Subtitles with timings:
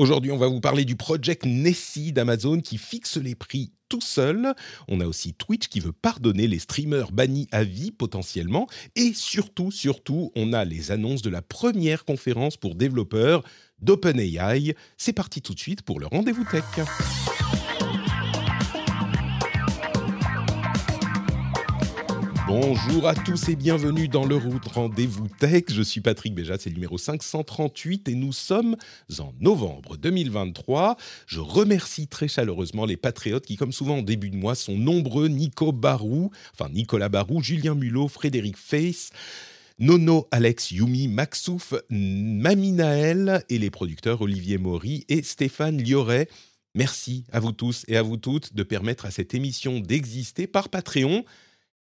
[0.00, 4.54] Aujourd'hui, on va vous parler du project Nessie d'Amazon qui fixe les prix tout seul.
[4.86, 8.68] On a aussi Twitch qui veut pardonner les streamers bannis à vie potentiellement.
[8.94, 13.42] Et surtout, surtout, on a les annonces de la première conférence pour développeurs
[13.80, 14.76] d'OpenAI.
[14.96, 16.62] C'est parti tout de suite pour le rendez-vous tech.
[22.48, 25.64] Bonjour à tous et bienvenue dans le Route Rendez-vous Tech.
[25.68, 28.74] Je suis Patrick Béja, c'est le numéro 538 et nous sommes
[29.18, 30.96] en novembre 2023.
[31.26, 35.28] Je remercie très chaleureusement les patriotes qui, comme souvent en début de mois, sont nombreux.
[35.28, 36.30] Nico Barou,
[36.72, 39.10] Nicolas Barou, Julien Mulot, Frédéric Face.
[39.78, 46.30] Nono, Alex, Yumi, Maxouf, Mami Naël et les producteurs Olivier Maury et Stéphane Lioret.
[46.74, 50.70] Merci à vous tous et à vous toutes de permettre à cette émission d'exister par
[50.70, 51.26] Patreon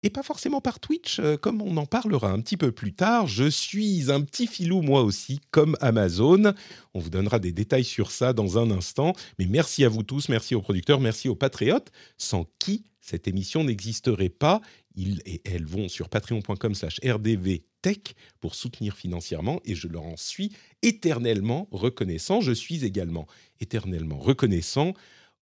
[0.04, 3.28] et pas forcément par Twitch, euh, comme on en parlera un petit peu plus tard.
[3.28, 6.54] Je suis un petit filou moi aussi, comme Amazon.
[6.94, 9.14] On vous donnera des détails sur ça dans un instant.
[9.38, 13.64] Mais merci à vous tous, merci aux producteurs, merci aux patriotes, sans qui cette émission
[13.64, 14.62] n'existerait pas.
[14.96, 20.18] Ils et elles vont sur patreon.com slash rdvtech pour soutenir financièrement et je leur en
[20.18, 22.42] suis éternellement reconnaissant.
[22.42, 23.28] Je suis également
[23.60, 24.94] éternellement reconnaissant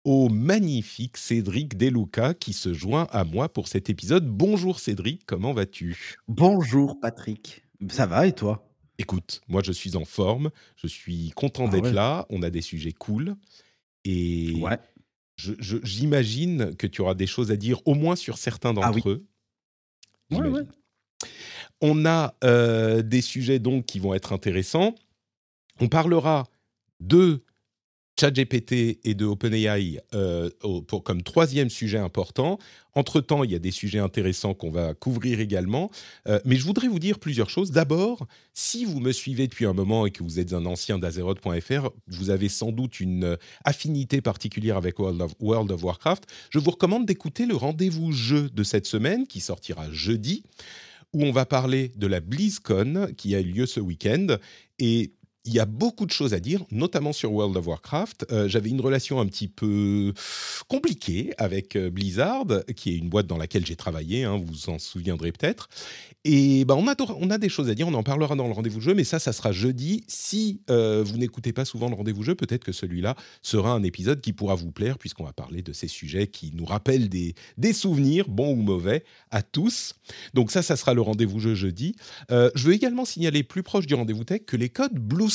[0.03, 4.25] au magnifique Cédric Deluca qui se joint à moi pour cet épisode.
[4.27, 6.15] Bonjour Cédric, comment vas-tu?
[6.27, 8.67] Bonjour Patrick, ça va et toi?
[8.97, 11.93] Écoute, moi je suis en forme, je suis content Ah d'être ouais.
[11.93, 13.35] là, on a des sujets cool
[14.03, 14.79] et Ouais.
[15.35, 18.87] je- je- j'imagine que tu auras des choses à dire au moins sur certains d'entre
[18.87, 19.01] Ah oui.
[19.05, 19.25] eux.
[20.31, 20.53] Ouais, J'imagine.
[20.55, 20.63] ouais.
[21.81, 24.95] On a euh, des sujets donc qui vont être intéressants.
[25.79, 26.47] On parlera
[26.99, 27.43] de
[28.19, 30.49] ChatGPT et de OpenAI euh,
[30.87, 32.59] pour, comme troisième sujet important.
[32.93, 35.89] Entre-temps, il y a des sujets intéressants qu'on va couvrir également.
[36.27, 37.71] Euh, mais je voudrais vous dire plusieurs choses.
[37.71, 41.89] D'abord, si vous me suivez depuis un moment et que vous êtes un ancien d'Azeroth.fr,
[42.07, 46.25] vous avez sans doute une euh, affinité particulière avec World of, World of Warcraft.
[46.49, 50.43] Je vous recommande d'écouter le rendez-vous jeu de cette semaine qui sortira jeudi
[51.13, 54.37] où on va parler de la BlizzCon qui a eu lieu ce week-end.
[54.79, 55.11] Et
[55.45, 58.27] il y a beaucoup de choses à dire, notamment sur World of Warcraft.
[58.31, 60.13] Euh, J'avais une relation un petit peu
[60.67, 64.69] compliquée avec euh, Blizzard, qui est une boîte dans laquelle j'ai travaillé, hein, vous vous
[64.69, 65.67] en souviendrez peut-être.
[66.23, 68.93] Et ben, on, a, des choses à dire, on en parlera dans le rendez-vous jeu,
[68.93, 70.03] mais ça, ça sera jeudi.
[70.07, 74.21] Si euh, vous n'écoutez pas souvent le rendez-vous jeu, peut-être que celui-là sera un épisode
[74.21, 77.33] qui pourra vous plaire, puisqu'on va parler de ces sujets qui nous rappellent des,
[77.73, 79.95] souvenirs, bons ou mauvais, à tous.
[80.35, 81.95] Donc ça, ça sera le rendez-vous jeu jeudi.
[82.29, 85.30] Je veux également signaler plus proche du rendez-vous tech que les codes Blue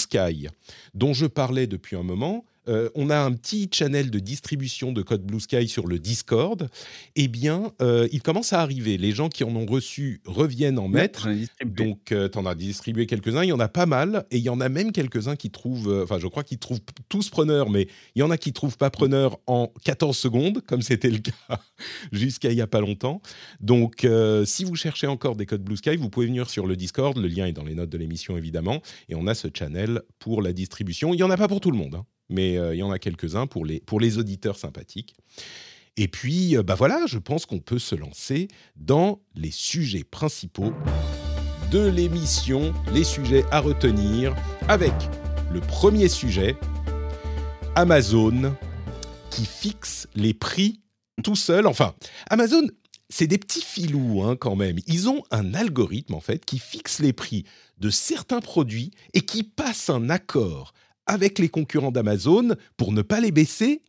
[0.94, 5.02] Dont je parlais depuis un moment, euh, on a un petit channel de distribution de
[5.02, 6.68] codes Blue Sky sur le Discord.
[7.14, 8.98] Eh bien, euh, il commence à arriver.
[8.98, 11.28] Les gens qui en ont reçu reviennent en mettre.
[11.64, 13.44] Donc, tu en as distribué quelques-uns.
[13.44, 14.26] Il y en a pas mal.
[14.30, 16.80] Et il y en a même quelques-uns qui trouvent, euh, enfin, je crois qu'ils trouvent
[17.08, 20.82] tous preneurs, mais il y en a qui trouvent pas preneurs en 14 secondes, comme
[20.82, 21.60] c'était le cas
[22.12, 23.20] jusqu'à il y a pas longtemps.
[23.60, 26.76] Donc, euh, si vous cherchez encore des codes Blue Sky, vous pouvez venir sur le
[26.76, 27.16] Discord.
[27.16, 28.80] Le lien est dans les notes de l'émission, évidemment.
[29.08, 31.14] Et on a ce channel pour la distribution.
[31.14, 32.90] Il y en a pas pour tout le monde, hein, mais euh, il y en
[32.90, 35.14] a quelques-uns pour les, auditeurs sympathiques.
[35.96, 40.72] Et puis, euh, bah voilà, je pense qu'on peut se lancer dans les sujets principaux
[41.70, 44.34] de l'émission, les sujets à retenir,
[44.68, 44.92] avec
[45.52, 46.56] le premier sujet,
[47.74, 48.54] Amazon,
[49.30, 50.80] qui fixe les prix
[51.22, 51.66] tout seul.
[51.66, 51.94] Enfin,
[52.30, 52.66] Amazon,
[53.08, 54.78] c'est des petits filous hein, quand même.
[54.86, 57.44] Ils ont un algorithme en fait qui fixe les prix
[57.78, 60.72] de certains produits et qui passe un accord
[61.06, 63.82] avec les concurrents d'Amazon pour ne pas les baisser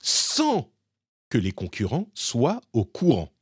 [0.00, 0.70] sans
[1.28, 3.32] que les concurrents soient au courant.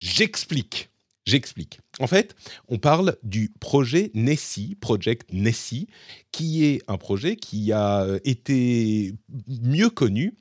[0.00, 0.89] J'explique.
[1.26, 1.80] J'explique.
[2.00, 2.34] En fait,
[2.68, 5.86] on parle du projet Nessie, Project Nessie,
[6.32, 9.14] qui est un projet qui a euh, été
[9.46, 10.38] mieux connu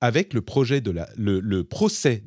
[0.00, 0.90] avec le procès de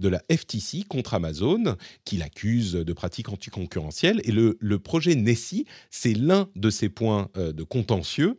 [0.08, 4.22] la FTC contre Amazon, qui l'accuse de pratiques anticoncurrentielles.
[4.26, 8.38] Et le, le projet Nessie, c'est l'un de ces points euh, de contentieux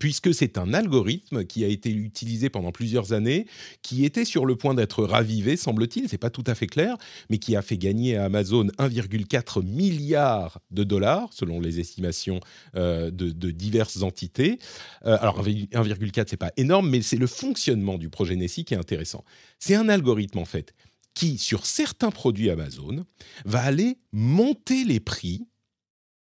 [0.00, 3.46] puisque c'est un algorithme qui a été utilisé pendant plusieurs années,
[3.82, 6.96] qui était sur le point d'être ravivé, semble-t-il, c'est pas tout à fait clair,
[7.30, 12.40] mais qui a fait gagner à Amazon 1,4 milliard de dollars, selon les estimations
[12.76, 14.58] euh, de, diverses entités.
[15.06, 18.78] Euh, alors 1,4 c'est pas énorme, mais c'est le fonctionnement du projet Nessie qui est
[18.78, 19.24] intéressant.
[19.58, 20.74] C'est un algorithme en fait
[21.14, 23.04] qui, sur certains produits Amazon,
[23.44, 25.48] va aller monter les prix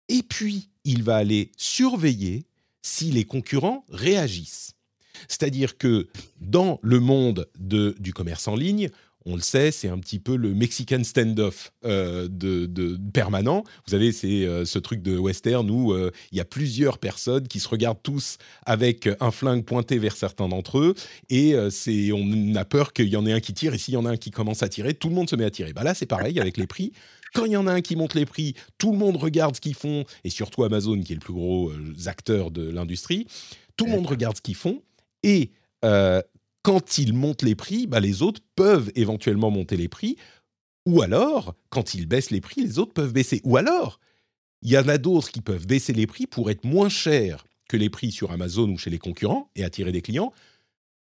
[0.08, 2.49] et puis il va aller surveiller
[2.82, 4.76] si les concurrents réagissent.
[5.28, 6.08] C'est-à-dire que
[6.40, 8.90] dans le monde du commerce en ligne,
[9.26, 13.64] on le sait, c'est un petit peu le Mexican standoff euh, de, permanent.
[13.86, 17.48] Vous savez, c'est euh, ce truc de western où euh, il y a plusieurs personnes
[17.48, 20.96] qui se regardent tous avec un flingue pointé vers certains d'entre eux,
[21.30, 23.98] et c'est on a peur qu'il y en ait un qui tire, et s'il y
[23.98, 25.74] en a un qui commence à tirer, tout le monde se met à tirer.
[25.74, 26.94] Bah là, c'est pareil avec les prix.
[27.34, 29.62] Quand il y en a un qui monte les prix, tout le monde regarde ce
[29.62, 33.28] qu'ils font, et surtout Amazon, qui est le plus gros euh, acteur de l'industrie,
[33.78, 34.82] tout le monde regarde ce qu'ils font,
[35.24, 35.52] et
[35.86, 36.22] euh,
[36.64, 40.18] quand ils montent les prix, bah, les autres peuvent éventuellement monter les prix,
[40.86, 43.42] ou alors, quand ils baissent les prix, les autres peuvent baisser.
[43.44, 44.00] Ou alors,
[44.62, 47.78] il y en a d'autres qui peuvent baisser les prix pour être moins chers que
[47.78, 50.34] les prix sur Amazon ou chez les concurrents et attirer des clients.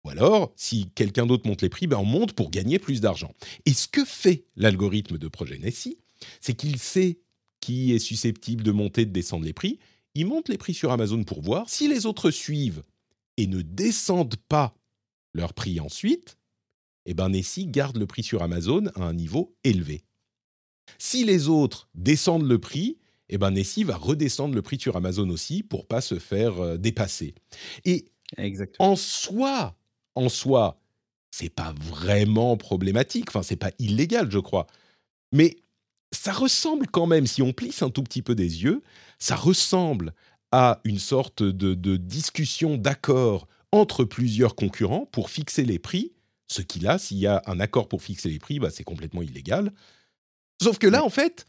[0.06, 3.34] Ou alors, si quelqu'un d'autre monte les prix, ben on monte pour gagner plus d'argent.
[3.66, 5.98] Et ce que fait l'algorithme de Projet Nessie,
[6.42, 7.20] c'est qu'il sait
[7.60, 9.80] qui est susceptible de monter, de descendre les prix.
[10.16, 11.70] Il monte les prix sur Amazon pour voir.
[11.70, 12.84] Si les autres suivent
[13.38, 14.76] et ne descendent pas
[15.34, 16.38] leur prix ensuite,
[17.06, 20.04] eh ben Nessie garde le prix sur Amazon à un niveau élevé.
[20.98, 22.98] Si les autres descendent le prix,
[23.30, 26.78] eh ben Nessie va redescendre le prix sur Amazon aussi pour pas se faire euh,
[26.78, 27.36] dépasser.
[27.86, 28.06] Et
[28.80, 29.76] en soi,
[30.16, 30.80] en soi,
[31.32, 33.30] c'est pas vraiment problématique.
[33.30, 34.68] Enfin, c'est pas illégal, je crois.
[35.32, 35.58] Mais
[36.12, 38.82] ça ressemble quand même, si on plisse un tout petit peu des yeux,
[39.20, 40.14] ça ressemble
[40.52, 46.14] à une sorte de, discussion d'accord entre plusieurs concurrents pour fixer les prix.
[46.48, 49.22] Ce qui là, s'il y a un accord pour fixer les prix, bah, c'est complètement
[49.22, 49.72] illégal.
[50.62, 51.46] Sauf que là, en fait,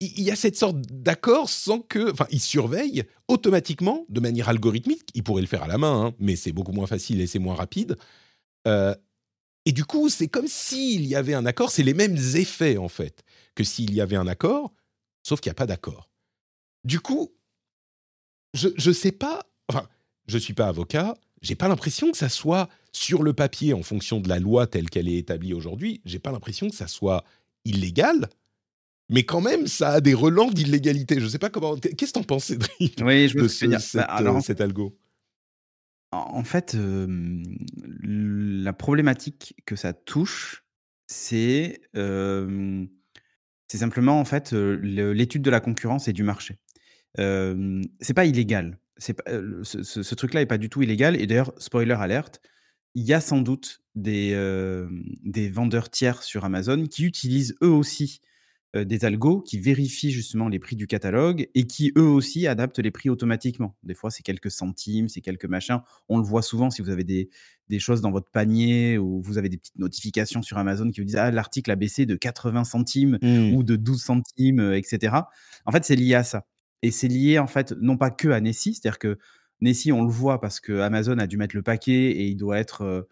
[0.00, 5.08] il y a cette sorte d'accord sans que, enfin, ils surveillent automatiquement, de manière algorithmique.
[5.14, 7.40] Ils pourraient le faire à la main, hein, mais c'est beaucoup moins facile et c'est
[7.40, 7.96] moins rapide.
[8.68, 8.94] Euh,
[9.64, 11.70] et du coup, c'est comme s'il y avait un accord.
[11.70, 13.22] C'est les mêmes effets en fait
[13.54, 14.72] que s'il y avait un accord,
[15.22, 16.10] sauf qu'il n'y a pas d'accord.
[16.84, 17.32] Du coup,
[18.54, 19.88] je ne sais pas, enfin,
[20.26, 23.82] je ne suis pas avocat, j'ai pas l'impression que ça soit sur le papier en
[23.82, 27.24] fonction de la loi telle qu'elle est établie aujourd'hui, j'ai pas l'impression que ça soit
[27.64, 28.28] illégal,
[29.08, 31.18] mais quand même, ça a des relents d'illégalité.
[31.18, 31.76] Je ne sais pas comment.
[31.76, 34.96] Qu'est-ce que t'en penses, Cédric Oui, je de ce, cette, bah, alors, cet algo?
[36.12, 36.76] En fait,
[38.02, 40.64] la problématique que ça touche,
[41.06, 41.80] c'est
[43.68, 46.58] simplement en fait l'étude de la concurrence et du marché.
[47.16, 48.78] c'est pas illégal.
[48.98, 49.16] C'est
[49.62, 51.16] ce, truc-là est pas du tout illégal.
[51.16, 52.42] Et d'ailleurs, spoiler alerte,
[52.94, 54.36] il y a sans doute des,
[55.22, 58.20] des vendeurs tiers sur Amazon qui utilisent eux aussi
[58.74, 62.90] des algos qui vérifient justement les prix du catalogue et qui eux aussi adaptent les
[62.90, 63.76] prix automatiquement.
[63.82, 65.80] Des fois, c'est quelques centimes, c'est quelques machins.
[66.08, 67.28] On le voit souvent si vous avez des,
[67.78, 71.16] choses dans votre panier ou vous avez des petites notifications sur Amazon qui vous disent
[71.16, 73.54] ah l'article a baissé de 80 centimes mmh.
[73.54, 75.16] ou de 12 centimes, etc.
[75.64, 76.46] En fait, c'est lié à ça.
[76.82, 79.18] Et c'est lié en fait non pas que à Nessie, c'est-à-dire que
[79.62, 82.58] Nessie, on le voit parce que Amazon a dû mettre le paquet et il doit
[82.58, 83.02] être euh,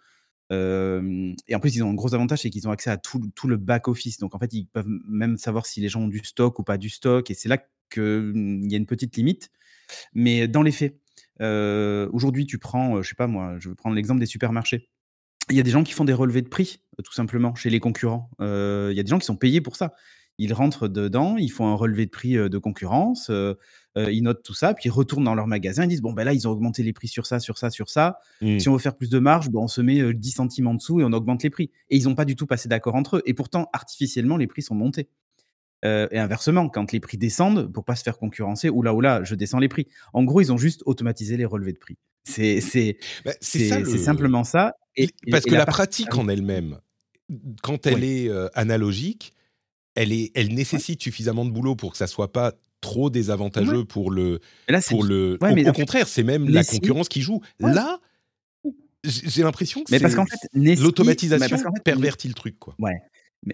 [0.50, 3.56] et en plus, ils ont un gros avantage, c'est qu'ils ont accès à tout, le
[3.56, 4.18] back-office.
[4.18, 6.78] Donc, en fait, ils peuvent même savoir si les gens ont du stock ou pas
[6.78, 7.30] du stock.
[7.30, 7.58] Et c'est là
[7.92, 9.50] qu'il mmh, y a une petite limite.
[10.14, 10.98] Mais dans les faits,
[11.40, 14.88] aujourd'hui, tu prends, je sais pas moi, je vais prendre l'exemple des supermarchés.
[15.50, 17.80] Il y a des gens qui font des relevés de prix, tout simplement, chez les
[17.80, 18.30] concurrents.
[18.40, 19.94] Il y a des gens qui sont payés pour ça
[20.40, 23.30] ils rentrent dedans, ils font un relevé de prix de concurrence,
[23.96, 26.32] ils notent tout ça, puis ils retournent dans leur magasin, ils disent bon ben là
[26.32, 28.18] ils ont augmenté les prix sur ça, sur ça, sur ça.
[28.40, 28.58] Mmh.
[28.60, 31.04] Si on veut faire plus de marge, on se met 10 centimes en dessous et
[31.04, 31.70] on augmente les prix.
[31.88, 33.22] Et ils n'ont pas du tout passé d'accord entre eux.
[33.26, 35.08] Et pourtant artificiellement les prix sont montés.
[35.82, 39.58] et inversement, quand les prix descendent, pour pas se faire concurrencer, oula oula, je descends
[39.58, 39.86] les prix.
[40.12, 41.96] En gros, ils ont juste automatisé les relevés de prix.
[42.24, 44.76] C'est c'est bah, simplement ça.
[44.96, 46.78] Et, Parce que la, pratique en elle-même,
[47.62, 49.34] quand elle est analogique,
[49.94, 54.10] elle, est, elle nécessite suffisamment de boulot pour que ça soit pas trop désavantageux pour
[54.10, 54.40] le.
[54.88, 57.40] pour le au, contraire, c'est même la concurrence qui joue.
[57.58, 58.00] Là,
[59.04, 62.58] j'ai l'impression que c'est l'automatisation pervertit le truc.
[62.58, 62.74] Quoi.
[62.78, 63.00] Ouais.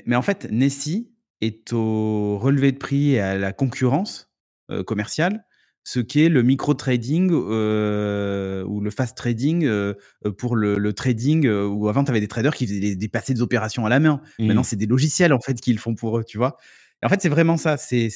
[0.06, 4.30] Mais, en fait, Nessie est au relevé de prix et à la concurrence
[4.70, 5.44] euh, commerciale
[5.86, 9.94] ce qu'est le micro-trading euh, ou le fast trading euh,
[10.36, 13.40] pour le, trading euh, où avant tu avais des traders qui faisaient des, passés des
[13.40, 14.20] opérations à la main.
[14.40, 14.64] Maintenant, mmh.
[14.64, 16.56] c'est des logiciels en fait qu'ils font pour eux, tu vois.
[17.04, 17.76] en fait, c'est vraiment ça.
[17.76, 18.10] C'est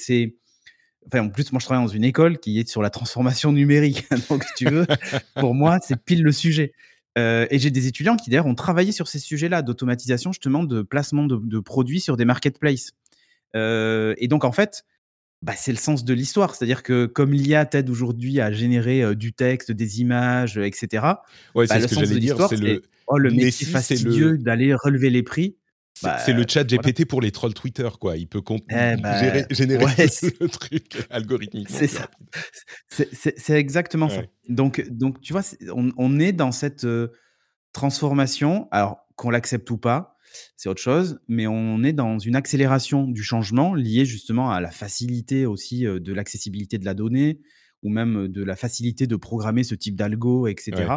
[1.13, 4.07] Enfin, en plus, moi, je travaille dans une école qui est sur la transformation numérique.
[4.31, 4.87] Donc, si tu veux,
[5.35, 6.73] pour moi, c'est pile le sujet.
[7.19, 10.83] Euh, et j'ai des étudiants qui, d'ailleurs, ont travaillé sur ces sujets-là, d'automatisation, justement, de
[10.83, 12.93] placement de, produits sur des marketplaces.
[13.57, 14.85] Euh, et donc, en fait,
[15.43, 16.55] bah, c'est le sens de l'histoire.
[16.55, 21.07] C'est-à-dire que comme l'IA t'aide aujourd'hui à générer euh, du texte, des images, etc.,
[21.55, 25.23] ouais, bah, le sens de l'histoire, c'est le, oh, le métier fastidieux d'aller relever les
[25.23, 25.57] prix
[26.01, 28.17] c'est le bah, chat GPT pour les trolls Twitter, quoi.
[28.17, 29.87] Il peut eh bah, générer,
[30.41, 31.77] le truc algorithmiquement.
[31.79, 32.11] C'est ça.
[32.89, 34.23] C'est exactement ça.
[34.49, 35.43] Donc, donc, tu vois,
[35.75, 37.09] on, est dans cette euh,
[37.73, 38.69] transformation.
[38.71, 40.17] Alors, qu'on l'accepte ou pas,
[40.57, 44.71] c'est autre chose, mais on est dans une accélération du changement liée justement à la
[44.71, 47.41] facilité aussi euh, de l'accessibilité de la donnée
[47.83, 50.97] ou même de la facilité de programmer ce type d'algo, etc.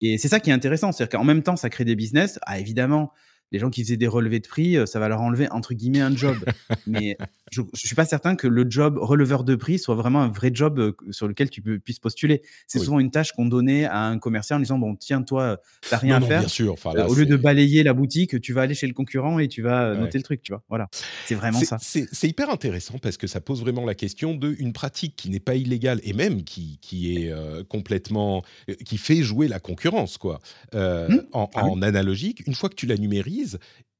[0.00, 2.38] Et c'est ça qui est intéressant, c'est-à-dire qu'en même temps, ça crée des business.
[2.42, 3.12] Ah, évidemment,
[3.54, 6.00] les gens qui faisaient des relevés de prix, euh, ça va leur enlever entre guillemets
[6.00, 6.36] un job.
[6.88, 7.16] Mais
[7.52, 10.50] je ne suis pas certain que le job releveur de prix soit vraiment un vrai
[10.52, 12.42] job euh, sur lequel tu peux, puisses postuler.
[12.66, 15.98] C'est souvent une tâche qu'on donnait à un commercial en disant bon tiens toi t'as
[15.98, 16.40] rien à faire.
[16.40, 16.74] Bien sûr.
[16.86, 19.62] Euh, au lieu de balayer la boutique, tu vas aller chez le concurrent et tu
[19.62, 20.42] vas noter le truc.
[20.42, 20.64] Tu vois.
[20.68, 20.88] Voilà.
[21.24, 21.78] C'est vraiment ça.
[21.80, 25.38] C'est hyper intéressant parce que ça pose vraiment la question de une pratique qui n'est
[25.38, 27.32] pas illégale et même qui, qui est
[27.68, 28.42] complètement
[28.84, 30.40] qui fait jouer la concurrence quoi.
[30.72, 31.18] Mmh.
[31.32, 32.96] en, ah en analogique, une fois que tu la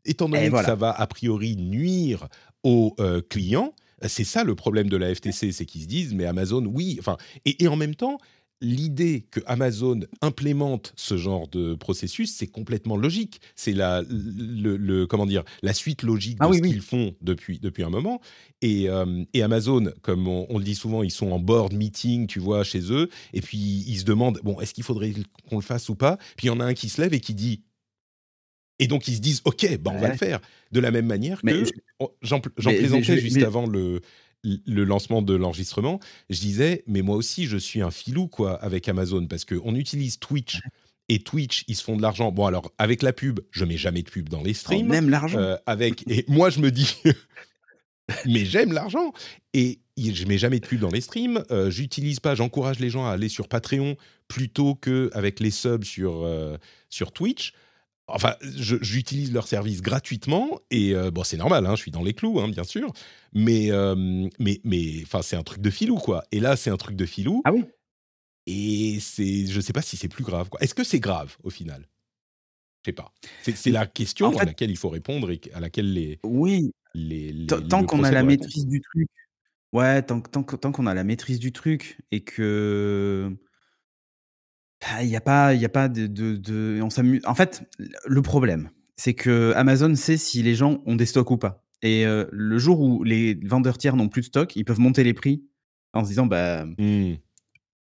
[0.05, 2.29] étant donné que ça va a priori nuire
[2.63, 3.75] aux euh, clients,
[4.09, 7.17] c'est ça le problème de la FTC, c'est qu'ils se disent mais Amazon, oui, enfin,
[7.45, 8.19] et, en même temps,
[8.61, 13.41] l'idée que Amazon implémente ce genre de processus, c'est complètement logique.
[13.57, 17.83] C'est la, le, comment dire, la suite logique ah de ce qu'ils font depuis, depuis
[17.83, 18.21] un moment.
[18.63, 22.27] Et, euh, et Amazon, comme on, on, le dit souvent, ils sont en board meeting,
[22.27, 25.13] tu vois, chez eux, et puis ils se demandent, bon, est-ce qu'il faudrait
[25.49, 26.17] qu'on le fasse ou pas?
[26.37, 27.63] Puis il y en a un qui se lève et qui dit,
[28.79, 30.41] et donc ils se disent, ok, bah, on va le faire.
[30.73, 31.65] De la même manière que
[32.23, 34.01] j'en plaisantais juste avant le,
[34.45, 36.01] le lancement de l'enregistrement,
[36.31, 40.19] je disais, mais moi aussi, je suis un filou quoi avec Amazon parce qu'on utilise
[40.19, 40.61] Twitch.
[41.09, 42.33] Et Twitch, ils se font de l'argent.
[42.33, 44.87] Bon, alors, avec la pub, je mets jamais de pub dans les oh, streams.
[44.87, 45.39] même l'argent.
[45.39, 46.97] Euh, avec, et moi, je me dis,
[48.27, 49.13] mais j'aime l'argent.
[49.53, 51.45] Et je mets jamais de pub dans les streams.
[51.51, 53.97] Euh, j'utilise pas, j'encourage les gens à aller sur Patreon
[54.29, 56.57] plutôt qu'avec les subs sur, euh,
[56.89, 57.53] sur Twitch.
[58.07, 62.13] Enfin, j'utilise leur service gratuitement et euh, bon, c'est normal, hein, je suis dans les
[62.13, 62.93] clous, hein, bien sûr.
[63.33, 66.23] Mais, euh, mais, mais, enfin, c'est un truc de filou, quoi.
[66.31, 67.41] Et là, c'est un truc de filou.
[67.45, 67.65] Ah oui.
[68.47, 70.51] Et c'est, je sais pas si c'est plus grave.
[70.61, 71.89] Est-ce que c'est grave au final?
[72.83, 73.15] Je sais pas.
[73.41, 76.21] C'est la question à laquelle il faut répondre et à laquelle les.
[76.25, 76.73] Oui.
[76.95, 79.09] Les, tant qu'on a la maîtrise du truc.
[79.73, 83.35] Ouais, tant, tant, tant qu'on a la maîtrise du truc et que
[84.85, 87.63] ah, il y a pas il y a pas de de on s'amuse en fait,
[88.07, 92.07] le problème, c'est que Amazon sait si les gens ont des stocks ou pas et
[92.07, 95.45] le jour où les vendeurs tiers n'ont plus de stock, ils peuvent monter les prix
[95.93, 97.15] en se disant: «Bah, mmh.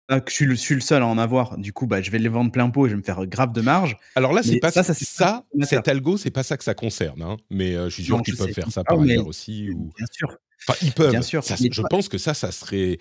[0.09, 2.19] ah, je suis le suis le seul à en avoir, du coup, bah, je vais
[2.19, 3.97] les vendre plein pot et je vais me faire grave de marge».
[4.17, 7.23] Alors là, c'est pas ça ça, ça cet algo, c'est pas ça que ça concerne,
[7.23, 10.37] hein, mais je suis sûr qu'ils peuvent faire ça par ailleurs aussi bien sûr.
[10.67, 11.11] Enfin, ils peuvent.
[11.11, 12.99] Bien sûr, je pense que ça, ça serait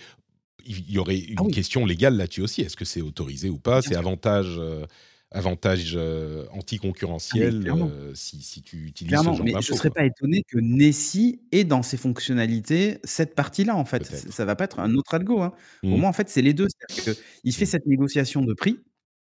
[0.65, 2.61] il y aurait une ah question légale là-dessus aussi.
[2.61, 3.81] Est-ce que c'est autorisé ou pas?
[3.81, 4.85] C'est avantage, euh,
[5.31, 9.89] avantage euh, anticoncurrentiel ah euh, si, si, tu utilises ce genre mais je ne serais
[9.89, 14.05] pas étonné que Nessie ait dans ses fonctionnalités cette partie-là, en fait.
[14.05, 15.41] Ça va pas être un autre algo.
[15.41, 15.53] Hein.
[15.83, 15.97] Au mmh.
[15.97, 16.67] moins, en fait, c'est les deux.
[17.43, 17.67] Il fait mmh.
[17.67, 18.79] cette négociation de prix,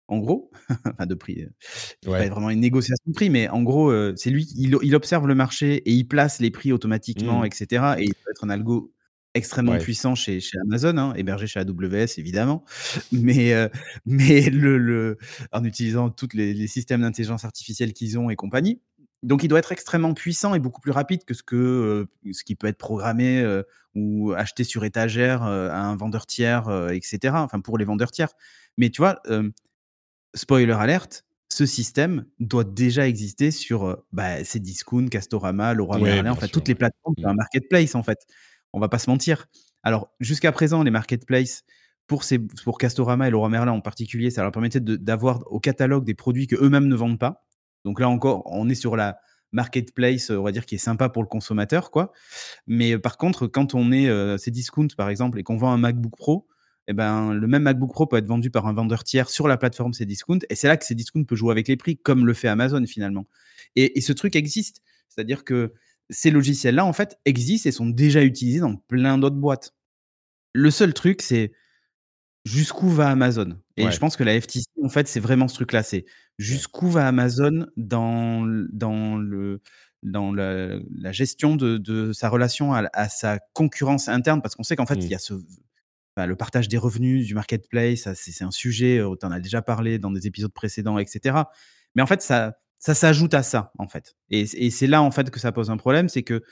[0.08, 0.50] en gros,
[0.86, 4.48] enfin de prix, c'est pas vraiment une négociation de prix, mais en gros, c'est lui,
[4.56, 7.46] il, il, observe le marché et il place les prix automatiquement, mmh.
[7.46, 7.84] etc.
[7.98, 8.92] Et il peut être un algo
[9.34, 12.64] extrêmement puissant chez, chez Amazon, hein, hébergé chez AWS évidemment,
[13.12, 13.68] mais, euh,
[14.06, 15.18] mais le, le,
[15.52, 18.80] en utilisant tous les, les, systèmes d'intelligence artificielle qu'ils ont et compagnie.
[19.22, 22.42] Donc il doit être extrêmement puissant et beaucoup plus rapide que ce, que, euh, ce
[22.42, 23.62] qui peut être programmé euh,
[23.94, 27.34] ou acheté sur étagère à un vendeur tiers, etc.
[27.36, 28.30] Enfin pour les vendeurs tiers.
[28.78, 29.20] Mais tu vois,
[30.34, 36.48] spoiler alerte, ce système doit déjà exister sur bah, Cdiscount, Castorama, Leroy Merlin, en fait,
[36.48, 37.36] toutes les plateformes un mmh.
[37.36, 38.26] marketplace en fait
[38.72, 39.46] on va pas se mentir.
[39.82, 41.64] Alors, jusqu'à présent, les marketplaces,
[42.06, 46.04] pour, ces, pour Castorama et Laurent Merlin en particulier, ça leur permettait d'avoir au catalogue
[46.04, 47.46] des produits que eux-mêmes ne vendent pas.
[47.84, 49.18] Donc là encore, on est sur la
[49.52, 52.12] marketplace, on va dire, qui est sympa pour le consommateur, quoi.
[52.66, 55.78] Mais par contre, quand on est euh, ces discounts, par exemple, et qu'on vend un
[55.78, 56.48] MacBook Pro,
[56.88, 59.56] eh ben, le même MacBook Pro peut être vendu par un vendeur tiers sur la
[59.56, 60.40] plateforme Cdiscount.
[60.50, 63.26] Et c'est là que Cdiscount peut jouer avec les prix, comme le fait Amazon finalement.
[63.76, 64.82] Et ce truc existe.
[65.08, 65.72] C'est-à-dire que
[66.10, 69.74] ces logiciels-là, en fait, existent et sont déjà utilisés dans plein d'autres boîtes.
[70.52, 71.52] Le seul truc, c'est
[72.44, 73.58] jusqu'où va Amazon?
[73.76, 75.82] Et je pense que la FTC, en fait, c'est vraiment ce truc-là.
[75.82, 76.04] C'est
[76.38, 79.62] jusqu'où va Amazon dans, dans le,
[80.02, 80.80] dans la,
[81.12, 85.14] gestion de, sa relation à, sa concurrence interne, parce qu'on sait qu'en fait, il y
[85.14, 85.34] a ce,
[86.16, 90.10] le partage des revenus du marketplace, c'est un sujet, on en a déjà parlé dans
[90.10, 91.38] des épisodes précédents, etc.
[91.94, 94.16] Mais en fait, ça, ça s'ajoute à ça, en fait.
[94.30, 96.42] Et, c'est là, en fait, que ça pose un problème, c'est que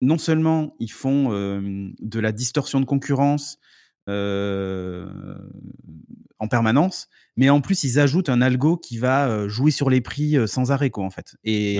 [0.00, 3.58] non seulement ils font de la distorsion de concurrence
[4.06, 5.06] en
[6.48, 10.72] permanence, mais en plus ils ajoutent un algo qui va jouer sur les prix sans
[10.72, 11.36] arrêt, quoi, en fait.
[11.44, 11.78] Et,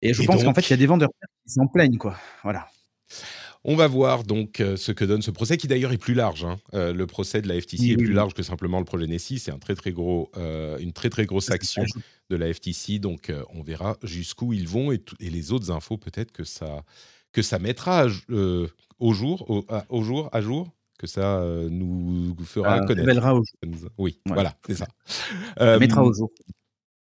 [0.00, 1.10] et je pense qu'en fait, il y a des vendeurs
[1.46, 2.16] qui s'en plaignent, quoi.
[2.42, 2.68] Voilà.
[3.64, 6.44] On va voir donc euh, ce que donne ce procès, qui d'ailleurs est plus large.
[6.44, 6.58] Hein.
[6.74, 9.38] Euh, le procès de la FTC est plus large que simplement le projet Nessie.
[9.38, 11.84] C'est un très très gros, euh, une très très grosse action
[12.30, 12.98] de la FTC.
[12.98, 16.84] Donc on verra jusqu'où ils vont et, les autres infos peut-être que ça
[17.32, 18.06] que ça mettra
[18.98, 23.26] au jour, au, jour, à jour, que ça nous fera connaître.
[23.32, 23.42] Au
[23.72, 23.90] jour.
[23.96, 24.88] Oui, voilà, c'est ça.
[25.78, 26.30] mettra au jour.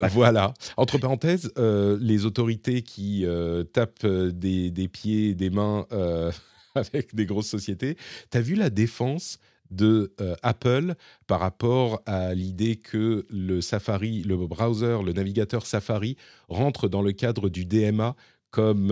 [0.10, 0.54] Voilà.
[0.76, 5.86] Entre parenthèses, euh, les autorités qui euh, tapent euh, des, pieds et des mains
[6.74, 7.96] avec des grosses sociétés,
[8.30, 9.38] tu as vu la défense
[9.70, 10.94] de Apple
[11.26, 16.18] par rapport à l'idée que le Safari, le browser, le navigateur Safari
[16.48, 18.14] rentre dans le cadre du DMA
[18.50, 18.90] comme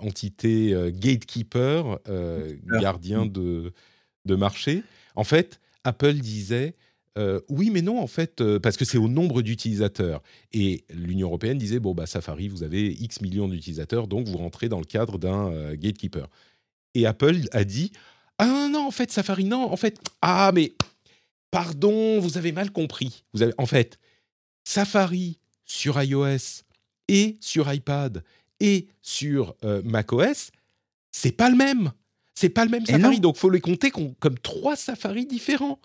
[0.00, 1.98] entité gatekeeper,
[2.80, 3.72] gardien de,
[4.26, 4.84] de marché?
[5.16, 6.76] En fait, Apple disait
[7.18, 10.22] euh, oui, mais non, en fait, euh, parce que c'est au nombre d'utilisateurs.
[10.52, 14.68] Et l'Union européenne disait bon, bah, Safari, vous avez X millions d'utilisateurs, donc vous rentrez
[14.68, 16.28] dans le cadre d'un euh, gatekeeper.
[16.94, 17.92] Et Apple a dit
[18.38, 20.74] ah non, non, en fait, Safari, non, en fait, ah, mais
[21.50, 23.24] pardon, vous avez mal compris.
[23.34, 23.98] Vous avez, en fait,
[24.62, 26.62] Safari sur iOS
[27.08, 28.22] et sur iPad
[28.60, 30.50] et sur macOS,
[31.10, 31.90] c'est pas le même.
[32.34, 35.80] C'est pas le même Safari, donc faut les compter comme trois Safari différents.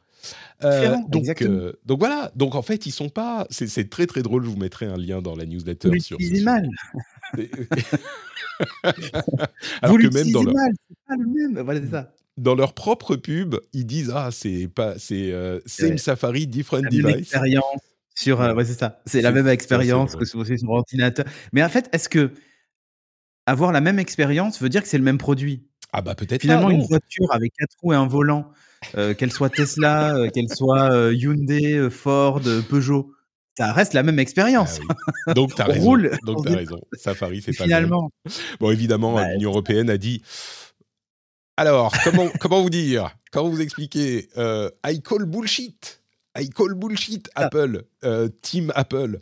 [0.63, 2.31] Euh, donc, euh, donc voilà.
[2.35, 3.45] Donc en fait, ils sont pas.
[3.49, 4.43] C'est très très drôle.
[4.43, 6.17] Je vous mettrai un lien dans la newsletter sur.
[6.19, 6.69] Ce mal.
[9.81, 10.53] Alors que même dans leur...
[10.53, 10.71] mal,
[11.07, 11.59] pas le même.
[11.63, 12.13] Voilà, ça.
[12.37, 17.17] Dans leur propre pub, ils disent ah c'est pas c'est euh, same Safari different device.
[17.17, 17.81] Expérience
[18.15, 19.01] sur ouais, c'est ça.
[19.05, 21.25] C'est la même expérience que sur sur ordinateur.
[21.51, 22.31] Mais en fait, est-ce que
[23.45, 25.67] avoir la même expérience veut dire que c'est le même produit?
[25.91, 26.41] Ah bah peut-être.
[26.41, 28.51] Finalement, une voiture avec quatre roues et un volant
[28.95, 33.11] euh, qu'elle soit Tesla, euh, qu'elle soit euh, Hyundai, Ford, Peugeot,
[33.57, 34.79] ça reste la même expérience.
[35.27, 35.97] Ah donc tu as raison.
[36.23, 36.79] Donc as raison.
[36.93, 38.11] Safari, c'est pas Finalement.
[38.59, 40.21] Bon, évidemment, bah, l'Union européenne a dit.
[41.57, 44.29] Alors, comment, comment vous dire Comment vous expliquer
[44.85, 46.01] I call bullshit.
[46.37, 47.83] I call bullshit Apple.
[48.41, 49.19] team Apple.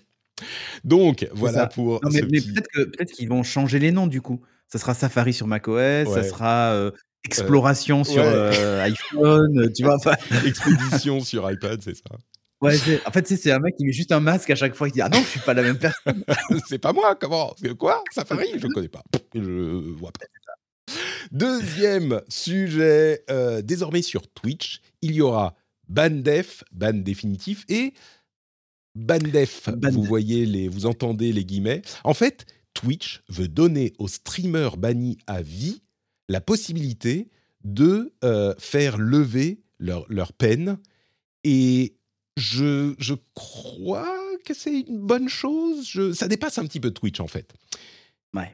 [0.84, 2.00] Donc, voilà pour.
[2.12, 4.42] mais, peut-être qu'ils vont changer les noms du coup.
[4.68, 6.92] Ça sera Safari sur macOS, ça sera
[7.24, 9.98] exploration sur euh, iPhone, tu vois.
[10.46, 12.18] Expédition sur iPad, c'est ça.
[12.62, 14.88] Ouais, en fait, c'est un mec qui met juste un masque à chaque fois.
[14.88, 16.24] Il dit Ah non, je suis pas la même personne.
[16.68, 17.56] c'est pas moi, comment?
[17.78, 18.04] Quoi?
[18.12, 19.04] Safari Je ne connais pas.
[19.34, 20.26] Je vois pas.
[21.32, 25.56] Deuxième sujet, euh, désormais sur Twitch, il y aura
[25.88, 27.94] Bandef, ban définitif, et
[28.96, 29.70] Bandef.
[29.92, 31.82] Vous voyez les, vous entendez les guillemets.
[32.04, 35.82] En fait, Twitch veut donner aux streamers bannis à vie
[36.32, 37.30] la possibilité
[37.64, 40.80] de euh, faire lever leur, leur, peine.
[41.44, 41.96] Et
[42.38, 45.88] je, je crois que c'est une bonne chose.
[45.88, 47.54] Je, ça dépasse un petit peu Twitch, en fait.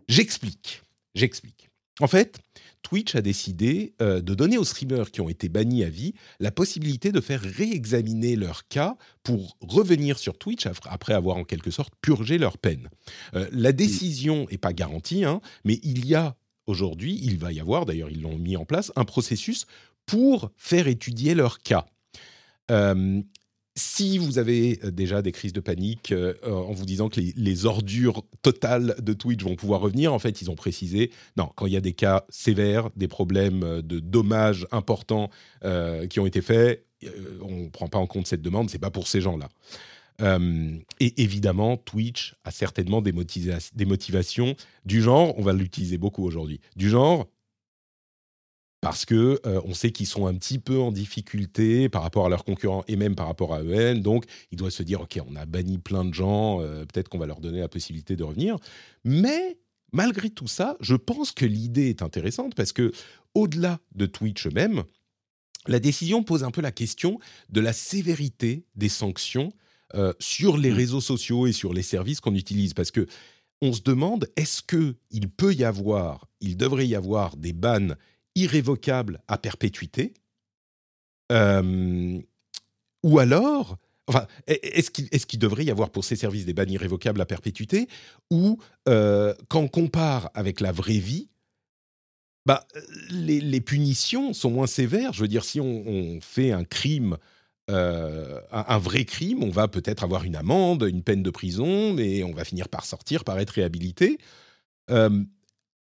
[0.08, 0.82] J'explique.
[1.14, 1.70] J'explique.
[2.00, 2.40] En fait,
[2.84, 6.52] Twitch a décidé euh, de donner aux streamers qui ont été bannis à vie la
[6.52, 11.94] possibilité de faire réexaminer leur cas pour revenir sur Twitch après avoir en quelque sorte
[12.02, 12.90] purgé leur peine.
[13.34, 16.36] Euh, la décision n'est pas garantie, hein, mais il y a
[16.68, 19.66] aujourd'hui, il va y avoir, d'ailleurs ils l'ont mis en place, un processus
[20.06, 21.86] pour faire étudier leur cas.
[22.72, 23.22] Euh,
[23.76, 27.66] si vous avez euh, déjà des crises de panique euh, en vous disant que les,
[27.66, 31.74] ordures totales de Twitch vont pouvoir revenir, en fait, ils ont précisé, non, quand il
[31.74, 35.30] y a des cas sévères, des problèmes de dommages importants
[36.10, 36.86] qui ont été faits,
[37.42, 39.50] on ne prend pas en compte cette demande, c'est pas pour ces gens-là.
[40.22, 46.60] Euh, et évidemment, Twitch a certainement des, motivations du genre, on va l'utiliser beaucoup aujourd'hui,
[46.76, 47.28] du genre
[48.82, 52.30] parce que euh, on sait qu'ils sont un petit peu en difficulté par rapport à
[52.30, 55.36] leurs concurrents et même par rapport à eux Donc, ils doivent se dire, ok, on
[55.36, 58.58] a banni plein de gens, euh, peut-être qu'on va leur donner la possibilité de revenir.
[59.04, 59.58] Mais
[59.92, 62.92] malgré tout ça, je pense que l'idée est intéressante parce que
[63.34, 64.84] au-delà de Twitch même,
[65.68, 69.52] la décision pose un peu la question de la sévérité des sanctions
[69.96, 70.76] euh, sur les mmh.
[70.76, 72.74] réseaux sociaux et sur les services qu'on utilise.
[72.74, 73.08] Parce que
[73.62, 77.96] on se demande, est-ce qu'il peut y avoir, il devrait y avoir des bans
[78.36, 80.14] irrévocables à perpétuité
[81.32, 82.20] euh,
[83.04, 83.78] Ou alors,
[84.10, 87.90] Enfin, est-ce qu'il est devrait y avoir pour ces services des bannis révocables à perpétuité
[88.32, 91.28] Ou euh, quand on compare avec la vraie vie,
[92.46, 92.66] bah,
[93.10, 95.12] les, punitions sont moins sévères.
[95.12, 97.18] Je veux dire, si on, fait un crime,
[97.70, 102.24] euh, un, vrai crime, on va peut-être avoir une amende, une peine de prison, mais
[102.24, 104.20] on va finir par sortir, par être réhabilité.
[104.90, 105.24] Euh,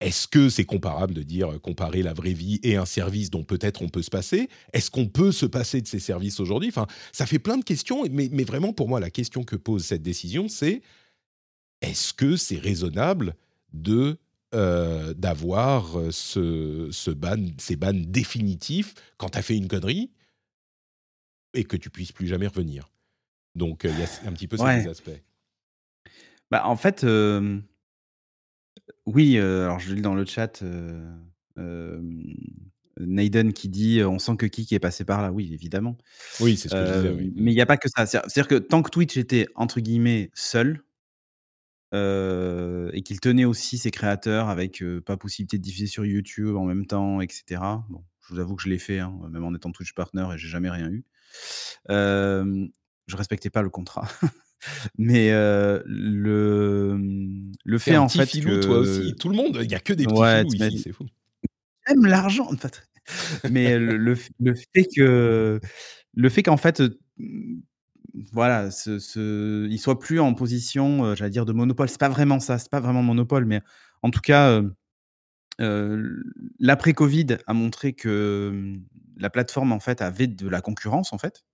[0.01, 3.45] est-ce que c'est comparable de dire euh, comparer la vraie vie et un service dont
[3.45, 4.49] peut-être on peut se passer?
[4.73, 6.71] Est-ce qu'on peut se passer de ces services aujourd'hui?
[6.71, 10.03] Enfin, ça fait plein de questions, mais, vraiment pour moi, la question que pose cette
[10.03, 10.81] décision, c'est
[11.83, 13.35] est-ce que c'est raisonnable
[13.73, 14.19] de
[15.17, 20.13] d'avoir ce ban, ces bans définitifs quand tu as fait une connerie
[21.55, 22.91] et que tu puisses plus jamais revenir
[23.55, 25.23] Donc, il y a un petit peu ces aspects.
[26.51, 27.07] Bah, en fait,
[29.07, 30.63] oui, alors je lis dans le chat,
[33.01, 35.33] Naiden qui dit: «On sent que Kik est passé par là».
[35.33, 35.97] Oui, évidemment.
[36.41, 38.07] Oui, c'est ce que je disais, mais il n'y a pas que ça.
[38.07, 40.83] C'est-à-dire que tant que Twitch était entre guillemets «seul»
[41.93, 46.87] et qu'il tenait aussi ses créateurs avec, pas possibilité de diffuser sur YouTube en même
[46.87, 47.87] temps et cetera.
[47.89, 50.39] Bon, je vous avoue que je l'ai fait, hein, même en étant Twitch partner et
[50.39, 51.05] j'ai jamais rien eu.
[51.89, 54.09] Je respectais pas le contrat.
[54.99, 59.15] Mais le, mmh, le fait en fait filou, toi aussi.
[59.17, 61.07] Tout le monde, il y a que des petits ouais, filous ici, c'est fou.
[61.87, 62.89] J'aime l'argent, en fait.
[63.51, 65.61] Mais le, le, fait que
[66.15, 66.83] le fait qu'en fait,
[67.19, 67.61] mmh,
[68.33, 71.89] voilà, ce, ce, il soit plus en position, j'allais dire de monopole.
[71.89, 73.61] C'est pas vraiment ça, c'est pas vraiment monopole, mais
[74.03, 74.63] en tout cas,
[75.59, 78.85] l'après Covid a montré que mmh,
[79.19, 81.45] la plateforme en fait avait de la concurrence en fait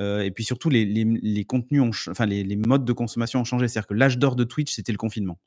[0.00, 3.68] et puis surtout, les, contenus, ont enfin les, modes de consommation ont changé.
[3.68, 5.38] C'est-à-dire que l'âge d'or de Twitch, c'était le confinement.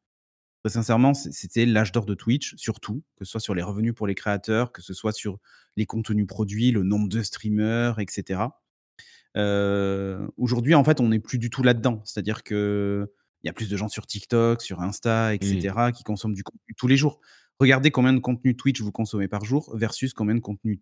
[0.64, 4.08] Très sincèrement, c'était l'âge d'or de Twitch, surtout, que ce soit sur les revenus pour
[4.08, 5.40] les créateurs, que ce soit sur
[5.76, 8.42] les contenus produits, le nombre de streamers, etc.
[10.38, 12.02] Aujourd'hui, en fait, on n'est plus du tout là-dedans.
[12.06, 13.12] C'est-à-dire que
[13.44, 15.92] il y a plus de gens sur TikTok, sur Insta, etc., mmh.
[15.92, 17.20] qui consomment du contenu tous les jours.
[17.60, 20.82] Regardez combien de contenu Twitch vous consommez par jour versus combien de contenu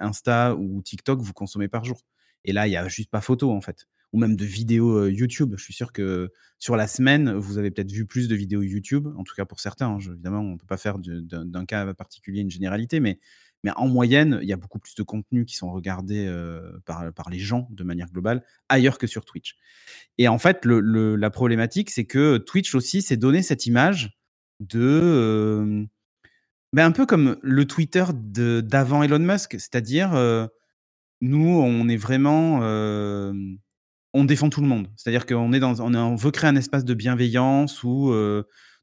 [0.00, 2.00] Insta ou TikTok vous consommez par jour.
[2.44, 3.86] Et là, il n'y a juste pas photo, en fait.
[4.12, 5.54] Ou même de vidéos YouTube.
[5.56, 9.08] Je suis sûr que sur la semaine, vous avez peut-être vu plus de vidéos YouTube,
[9.16, 9.88] en tout cas pour certains.
[9.88, 9.98] Hein.
[9.98, 13.18] évidemment, on ne peut pas faire d'un cas particulier une généralité, mais,
[13.64, 16.32] mais en moyenne, il y a beaucoup plus de contenus qui sont regardés
[16.84, 19.56] par, par les gens de manière globale, ailleurs que sur Twitch.
[20.16, 24.16] Et en fait, la problématique, c'est que Twitch aussi s'est donné cette image
[24.60, 25.86] de.
[26.74, 30.10] Ben un peu comme le Twitter d'avant Elon Musk, c'est-à-dire
[31.20, 32.58] nous, on est vraiment,
[34.12, 34.88] on défend tout le monde.
[34.96, 38.12] C'est-à-dire qu'on est dans, on, veut créer un espace de bienveillance où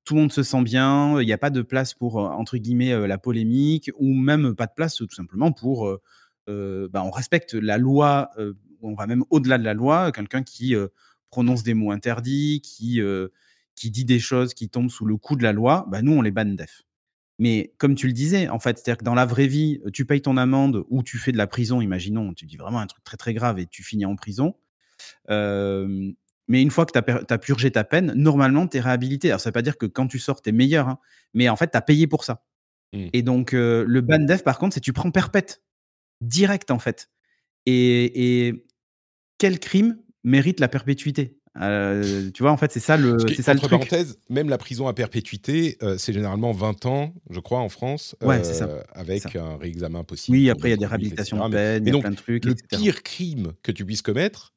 [0.06, 1.20] tout le monde se sent bien.
[1.20, 4.74] Il n'y a pas de place pour entre guillemets la polémique ou même pas de
[4.74, 5.94] place tout simplement pour,
[6.48, 8.30] bah, on respecte la loi.
[8.82, 10.14] on va même au-delà de la loi.
[10.14, 10.76] Quelqu'un qui
[11.30, 13.02] prononce des mots interdits, qui
[13.76, 16.22] qui dit des choses qui tombent sous le coup de la loi, bah, nous on
[16.22, 16.86] les banne def.
[17.42, 20.22] Mais comme tu le disais, en fait, c'est-à-dire que dans la vraie vie, tu payes
[20.22, 23.18] ton amende ou tu fais de la prison, imaginons, tu dis vraiment un truc très
[23.18, 24.54] très grave et tu finis en prison.
[25.28, 29.30] mais une fois que tu as, purgé ta peine, normalement, tu es réhabilité.
[29.30, 31.00] Alors, ça ne veut pas dire que quand tu sors, tu es meilleur, hein,
[31.34, 32.46] mais en fait, tu as payé pour ça.
[32.94, 33.08] Mmh.
[33.14, 35.64] Et donc, le ban def, par contre, c'est tu prends perpète,
[36.22, 37.10] direct, en fait.
[37.66, 38.68] et
[39.40, 41.41] quel crime mérite la perpétuité?
[41.60, 43.72] Euh, tu vois, en fait, c'est ça le, c'est ça le truc.
[43.72, 48.16] parenthèse, même la prison à perpétuité, euh, c'est généralement 20 ans, je crois, en France,
[48.22, 50.38] ouais, ça, euh, avec un réexamen possible.
[50.38, 52.46] Oui, après, il y a des réhabilitations de peine, il y a plein de trucs.
[52.46, 54.54] Le pire crime que tu puisses commettre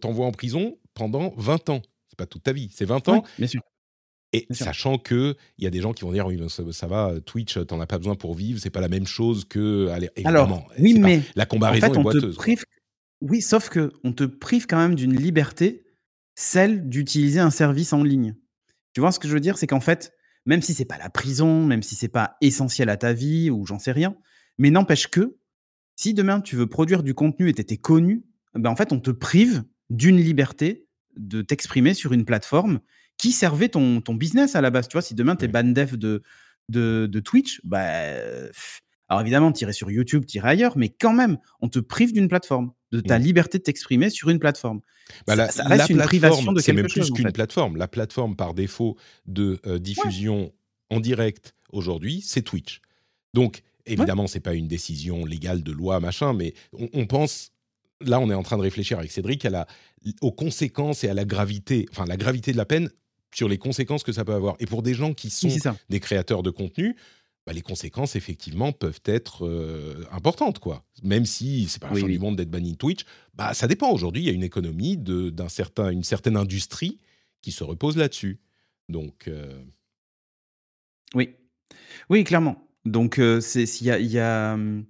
[0.00, 1.82] t'envoie en prison pendant 20 ans.
[2.08, 3.24] C'est pas toute ta vie, c'est 20 ans.
[3.38, 3.60] bien sûr.
[4.34, 7.58] Et sachant que il y a des gens qui vont dire oui ça, va Twitch
[7.66, 10.94] t'en as pas besoin pour vivre c'est pas la même chose que allez, alors oui
[10.98, 12.38] mais la comparaison en fait, est boiteuse.
[13.22, 15.84] Oui, sauf que on te prive quand même d'une liberté,
[16.34, 18.34] celle d'utiliser un service en ligne.
[18.94, 19.56] Tu vois ce que je veux dire?
[19.56, 20.12] C'est qu'en fait,
[20.44, 23.64] même si c'est pas la prison, même si c'est pas essentiel à ta vie ou
[23.64, 24.16] j'en sais rien,
[24.58, 25.36] mais n'empêche que
[25.94, 28.98] si demain tu veux produire du contenu et tu étais connu, ben en fait, on
[28.98, 32.80] te prive d'une liberté de t'exprimer sur une plateforme
[33.18, 34.88] qui servait ton, ton business à la base.
[34.88, 36.24] Tu vois, si demain tu es ban def de,
[36.68, 37.84] de, de Twitch, bah,
[39.08, 42.72] alors évidemment, tirer sur YouTube, tirer ailleurs, mais quand même, on te prive d'une plateforme,
[42.92, 43.22] de ta mmh.
[43.22, 44.80] liberté de t'exprimer sur une plateforme.
[45.26, 47.76] Bah la, ça, reste une privation de quelque même plus qu'une plateforme.
[47.76, 50.52] La plateforme par défaut de euh, diffusion
[50.90, 52.80] en direct aujourd'hui, c'est Twitch.
[53.34, 57.52] Donc évidemment, ce c'est pas une décision légale de loi machin, mais on, pense
[58.00, 59.66] là, on est en train de réfléchir avec Cédric à la,
[60.20, 62.90] aux conséquences et à la gravité, enfin la gravité de la peine
[63.34, 64.56] sur les conséquences que ça peut avoir.
[64.60, 65.48] Et pour des gens qui sont
[65.88, 66.96] des créateurs de contenu,
[67.46, 70.84] bah, les conséquences effectivement peuvent être euh, importantes, quoi.
[71.02, 73.90] Même si c'est pas la fin du monde d'être banni de Twitch, bah ça dépend.
[73.90, 76.98] Aujourd'hui, il y a une économie d'un certain, une certaine industrie
[77.40, 78.38] qui se repose là-dessus.
[78.88, 79.60] Donc euh,
[81.14, 81.30] oui,
[82.10, 82.68] oui, clairement.
[82.84, 84.84] Donc c'est s'il y y a hum,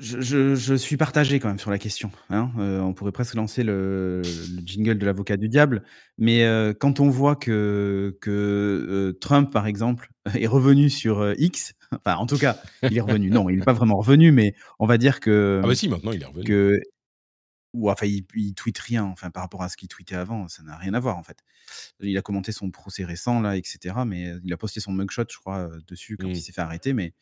[0.00, 2.10] je, suis partagé quand même sur la question.
[2.28, 2.50] Hein.
[2.58, 4.22] Euh, on pourrait presque lancer le,
[4.64, 5.82] jingle de l'avocat du diable.
[6.18, 11.74] Mais euh, quand on voit que, que euh, Trump, par exemple, est revenu sur X,
[11.92, 13.30] enfin, en tout cas, il est revenu.
[13.30, 15.60] non, il n'est pas vraiment revenu, mais on va dire que.
[15.62, 16.44] Ah, bah si, maintenant il est revenu.
[16.44, 16.80] Que,
[17.72, 19.04] ou enfin, il, il tweet rien.
[19.04, 21.38] Enfin, par rapport à ce qu'il tweetait avant, ça n'a rien à voir en fait.
[22.00, 23.94] Il a commenté son procès récent là, etc.
[24.06, 26.32] Mais il a posté son mugshot, je crois, dessus quand mmh.
[26.32, 26.92] il s'est fait arrêter.
[26.92, 27.14] Mais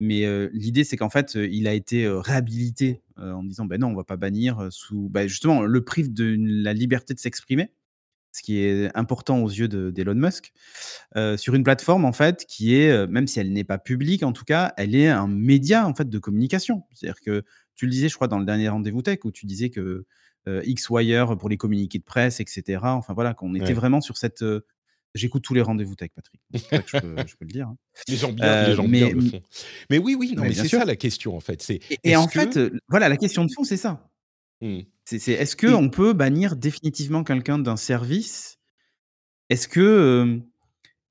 [0.00, 4.04] mais l'idée, c'est qu'en fait, il a été réhabilité en disant ben non, on va
[4.04, 7.70] pas bannir sous bah, justement le prive de la liberté de s'exprimer,
[8.32, 10.52] ce qui est important aux yeux d'Elon Musk,
[11.36, 14.44] sur une plateforme en fait qui est, même si elle n'est pas publique en tout
[14.44, 16.82] cas, elle est un média en fait de communication.
[16.92, 17.44] C'est-à-dire que
[17.76, 20.04] tu le disais, je crois, dans le dernier rendez-vous tech où tu disais que
[20.46, 22.80] X-Wire pour les communiqués de presse, etc.
[22.82, 24.44] Enfin voilà, qu'on était vraiment sur cette
[25.14, 26.40] J'écoute tous les rendez-vous tech, Patrick.
[26.52, 27.68] je, peux, le dire.
[27.68, 27.76] Hein.
[28.08, 29.42] Les gens bien, les gens mais, le font.
[29.88, 31.62] Mais oui, oui, non, mais, c'est ça la question en fait.
[31.62, 34.10] C'est et, en fait, voilà, la question de fond, c'est ça.
[34.60, 34.80] Mmh.
[35.04, 38.58] C'est est-ce que on peut bannir définitivement quelqu'un d'un service?
[39.50, 40.40] Est-ce que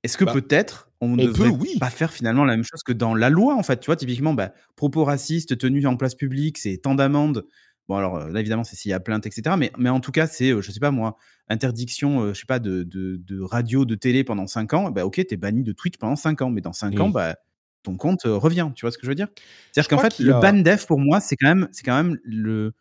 [0.04, 3.16] est-ce que bah, peut-être on ne devrait pas faire finalement la même chose que dans
[3.16, 3.80] la loi en fait?
[3.80, 7.46] Tu vois, typiquement, bah, propos racistes tenus en place publique, c'est tant d'amendes.
[7.90, 9.56] Bon, alors là, évidemment, c'est s'il y a plainte, etc.
[9.58, 11.18] Mais, mais en tout cas, c'est, je sais pas moi,
[11.50, 14.92] interdiction, je sais pas, de, de, radio, de télé pendant 5 ans.
[14.92, 16.50] Bah, ok, t'es banni de Twitch pendant 5 ans.
[16.50, 17.36] Mais dans 5 ans, bah,
[17.84, 18.70] ton compte revient.
[18.76, 19.28] Tu vois ce que je veux dire?
[19.72, 22.74] C'est-à-dire qu'en fait, le ban def, pour moi, c'est quand même, c'est quand même le,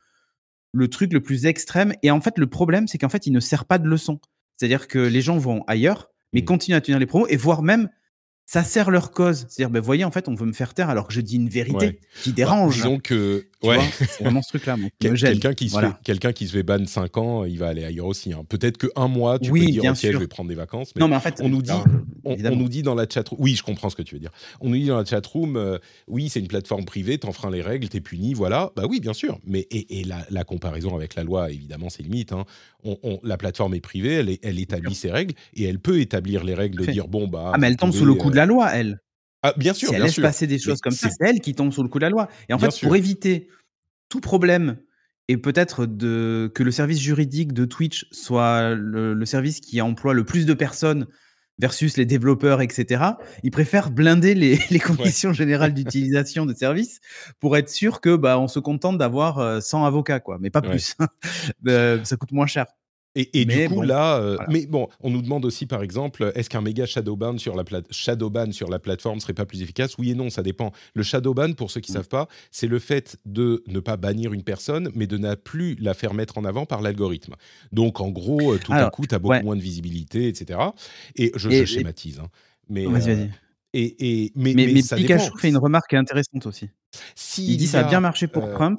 [0.73, 1.93] le truc le plus extrême.
[2.03, 4.21] Et en fait, le problème, c'est qu'en fait, il ne sert pas de leçon.
[4.57, 6.45] C'est-à-dire que les gens vont ailleurs, mais mmh.
[6.45, 7.88] continuent à tenir les promos et voire même
[8.53, 9.47] ça sert leur cause.
[9.49, 11.49] C'est-à-dire, ben voyez, en fait, on veut me faire taire alors que je dis une
[11.49, 12.75] vérité qui bah, dérange.
[12.75, 13.79] disons que, ouais.
[13.99, 14.77] c'est vraiment ce truc-là.
[15.01, 18.09] quelqu'un qui, se fait, quelqu'un qui se fait ban 5 ans, il va aller ailleurs
[18.09, 18.35] aussi.
[18.35, 18.45] Hein.
[18.47, 20.93] Peut-être que un mois, tu peux dire, ok, je vais prendre des vacances.
[20.95, 21.73] Mais non, mais en fait, on nous dit,
[22.25, 24.31] on, nous dit dans la chat oui, je comprends ce que tu veux dire.
[24.61, 27.63] On nous dit dans la chat room, euh, oui, c'est une plateforme privée, t'enfreins les
[27.63, 28.71] règles, t'es puni, voilà.
[28.77, 29.39] Bah oui, bien sûr.
[29.47, 32.33] Mais et, la, comparaison avec la loi, évidemment, c'est limite.
[32.33, 32.45] Hein.
[33.23, 36.85] la plateforme est privée, elle, elle établit ses règles et elle peut établir les règles
[36.85, 37.53] de dire bon bah.
[37.55, 39.01] Ah mais elle tombe sous le coup de la loi, elle.
[39.43, 41.73] Ah, bien sûr, si elle laisse passer des choses comme ça, c'est elle qui tombe
[41.73, 42.29] sous le coup de la loi.
[42.49, 43.49] Et en fait, pour éviter
[44.09, 44.77] tout problème
[45.29, 50.47] et peut-être que le service juridique de Twitch soit le, service qui emploie le plus
[50.47, 51.07] de personnes
[51.62, 53.05] versus les développeurs, etc.,
[53.44, 57.01] ils préfèrent blinder les, conditions générales d'utilisation de services
[57.38, 60.61] pour être sûr que bah, on se contente d'avoir 100 euh, avocats, quoi, mais pas
[60.61, 60.96] plus.
[61.68, 62.66] Euh, ça coûte moins cher.
[63.14, 66.62] Et, du coup, là, euh, mais bon, on nous demande aussi, par exemple, est-ce qu'un
[66.62, 69.98] méga shadowban sur la shadowban sur la plateforme serait pas plus efficace?
[69.98, 70.72] Oui et non, ça dépend.
[70.94, 72.01] Le shadowban, pour ceux qui ne mmh.
[72.01, 75.75] savent pas, c'est le fait de ne pas bannir une personne, mais de ne plus
[75.79, 77.35] la faire mettre en avant par l'algorithme.
[77.70, 80.59] Donc, en gros, euh, tout à coup, tu as beaucoup moins de visibilité, etc.
[81.16, 82.18] Et je, schématise.
[82.18, 82.29] Hein.
[82.70, 83.22] Mais, vas-y, vas-y.
[83.25, 83.29] Euh,
[83.75, 86.70] et, et, mais, mais, mais, Pikachu fait une remarque intéressante aussi.
[87.38, 88.79] il dit ça a bien marché pour Trump.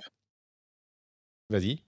[1.49, 1.83] Vas-y.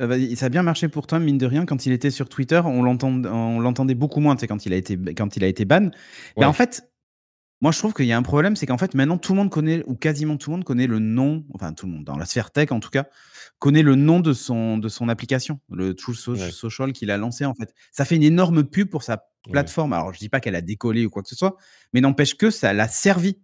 [0.00, 1.64] Euh, bah, ça a bien marché pour toi, mine de rien.
[1.64, 5.36] Quand il était sur Twitter, on l'entendait beaucoup moins, tu quand il a été, quand
[5.36, 5.90] il a été ban.
[6.36, 6.90] Mais en fait,
[7.62, 9.50] moi, je trouve qu'il y a un problème, c'est qu'en fait, maintenant, tout le monde
[9.50, 12.26] connaît, ou quasiment tout le monde connaît le nom, enfin, tout le monde, dans la
[12.26, 13.06] sphère tech en tout cas,
[13.58, 17.54] connaît le nom de son, de son application, le Truth Social qu'il a lancé, en
[17.54, 17.72] fait.
[17.92, 19.94] Ça fait une énorme pub pour sa plateforme.
[19.94, 21.56] Alors, je dis pas qu'elle a décollé ou quoi que ce soit,
[21.94, 23.38] mais n'empêche que ça l'a servi.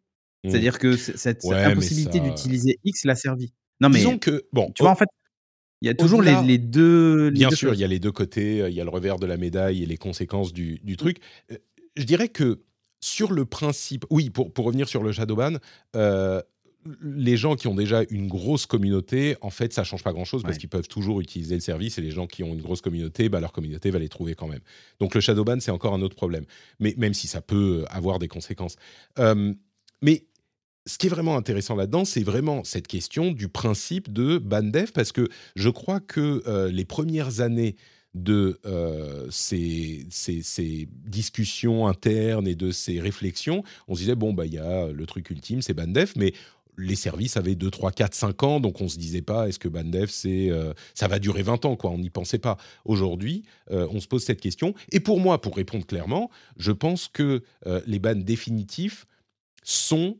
[0.44, 0.50] Mmh.
[0.50, 3.54] C'est-à-dire que cette, impossibilité d'utiliser X l'a servi.
[3.80, 3.98] Non, mais.
[3.98, 4.72] Disons que, bon.
[4.74, 5.08] Tu vois, en fait,
[5.82, 7.30] il y a toujours les, deux.
[7.30, 9.26] bien sûr, il y a les deux côtés, euh, il y a le revers de
[9.26, 11.18] la médaille et les conséquences du, truc.
[11.50, 11.56] Euh,
[11.96, 12.62] je dirais que
[13.00, 15.54] sur le principe, oui, pour, pour revenir sur le Shadowban,
[15.96, 16.40] euh,
[17.02, 20.58] les gens qui ont déjà une grosse communauté, en fait, ça change pas grand-chose parce
[20.58, 23.40] qu'ils peuvent toujours utiliser le service et les gens qui ont une grosse communauté, bah,
[23.40, 24.60] leur communauté va les trouver quand même.
[25.00, 26.44] Donc le Shadowban, c'est encore un autre problème,
[26.78, 28.76] mais même si ça peut avoir des conséquences.
[30.00, 30.26] mais
[30.86, 35.12] ce qui est vraiment intéressant là-dedans, c'est vraiment cette question du principe de Bandev, parce
[35.12, 37.76] que je crois que euh, les premières années
[38.14, 40.06] de euh, ces,
[41.06, 45.06] discussions internes et de ces réflexions, on se disait, bon, bah, il y a le
[45.06, 46.34] truc ultime, c'est Bandev, mais
[46.78, 49.58] les services avaient 2, 3, 4, 5 ans, donc on ne se disait pas, est-ce
[49.58, 52.56] que Bandev, c'est, euh, ça va durer 20 ans, quoi, on n'y pensait pas.
[52.84, 57.42] Aujourd'hui, on se pose cette question, et pour moi, pour répondre clairement, je pense que
[57.86, 59.06] les bans définitifs
[59.62, 60.18] sont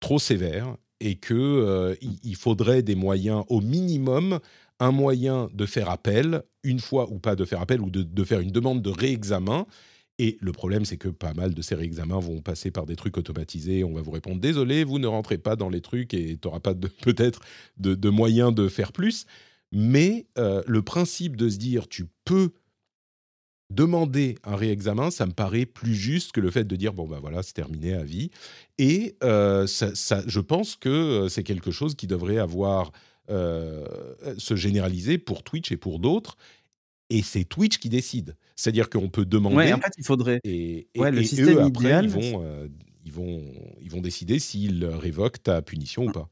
[0.00, 4.40] trop sévère et que euh, il faudrait des moyens au minimum
[4.80, 8.40] un moyen de faire appel une fois ou pas de faire appel ou de, faire
[8.40, 9.66] une demande de réexamen
[10.18, 13.16] Et le problème, c'est que pas mal de ces réexamens vont passer par des trucs
[13.16, 13.84] automatisés.
[13.84, 16.60] On va vous répondre désolé, vous ne rentrez pas dans les trucs et tu n'auras
[16.60, 17.40] pas peut-être
[17.76, 19.26] de, de moyens de faire plus.
[19.72, 22.52] Mais euh, le principe de se dire tu peux
[23.74, 27.18] demander un réexamen, ça me paraît plus juste que le fait de dire bon ben
[27.20, 28.30] voilà c'est terminé à vie.
[28.78, 32.92] Et euh, ça, je pense que euh, c'est quelque chose qui devrait avoir
[33.26, 36.36] se généraliser pour Twitch et pour d'autres.
[37.08, 38.36] Et c'est Twitch qui décide.
[38.54, 39.56] C'est-à-dire qu'on peut demander.
[39.56, 40.40] Ouais, en fait, il faudrait.
[40.44, 42.68] Et, le système eux, après, ils vont,
[43.04, 43.42] ils vont,
[43.80, 46.28] ils vont décider s'ils révoquent ta punition ou pas.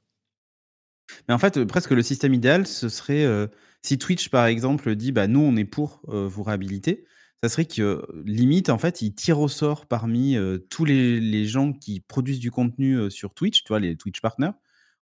[1.29, 3.47] Mais en fait, euh, presque le système idéal, ce serait euh,
[3.83, 7.05] si Twitch, par exemple, dit bah, nous, on est pour euh, vous réhabiliter,
[7.43, 10.37] ça serait que limite, en fait, il tire au sort parmi
[10.71, 14.53] tous les, les, gens qui produisent du contenu sur Twitch, tu vois, les Twitch partners,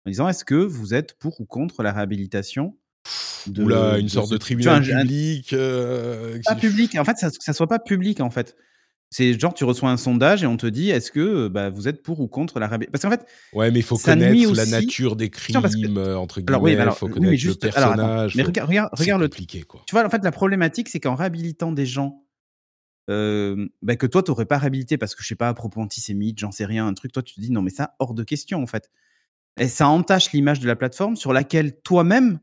[0.06, 2.76] en disant est-ce que vous êtes pour ou contre la réhabilitation
[3.46, 5.54] de, Oula, une sorte de tribunal public.
[6.44, 8.56] pas public, en fait, ça, ça soit pas public, en fait.
[9.12, 12.00] C'est genre, tu reçois un sondage et on te dit est-ce que bah, vous êtes
[12.00, 12.92] pour ou contre la réhabilitation?
[12.92, 13.28] Parce qu'en fait.
[13.52, 15.56] Ouais, mais il faut connaître la nature des crimes,
[15.96, 16.74] euh, entre guillemets.
[16.74, 18.36] il faut connaître le personnage.
[18.36, 19.64] mais regarde, regarde, regarde le.
[19.64, 19.82] Quoi.
[19.86, 22.22] Tu vois, en fait, la problématique, c'est qu'en réhabilitant des gens
[23.82, 26.38] bah, que toi, tu n'aurais pas réhabilité parce que, je sais pas, à propos antisémite,
[26.38, 28.62] j'en sais rien, un truc, toi, tu te dis non, mais ça, hors de question,
[28.62, 28.90] en fait.
[29.58, 32.40] Et ça entache l'image de la plateforme sur laquelle toi-même,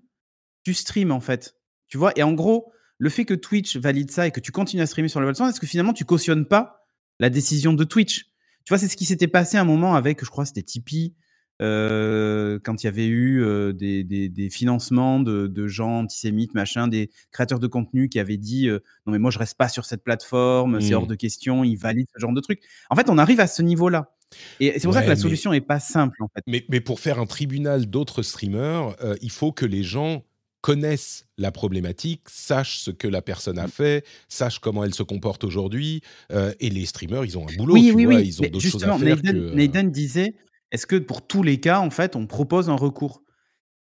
[0.64, 1.56] tu streams, en fait.
[1.88, 4.82] Tu vois, et en gros le fait que Twitch valide ça et que tu continues
[4.82, 6.88] à streamer sur la plateforme, est-ce que finalement tu cautionnes pas
[7.20, 8.26] la décision de Twitch?
[8.66, 11.16] Tu vois, c'est ce qui s'était passé à un moment avec, je crois, c'était Tipeee,
[11.62, 17.60] euh, quand il y avait eu euh, des, financements de, gens antisémites, machin, des créateurs
[17.60, 20.82] de contenu qui avaient dit euh, non mais moi je reste pas sur cette plateforme,
[20.82, 21.08] c'est hors mmh.
[21.08, 22.62] de question, ils valident ce genre de truc.
[22.90, 24.14] En fait, on arrive à ce niveau-là.
[24.60, 26.44] Et c'est pour ça que la solution n'est pas simple en fait.
[26.48, 30.24] Mais, mais pour faire un tribunal d'autres streamers, il faut que les gens
[30.62, 33.72] connaissent la problématique, sachent ce que la personne a mmh.
[33.72, 36.02] fait, sachent comment elle se comporte aujourd'hui.
[36.32, 38.28] Euh, et les streamers, ils ont un boulot, oui, tu oui, vois, oui.
[38.28, 39.18] ils ont d'autres choses à faire.
[39.24, 40.34] Nathan, disait,
[40.72, 43.24] est-ce que pour tous les cas, en fait, on propose un recours?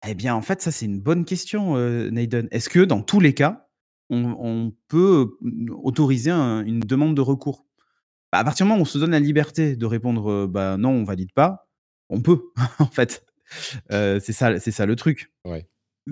[0.08, 2.43] Eh bien, en fait, ça, c'est une bonne question, euh, Nathan.
[2.52, 3.67] Est-ce que dans tous les cas,
[4.12, 7.65] on, peut euh, autoriser une demande de recours?
[8.32, 10.91] Bah, À partir du moment où on se donne la liberté de répondre bah, non,
[10.91, 11.67] on valide pas,
[12.10, 12.43] on peut,
[12.80, 13.26] en fait.
[13.89, 15.34] c'est ça, c'est ça le truc.
[15.43, 15.67] Ouais.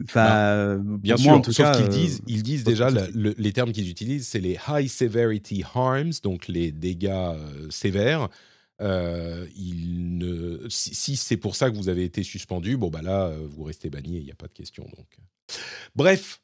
[0.06, 4.40] Enfin, bien sûr, en sauf qu'ils disent, ils disent déjà les termes qu'ils utilisent, c'est
[4.40, 7.36] les high severity harms, donc les dégâts
[7.70, 8.30] sévères.
[8.82, 13.32] Euh, il ne, si, c'est pour ça que vous avez été suspendu, bon bah là,
[13.50, 14.84] vous restez banni, il n'y a pas de question.
[14.84, 15.18] Donc,
[15.96, 16.42] bref,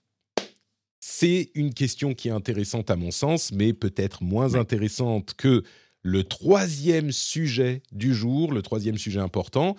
[0.99, 5.63] c'est une question qui est intéressante à mon sens, mais peut-être moins intéressante que
[6.01, 9.75] le troisième sujet du jour, le troisième sujet important.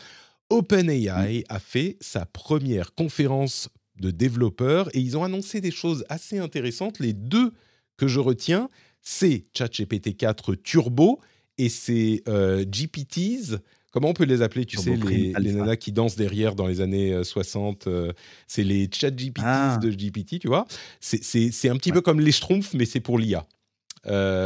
[0.51, 3.69] OpenAI a fait sa première conférence
[4.01, 6.99] de développeurs et ils ont annoncé des choses assez intéressantes.
[6.99, 7.53] Les deux
[7.97, 8.69] que je retiens,
[9.01, 11.21] c'est ChatGPT 4 Turbo
[11.61, 13.59] et c'est euh, GPTs.
[13.93, 16.81] Comment on peut les appeler Tu sais, les, les, nanas qui dansent derrière dans les
[16.81, 17.87] années 60.
[17.87, 18.13] Euh, euh,
[18.47, 19.79] c'est les ChatGPTs ah.
[19.83, 20.67] de GPT, tu vois.
[21.01, 23.47] C'est un petit peu comme les Schtroumpfs, mais c'est pour l'IA.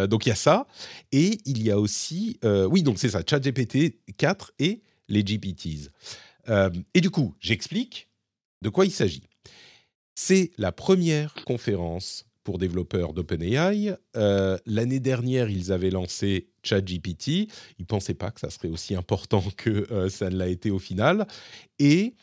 [0.08, 0.66] donc il y a ça.
[1.12, 2.40] Et il y a aussi.
[2.42, 5.90] oui, donc c'est ça, ChatGPT 4 et les GPTs.
[6.94, 8.08] Et du coup, j'explique
[8.62, 9.22] de quoi il s'agit.
[10.16, 13.96] C'est la première conférence pour développeurs d'OpenAI.
[14.16, 17.28] Euh, l'année dernière, ils avaient lancé ChatGPT.
[17.28, 17.48] Ils
[17.80, 20.78] ne pensaient pas que ça serait aussi important que euh, ça ne l'a été au
[20.78, 21.26] final.
[21.78, 22.14] Et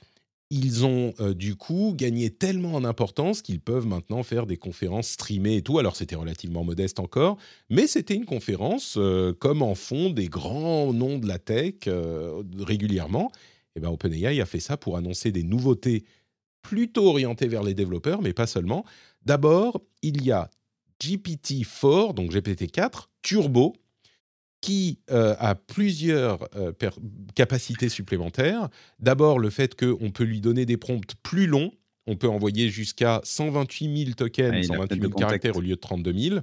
[0.51, 5.09] ils ont euh, du coup gagné tellement en importance qu'ils peuvent maintenant faire des conférences
[5.09, 5.79] streamées et tout.
[5.79, 7.37] Alors c'était relativement modeste encore,
[7.69, 8.99] mais c'était une conférence
[9.39, 11.75] comme en font des grands noms de la tech
[12.59, 13.31] régulièrement.
[13.75, 16.03] Et ben OpenAI a fait ça pour annoncer des nouveautés
[16.61, 18.85] plutôt orientées vers les développeurs, mais pas seulement.
[19.25, 20.49] D'abord, il y a
[21.01, 23.73] GPT-4, donc GPT-4 Turbo,
[24.61, 26.71] qui euh, a plusieurs euh,
[27.35, 28.69] capacités supplémentaires.
[28.99, 31.71] D'abord, le fait qu'on peut lui donner des prompts plus longs.
[32.07, 36.39] On peut envoyer jusqu'à 128 000 tokens, 128 000 caractères au lieu de 32 000.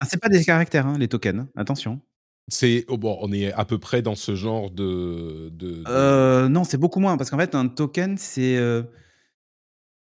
[0.00, 1.40] Ah, c'est pas des caractères, hein, les tokens.
[1.40, 1.48] Hein.
[1.56, 2.00] Attention.
[2.48, 5.50] C'est oh, bon, on est à peu près dans ce genre de.
[5.52, 8.56] de, euh, non, c'est beaucoup moins parce qu'en fait, un token, c'est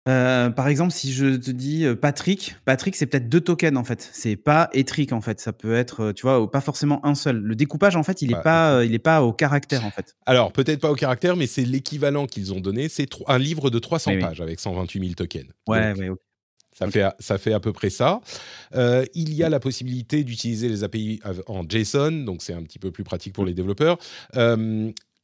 [0.07, 3.85] euh, par exemple, si je te dis euh, Patrick, Patrick, c'est peut-être deux tokens en
[3.85, 4.11] fait.
[4.13, 5.41] C'est pas étrique en fait.
[5.41, 7.39] Ça peut être, euh, tu vois, pas forcément un seul.
[7.39, 10.15] Le découpage en fait, il est pas, il est pas au caractère en fait.
[10.27, 12.89] Alors peut-être pas au caractère, mais c'est l'équivalent qu'ils ont donné.
[12.89, 15.47] C'est un livre de 300 pages avec 128 000 tokens.
[15.67, 16.11] Ouais, ouais,
[16.75, 18.21] Ça, fait, ça fait à peu près ça.
[18.75, 22.91] il y a la possibilité d'utiliser les API en JSON, donc c'est un petit peu
[22.91, 23.97] plus pratique pour les développeurs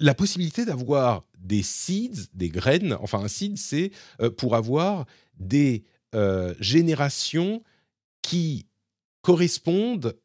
[0.01, 5.07] la possibilité d'avoir des seeds, des graines, enfin un seed, c'est euh, pour avoir
[5.39, 5.85] des
[6.15, 7.63] euh, générations
[8.23, 8.67] qui
[9.23, 10.17] correspondent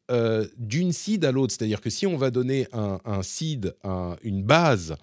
[0.56, 1.52] d'une seed à l'autre.
[1.52, 3.74] C'est-à-dire que si on va donner un, un seed,
[4.22, 4.96] une base,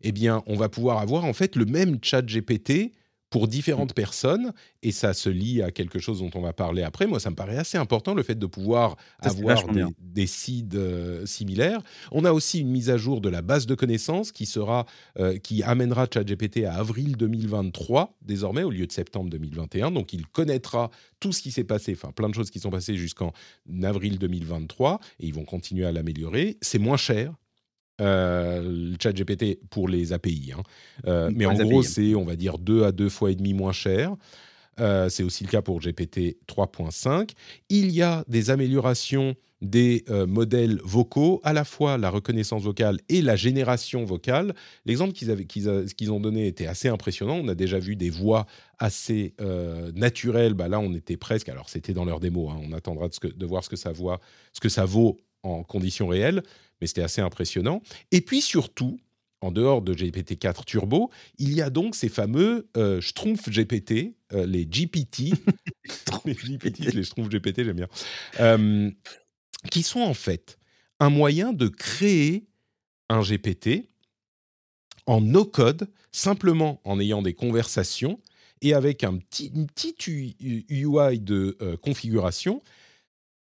[0.00, 2.92] eh bien, on va pouvoir avoir en fait le même chat GPT
[3.34, 3.94] pour différentes mmh.
[3.94, 4.52] personnes,
[4.84, 7.08] et ça se lie à quelque chose dont on va parler après.
[7.08, 11.26] Moi, ça me paraît assez important, le fait de pouvoir avoir des, des, seeds euh,
[11.26, 11.80] similaires.
[12.12, 14.86] On a aussi une mise à jour de la base de connaissances qui, sera,
[15.18, 19.90] euh, qui amènera ChatGPT à avril 2023, désormais, au lieu de septembre 2021.
[19.90, 22.94] Donc, il connaîtra tout ce qui s'est passé, enfin, plein de choses qui sont passées
[22.94, 23.32] jusqu'en
[23.82, 26.56] avril 2023, et ils vont continuer à l'améliorer.
[26.60, 27.34] C'est moins cher
[27.98, 30.52] le chat GPT pour les API.
[30.56, 30.62] Hein.
[31.06, 33.72] Euh, mais en gros, c'est, on va dire, deux à deux fois et demi moins
[33.72, 34.14] cher.
[34.80, 37.30] Euh, c'est aussi le cas pour GPT 3.5.
[37.68, 43.22] Il y a des améliorations des modèles vocaux, à la fois la reconnaissance vocale et
[43.22, 44.54] la génération vocale.
[44.84, 47.36] L'exemple qu'ils, ont donné était assez impressionnant.
[47.36, 48.44] On a déjà vu des voix
[48.78, 49.34] assez
[49.94, 50.52] naturelles.
[50.52, 51.48] Bah, là, on était presque.
[51.48, 52.50] Alors, c'était dans leur démo.
[52.50, 52.60] Hein.
[52.62, 54.20] On attendra de, de, voir ce que ça, voit,
[54.52, 56.42] ce que ça vaut en conditions réelles
[56.84, 57.80] mais c'était assez impressionnant.
[58.12, 59.00] Et puis surtout,
[59.40, 64.44] en dehors de GPT-4 Turbo, il y a donc ces fameux euh, Schtroumpf GPT, euh,
[64.44, 65.32] les GPT,
[66.26, 67.88] les GPT, les Schtroumpf GPT, j'aime bien,
[68.40, 68.90] euh,
[69.70, 70.58] qui sont en fait
[71.00, 72.48] un moyen de créer
[73.08, 73.88] un GPT
[75.06, 78.20] en no-code, simplement en ayant des conversations
[78.60, 82.62] et avec un petit, une petite UI de euh, configuration.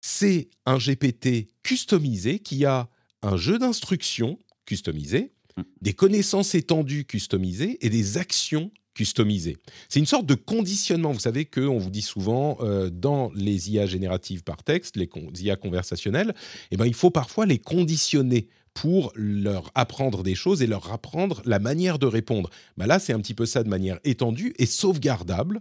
[0.03, 2.91] C'est un GPT customisé qui a
[3.25, 5.63] un jeu d'instructions customisé, mmh.
[5.83, 9.57] des connaissances étendues customisées et des actions customisées.
[9.89, 11.13] C'est une sorte de conditionnement.
[11.13, 15.09] Vous savez qu'on vous dit souvent euh, dans les IA génératives par texte, les
[15.41, 16.35] IA conversationnelles,
[16.71, 21.43] eh ben, il faut parfois les conditionner pour leur apprendre des choses et leur apprendre
[21.45, 22.51] la manière de répondre.
[22.77, 25.61] Ben là, c'est un petit peu ça de manière étendue et sauvegardable.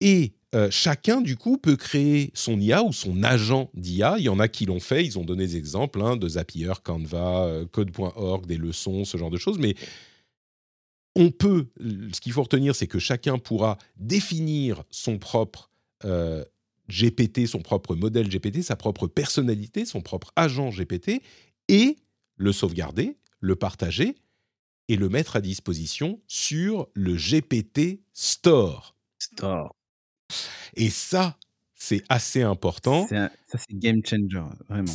[0.00, 4.16] Et euh, chacun, du coup, peut créer son IA ou son agent d'IA.
[4.18, 6.72] Il y en a qui l'ont fait, ils ont donné des exemples hein, de Zapier,
[6.82, 9.58] Canva, euh, Code.org, des leçons, ce genre de choses.
[9.58, 9.74] Mais
[11.14, 11.66] on peut,
[12.14, 15.70] ce qu'il faut retenir, c'est que chacun pourra définir son propre
[16.04, 16.44] euh,
[16.88, 21.20] GPT, son propre modèle GPT, sa propre personnalité, son propre agent GPT,
[21.68, 21.96] et
[22.36, 24.14] le sauvegarder, le partager
[24.88, 28.94] et le mettre à disposition sur le GPT Store.
[29.18, 29.74] Store.
[30.74, 31.36] Et ça,
[31.74, 33.06] c'est assez important.
[33.08, 34.88] ça, c'est game changer, vraiment.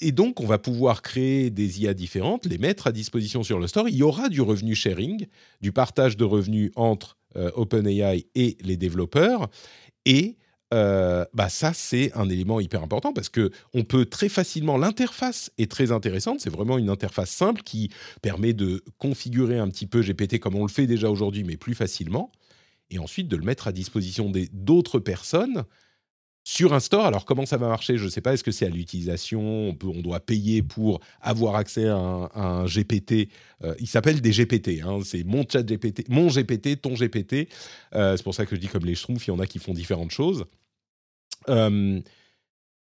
[0.00, 3.66] Et donc, on va pouvoir créer des IA différentes, les mettre à disposition sur le
[3.66, 3.88] store.
[3.88, 5.26] Il y aura du revenu sharing,
[5.60, 9.48] du partage de revenus entre euh, OpenAI et les développeurs.
[10.04, 10.36] Et
[10.74, 14.76] euh, bah ça, c'est un élément hyper important parce que on peut très facilement.
[14.76, 16.40] L'interface est très intéressante.
[16.40, 20.62] C'est vraiment une interface simple qui permet de configurer un petit peu GPT comme on
[20.62, 22.32] le fait déjà aujourd'hui, mais plus facilement
[22.90, 25.64] et ensuite de le mettre à disposition d'autres personnes
[26.46, 27.06] sur un store.
[27.06, 27.98] Alors comment ça va marcher?
[27.98, 28.32] Je ne sais pas.
[28.32, 29.40] Est-ce que c'est à l'utilisation?
[29.42, 33.28] On, on, doit payer pour avoir accès à un, GPT.
[33.64, 34.80] Euh, il s'appelle des GPT.
[34.82, 35.00] Hein.
[35.04, 37.48] c'est mon chat GPT, mon GPT, ton GPT.
[37.94, 39.58] Euh, c'est pour ça que je dis comme les schtroumpfs, il y en a qui
[39.58, 40.44] font différentes choses.
[41.48, 42.00] Euh,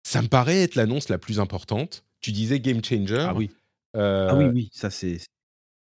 [0.04, 2.06] ça me paraît être l'annonce la plus importante.
[2.22, 3.26] Tu disais game changer.
[3.28, 3.50] Ah oui.
[3.96, 5.18] ah oui, oui, ça c'est.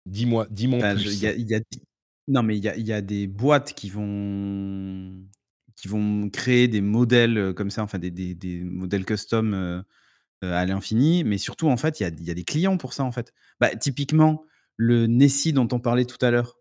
[0.08, 0.80] Dis-moi, dis-moi.
[0.95, 1.60] Il y a,
[2.28, 5.28] non, mais il y a, des boîtes qui vont,
[6.32, 9.84] créer des modèles comme ça, enfin des, des, modèles custom
[10.41, 13.34] à l'infini, mais surtout, en fait, il y a, des clients pour ça, en fait.
[13.59, 14.43] Bah, typiquement,
[14.78, 16.57] le Nessie dont on parlait tout à l'heure,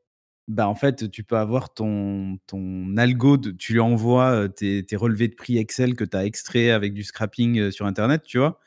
[0.48, 5.28] bah, en fait, tu peux avoir ton, ton algo, tu lui envoies tes, tes, relevés
[5.28, 8.60] de prix Excel que tu as extraits avec du scrapping sur Internet, tu vois.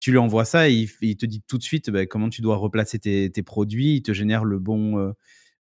[0.00, 2.56] Tu lui envoies ça et il, te dit tout de suite bah, comment tu dois
[2.56, 5.14] replacer tes, produits, il te génère le bon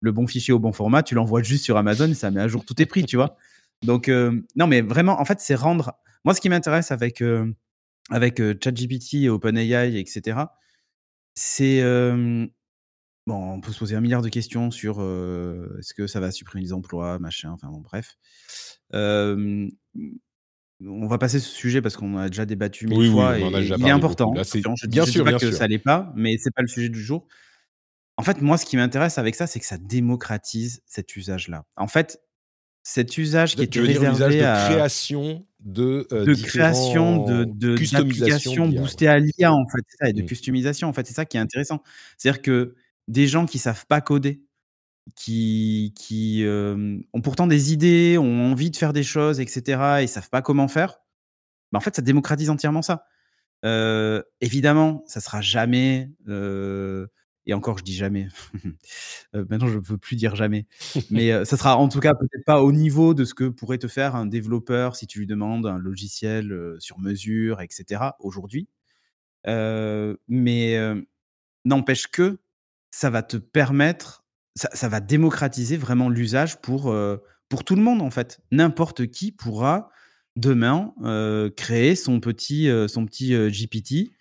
[0.04, 2.48] le bon fichier au bon format, tu l'envoies juste sur Amazon et ça met à
[2.50, 3.38] jour tous tes prix, tu vois.
[3.84, 5.94] Donc, euh, non, mais vraiment, en fait, c'est rendre.
[6.26, 7.50] Moi, ce qui m'intéresse avec, euh,
[8.10, 10.40] avec euh, ChatGPT, OpenAI, etc.,
[11.36, 11.82] c'est.
[11.82, 15.00] bon, on peut se poser un milliard de questions sur
[15.80, 18.18] est-ce que ça va supprimer les emplois, machin, enfin bon, bref.
[18.92, 19.70] on
[21.08, 24.34] va passer ce sujet parce qu'on a déjà débattu mille fois et il est important.
[24.34, 25.58] Là, je bien sûr, pas bien que sûr.
[25.58, 27.26] ça l'est pas, mais c'est pas le sujet du jour.
[28.18, 31.66] En fait, moi, ce qui m'intéresse avec ça, c'est que ça démocratise cet usage-là.
[31.78, 32.22] En fait,
[32.84, 39.08] cet usage qui était réservé de à création de euh, de création de customisation boostées
[39.08, 40.26] à l'IA en fait, ça, et de mmh.
[40.26, 41.82] customisation en fait, c'est ça qui est intéressant.
[42.18, 42.76] C'est-à-dire que
[43.08, 44.44] des gens qui savent pas coder,
[45.16, 50.02] qui qui ont pourtant des idées, ont envie de faire des choses, etc.
[50.02, 51.00] et savent pas comment faire,
[51.74, 53.06] bah, en fait, ça démocratise entièrement ça.
[53.66, 56.12] Euh, évidemment, ça sera jamais
[57.46, 58.28] et encore, je dis jamais.
[59.36, 60.68] Euh, maintenant, je ne veux plus dire jamais.
[61.10, 63.80] Mais euh, ça sera en tout cas peut-être pas au niveau de ce que pourrait
[63.80, 68.12] te faire un développeur si tu lui demandes un logiciel euh, sur mesure, etc.
[68.20, 68.68] aujourd'hui.
[69.48, 70.78] mais
[71.66, 72.38] n'empêche que
[72.92, 74.24] ça va te permettre,
[74.56, 76.96] ça, va démocratiser vraiment l'usage pour,
[77.50, 78.40] pour tout le monde en fait.
[78.52, 79.90] N'importe qui pourra
[80.36, 80.94] demain
[81.58, 84.14] créer son petit, son petit GPT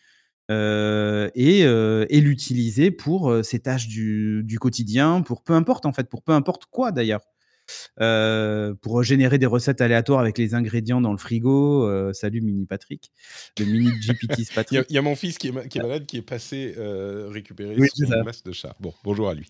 [0.51, 5.87] euh, et, euh, et l'utiliser pour euh, ses tâches du, du, quotidien, pour peu importe
[5.87, 7.21] en fait, pour peu importe quoi d'ailleurs.
[8.81, 12.13] pour générer des recettes aléatoires avec les ingrédients dans le frigo.
[12.13, 13.13] salut Mini Patrick,
[13.59, 14.85] le Mini GPT Patrick.
[14.91, 17.89] Il y, a mon fils qui est, qui est, malade qui est passé récupérer oui,
[17.95, 18.75] son masque de chat.
[18.81, 19.49] Bon, bonjour à lui.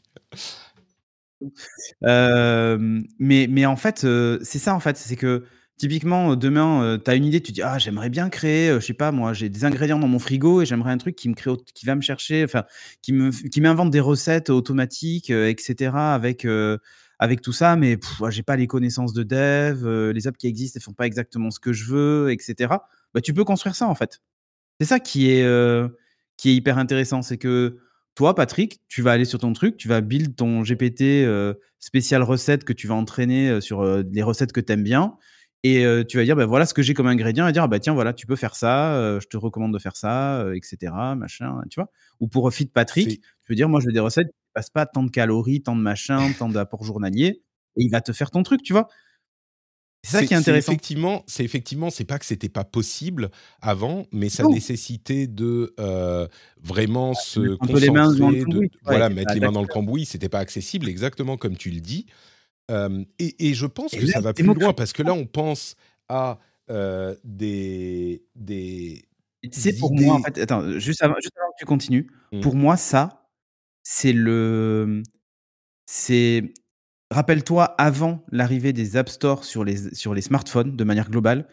[2.02, 4.06] mais, mais en fait,
[4.42, 5.44] c'est ça en fait, c'est que
[5.78, 9.10] Typiquement, demain, tu as une idée, tu dis: «Ah, j'aimerais bien créer, je sais pas
[9.10, 11.86] moi, j'ai des ingrédients dans mon frigo et j'aimerais un truc qui me crée qui
[11.86, 12.64] va me chercher, enfin,
[13.02, 16.14] qui me qui m'invente des recettes automatiques, etc.
[16.14, 16.46] avec,
[17.18, 17.98] avec tout ça, mais
[18.30, 21.58] j'ai pas les connaissances de dev, les apps qui existent, elles font pas exactement ce
[21.58, 22.74] que je veux, etc.
[23.14, 24.20] Bah, tu peux construire ça, en fait.
[24.80, 25.44] C'est ça qui est,
[26.36, 27.78] qui est hyper intéressant, c'est que
[28.14, 31.26] toi, Patrick, tu vas aller sur ton truc, tu vas build ton GPT,
[31.80, 35.16] spécial recette que tu vas entraîner, sur, les recettes que tu aimes bien
[35.64, 37.78] et tu vas dire, bah, voilà ce que j'ai comme ingrédient, et dire, ah, bah,
[37.78, 40.92] tiens, voilà, tu peux faire ça, je te recommande de faire ça, etc.
[41.16, 41.90] Machin, tu vois.
[42.20, 44.70] Ou pour Fit Patrick, tu veux dire, moi, je veux des recettes qui ne passent
[44.70, 47.42] pas tant de calories, tant de machin, tant d'apports journaliers,
[47.76, 48.88] et il va te faire ton truc, tu vois.
[50.04, 50.72] C'est ça qui est intéressant.
[50.72, 55.76] effectivement, c'est effectivement, c'est pas que c'était pas possible avant, mais ça nécessitait de
[56.60, 60.06] vraiment se concentrer, de, voilà, mettre les mains dans le cambouis.
[60.06, 62.06] C'était pas accessible, exactement comme tu le dis
[62.68, 65.76] et, je pense que ça va plus loin parce que là, on pense
[66.08, 66.38] à
[67.24, 69.04] des, des.
[69.42, 72.40] Tu sais, pour moi, en fait, attends, juste avant, juste avant que tu continues, mmh.
[72.40, 73.28] pour moi, ça,
[73.82, 75.02] c'est le.
[75.86, 76.52] C'est.
[77.10, 81.46] Rappelle-toi, avant l'arrivée des App Store sur les, sur les smartphones, de manière globale,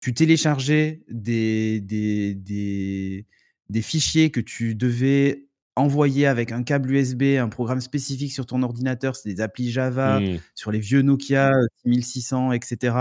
[0.00, 3.26] tu téléchargeais des, des, des,
[3.70, 5.46] des fichiers que tu devais
[5.76, 10.20] envoyer avec un câble USB un programme spécifique sur ton ordinateur, c'est des applis Java,
[10.20, 10.38] mmh.
[10.54, 11.52] sur les vieux Nokia
[11.84, 12.96] 6600, etc.,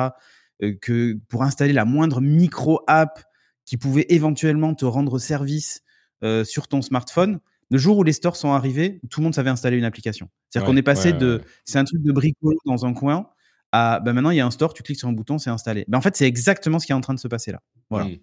[0.81, 3.23] que pour installer la moindre micro-app
[3.65, 5.83] qui pouvait éventuellement te rendre service
[6.45, 7.39] sur ton smartphone.
[7.69, 10.29] Le jour où les stores sont arrivés, tout le monde savait installer une application.
[10.49, 13.29] C'est-à-dire qu'on est passé de c'est un truc de bricole dans un coin
[13.71, 15.83] à bah, maintenant il y a un store, tu cliques sur un bouton, c'est installé.
[15.87, 17.61] Ben, en fait, c'est exactement ce qui est en train de se passer là.
[17.89, 18.05] Voilà.
[18.05, 18.17] Mmh.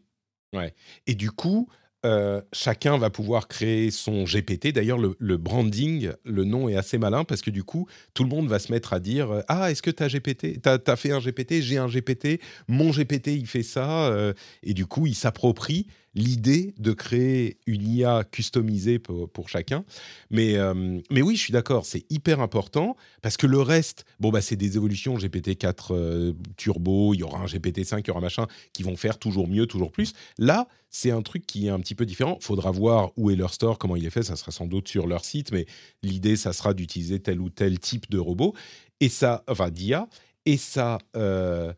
[0.52, 0.74] Ouais.
[1.06, 1.68] Et du coup,
[2.06, 4.68] euh, chacun va pouvoir créer son GPT.
[4.72, 8.48] D'ailleurs, le, branding, le nom est assez malin parce que du coup, tout le monde
[8.48, 11.20] va se mettre à dire euh, Ah, est-ce que tu GPT Tu as, fait un
[11.20, 12.40] GPT J'ai un GPT.
[12.68, 14.06] Mon GPT, il fait ça.
[14.06, 14.32] Euh,
[14.62, 19.84] et du coup, il s'approprie l'idée de créer une IA customisée pour, chacun.
[20.30, 24.30] Mais, euh, mais oui, je suis d'accord, c'est hyper important parce que le reste, bon,
[24.30, 28.20] bah, c'est des évolutions GPT-4 euh, Turbo, il y aura un GPT-5, il y aura
[28.20, 30.12] machin, qui vont faire toujours mieux, toujours plus.
[30.38, 32.38] Là, c'est un truc qui est un petit peu différent.
[32.40, 35.06] Faudra voir où est leur store, comment il est fait, ça sera sans doute sur
[35.06, 35.66] leur site, mais
[36.02, 38.54] l'idée, ça sera d'utiliser tel ou tel type de robot.
[39.00, 40.08] Et ça, enfin, d'IA,
[40.44, 40.98] et ça.
[41.16, 41.72] Euh,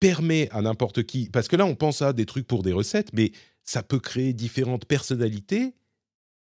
[0.00, 3.10] permet à n'importe qui, parce que là on pense à des trucs pour des recettes,
[3.12, 3.32] mais
[3.62, 5.74] ça peut créer différentes personnalités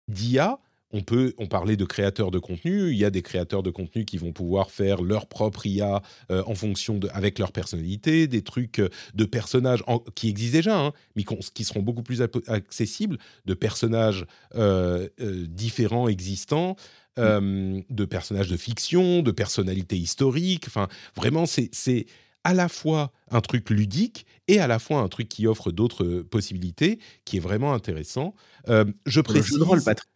[0.08, 0.60] d'IA.
[0.92, 2.90] On peut, on parlait de créateurs de contenu.
[2.90, 6.02] Il y a des créateurs de contenu qui vont pouvoir faire leur propre IA
[6.32, 9.84] euh, en fonction de, avec leur personnalité, des trucs euh, de personnages
[10.16, 16.76] qui existent déjà, hein, mais qui seront beaucoup plus accessibles, de personnages euh, différents existants.
[17.18, 17.82] Mmh.
[17.90, 20.64] de personnages de fiction, de personnalités historiques.
[20.68, 20.88] Enfin,
[21.18, 22.06] vraiment, c'est
[22.44, 26.06] à la fois un truc ludique et à la fois un truc qui offre d'autres
[26.06, 28.34] euh, possibilités, qui est vraiment intéressant.
[28.70, 29.52] Euh, je précise.
[29.52, 30.10] Le jeu de rôle, Patrick.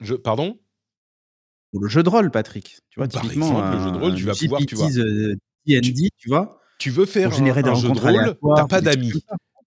[0.00, 0.58] Je, pardon?
[1.72, 2.78] Ou le jeu de rôle, Patrick.
[2.90, 4.88] Tu vois, Par exemple, le jeu de rôle, tu vas pouvoir, tu vois.
[5.66, 6.60] D&D, tu, vois.
[6.78, 9.12] Tu veux faire un, un jeu de rôle, t'as pas d'amis.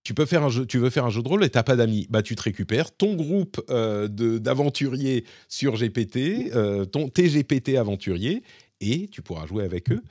[0.03, 1.75] Tu peux faire un jeu, tu veux faire un jeu de rôle et t'as pas
[1.75, 2.07] d'amis.
[2.09, 8.43] Bah, tu te récupères ton groupe euh, d'aventuriers sur GPT, euh, ton TGPT aventurier,
[8.81, 10.01] et tu pourras jouer avec eux.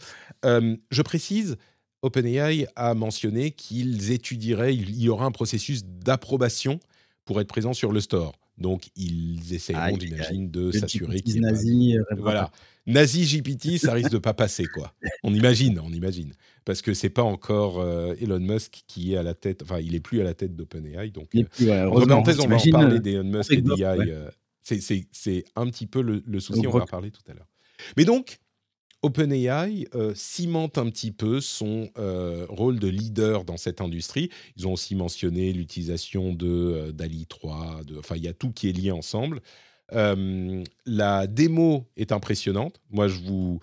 [0.44, 1.56] Euh, je précise,
[2.02, 6.78] OpenAI a mentionné qu'ils étudieraient, il y aura un processus d'approbation
[7.24, 8.32] pour être présent sur le store.
[8.58, 11.40] Donc, ils essaieront, j'imagine, de s'assurer qu'ils.
[11.40, 12.50] Nazi, euh, voilà.
[12.86, 14.94] Nazi GPT, ça risque de pas passer, quoi.
[15.22, 16.32] On imagine, on imagine.
[16.64, 19.94] Parce que c'est pas encore euh, Elon Musk qui est à la tête, enfin, il
[19.94, 21.10] est plus à la tête d'OpenAI.
[21.10, 21.44] Donc, euh,
[21.90, 24.30] on va en parler d'Elon Musk et d'AI.
[24.62, 27.48] c'est un petit peu le, le souci, on va en parler tout à l'heure.
[27.96, 28.38] Mais donc,
[29.02, 34.30] OpenAI euh, cimente un petit peu son euh, rôle de leader dans cette industrie.
[34.56, 38.68] Ils ont aussi mentionné l'utilisation de euh, DALI 3, enfin il y a tout qui
[38.68, 39.40] est lié ensemble.
[39.92, 42.80] la démo est impressionnante.
[42.90, 43.60] Moi, je vous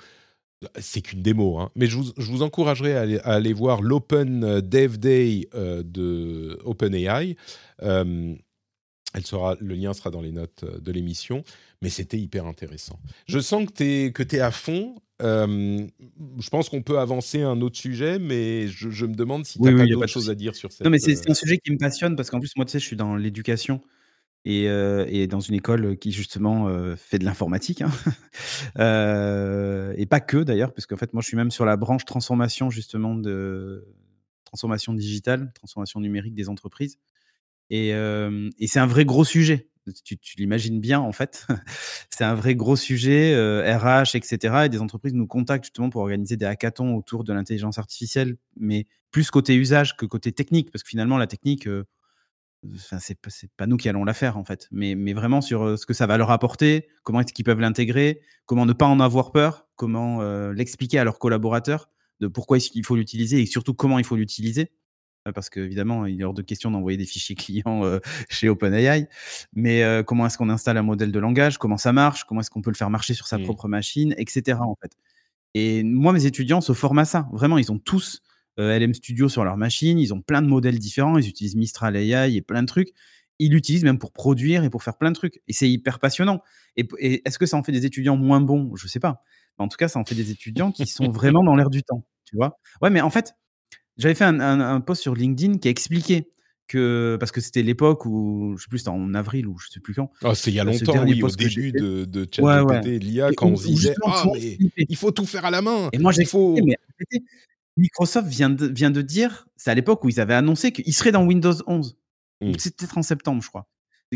[0.80, 1.70] c'est qu'une démo, hein.
[1.76, 7.36] mais je vous, je vous encouragerai à aller, voir l'Open Dev Day de OpenAI.
[9.24, 11.44] Sera, le lien sera dans les notes de l'émission,
[11.82, 13.00] mais c'était hyper intéressant.
[13.28, 14.96] Je sens que tu que es à fond.
[15.20, 19.78] Je pense qu'on peut avancer un autre sujet, mais je, me demande si tu n'as
[19.78, 20.84] pas d'autres choses à dire sur ça.
[20.84, 22.86] Non, mais c'est un sujet qui me passionne parce qu'en plus, moi, tu sais, je
[22.86, 23.82] suis dans l'éducation
[24.46, 27.82] et, dans une école qui justement fait de l'informatique.
[27.82, 27.92] Hein.
[29.98, 32.70] et pas que d'ailleurs, parce qu'en fait, moi, je suis même sur la branche transformation
[32.70, 33.88] justement de
[34.46, 36.98] transformation digitale, transformation numérique des entreprises.
[37.70, 37.94] Et,
[38.68, 39.70] c'est un vrai gros sujet.
[40.04, 41.46] Tu, l'imagines bien en fait.
[42.10, 44.64] c'est un vrai gros sujet, RH, etc.
[44.66, 48.88] Et des entreprises nous contactent justement pour organiser des hackathons autour de l'intelligence artificielle, mais
[49.12, 51.68] plus côté usage que côté technique, parce que finalement la technique,
[52.74, 53.20] Enfin, c'est
[53.58, 56.08] pas, nous qui allons la faire en fait, mais, mais vraiment sur ce que ça
[56.08, 60.24] va leur apporter, comment est-ce qu'ils peuvent l'intégrer, comment ne pas en avoir peur, comment
[60.52, 61.90] l'expliquer à leurs collaborateurs
[62.22, 64.72] de pourquoi qu'il faut l'utiliser et surtout comment il faut l'utiliser.
[65.34, 67.82] Parce qu'évidemment, il est hors de question d'envoyer des fichiers clients
[68.30, 69.08] chez OpenAI.
[69.54, 71.58] Mais comment est-ce qu'on installe un modèle de langage?
[71.58, 72.26] Comment ça marche?
[72.26, 73.44] Comment est-ce qu'on peut le faire marcher sur sa mmh.
[73.44, 74.14] propre machine?
[74.18, 74.58] Etc.
[74.60, 74.92] En fait.
[75.56, 77.28] Et moi, mes étudiants se forment à ça.
[77.32, 78.22] Vraiment, ils ont tous
[78.60, 79.98] euh, LM Studio sur leur machine.
[79.98, 81.18] Ils ont plein de modèles différents.
[81.18, 82.90] Ils utilisent Mistral AI et plein de trucs.
[83.40, 85.42] Ils l'utilisent même pour produire et pour faire plein de trucs.
[85.48, 86.42] Et c'est hyper passionnant.
[86.76, 86.88] Et,
[87.26, 88.76] est-ce que ça en fait des étudiants moins bons?
[88.76, 89.24] Je sais pas.
[89.58, 92.06] en tout cas, ça en fait des étudiants qui sont vraiment dans l'air du temps.
[92.26, 92.60] Tu vois?
[92.82, 93.34] Ouais, mais en fait,
[93.98, 96.30] j'avais fait un, post sur LinkedIn qui expliquait
[96.68, 99.80] que parce que c'était l'époque où je sais plus c'était en avril ou je sais
[99.80, 100.12] plus quand.
[100.24, 103.30] Ah, c'est il y a euh, longtemps, oui, au début de, de ChatGPT et l'IA,
[103.38, 104.58] quand on se disait ah mais
[104.90, 105.90] il faut tout faire à la main.
[105.94, 106.58] Et moi j'ai faut...
[107.78, 111.12] Microsoft vient de, vient de dire, c'est à l'époque où ils avaient annoncé qu'ils seraient
[111.12, 111.98] dans Windows 11.
[112.42, 112.52] Mmh.
[112.58, 113.68] C'était peut-être en septembre, je crois.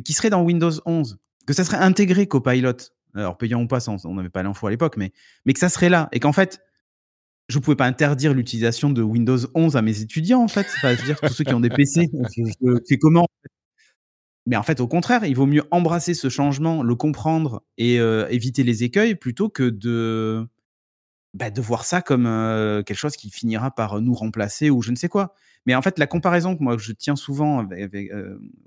[0.03, 1.17] Qu'ils seraient dans Windows 11.
[1.45, 2.73] Que ça serait intégré Copilot.
[3.15, 5.11] Alors, payant ou pas, on n'avait pas l'info à l'époque, mais,
[5.45, 6.07] mais que ça serait là.
[6.11, 6.61] Et qu'en fait,
[7.49, 10.67] je ne pouvais pas interdire l'utilisation de Windows 11 à mes étudiants, en fait.
[10.77, 12.07] Enfin, je veux dire, tous ceux qui ont des PC,
[12.85, 13.27] c'est comment
[14.45, 18.27] Mais en fait, au contraire, il vaut mieux embrasser ce changement, le comprendre et euh,
[18.29, 20.47] éviter les écueils plutôt que de,
[21.33, 22.25] bah, de voir ça comme
[22.85, 25.33] quelque chose qui finira par nous remplacer ou je ne sais quoi.
[25.65, 28.11] Mais en fait, la comparaison que moi je tiens souvent avec,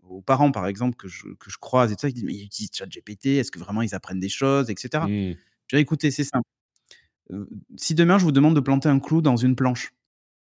[0.03, 2.35] aux parents, par exemple, que je, que je croise et tout ça, ils disent mais
[2.35, 5.05] ils utilisent ChatGPT, est-ce que vraiment ils apprennent des choses, etc.
[5.05, 5.37] Mmh.
[5.69, 6.47] Je dis écoutez, c'est simple.
[7.77, 9.93] Si demain je vous demande de planter un clou dans une planche,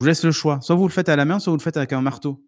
[0.01, 0.61] je vous laisse le choix.
[0.61, 2.45] Soit vous le faites à la main, soit vous le faites avec un marteau.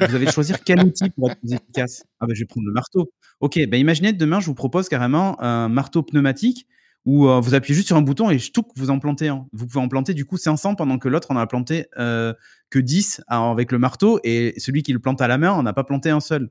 [0.00, 2.04] vous avez choisir quel outil pour être plus efficace.
[2.18, 3.12] Ah ben je vais prendre le marteau.
[3.40, 6.66] Ok, ben imaginez demain je vous propose carrément un marteau pneumatique
[7.06, 9.46] où vous appuyez juste sur un bouton et tout, vous en plantez un.
[9.52, 13.22] Vous pouvez en planter du coup 500 pendant que l'autre en a planté que 10
[13.28, 16.10] avec le marteau et celui qui le plante à la main, on n'a pas planté
[16.10, 16.50] un seul.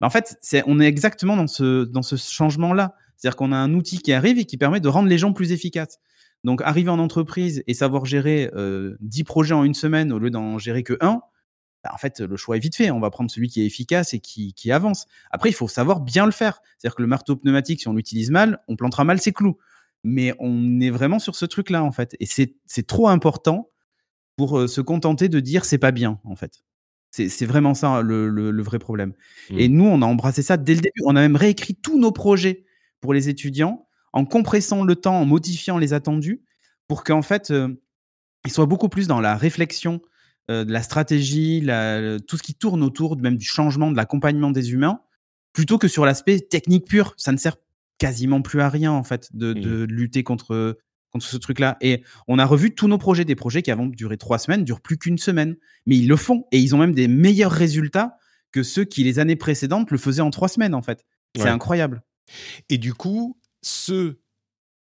[0.00, 2.94] Bah, en fait, on est exactement dans ce, dans ce changement-là.
[3.16, 5.52] C'est-à-dire qu'on a un outil qui arrive et qui permet de rendre les gens plus
[5.52, 5.98] efficaces.
[6.44, 10.30] Donc, arriver en entreprise et savoir gérer euh, 10 projets en une semaine au lieu
[10.30, 11.20] d'en gérer que un,
[11.84, 12.90] bah, en fait, le choix est vite fait.
[12.90, 15.06] On va prendre celui qui est efficace et qui, qui avance.
[15.30, 16.60] Après, il faut savoir bien le faire.
[16.78, 19.58] C'est-à-dire que le marteau pneumatique, si on l'utilise mal, on plantera mal ses clous.
[20.02, 22.16] Mais on est vraiment sur ce truc-là, en fait.
[22.20, 23.70] Et c'est trop important
[24.36, 26.64] pour se contenter de dire c'est pas bien, en fait.
[27.10, 29.14] C'est vraiment ça le, le, vrai problème.
[29.50, 29.72] Et mmh.
[29.72, 31.02] nous, on a embrassé ça dès le début.
[31.04, 32.64] On a même réécrit tous nos projets
[33.00, 36.42] pour les étudiants en compressant le temps, en modifiant les attendus
[36.88, 37.68] pour qu'en fait, euh,
[38.44, 40.00] ils soient beaucoup plus dans la réflexion
[40.50, 41.60] euh, de la stratégie,
[42.26, 45.00] tout ce qui tourne autour même du changement, de l'accompagnement des humains,
[45.52, 47.14] plutôt que sur l'aspect technique pur.
[47.16, 47.56] Ça ne sert
[47.98, 49.84] quasiment plus à rien en fait de, mmh.
[49.84, 50.78] lutter contre
[51.10, 51.76] contre ce truc-là.
[51.80, 54.80] Et on a revu tous nos projets, des projets qui avant duré trois semaines, durent
[54.80, 55.56] plus qu'une semaine.
[55.86, 58.16] Mais ils le font et ils ont même des meilleurs résultats
[58.52, 61.04] que ceux qui les années précédentes le faisaient en trois semaines en fait.
[61.36, 62.02] C'est incroyable.
[62.68, 64.20] Et du coup, ceux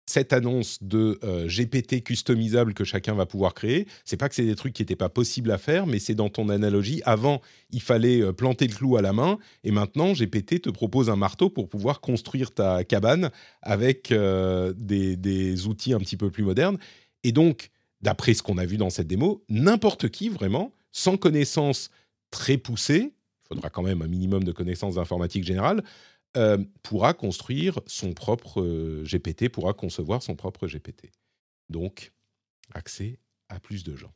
[0.07, 4.45] cette annonce de euh, GPT customisable que chacun va pouvoir créer, c'est pas que c'est
[4.45, 7.01] des trucs qui n'étaient pas possibles à faire, mais c'est dans ton analogie.
[7.05, 7.41] Avant,
[7.71, 11.17] il fallait euh, planter le clou à la main, et maintenant, GPT te propose un
[11.17, 16.43] marteau pour pouvoir construire ta cabane avec euh, des, des, outils un petit peu plus
[16.43, 16.77] modernes.
[17.23, 17.69] Et donc,
[18.01, 21.89] d'après ce qu'on a vu dans cette démo, n'importe qui vraiment, sans connaissances
[22.31, 23.11] très poussées,
[23.49, 25.83] il faudra quand même un minimum de connaissances informatiques générales,
[26.37, 31.11] euh, pourra construire son propre euh, GPT, pourra concevoir son propre GPT.
[31.69, 32.13] Donc,
[32.75, 33.17] accès
[33.49, 34.13] à plus de gens.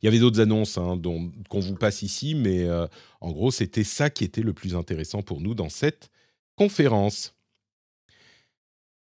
[0.00, 1.00] Il y avait d'autres annonces hein,
[1.48, 2.86] qu'on vous passe ici, mais euh,
[3.20, 6.08] en gros, c'était ça qui était le plus intéressant pour nous dans cette
[6.54, 7.34] conférence.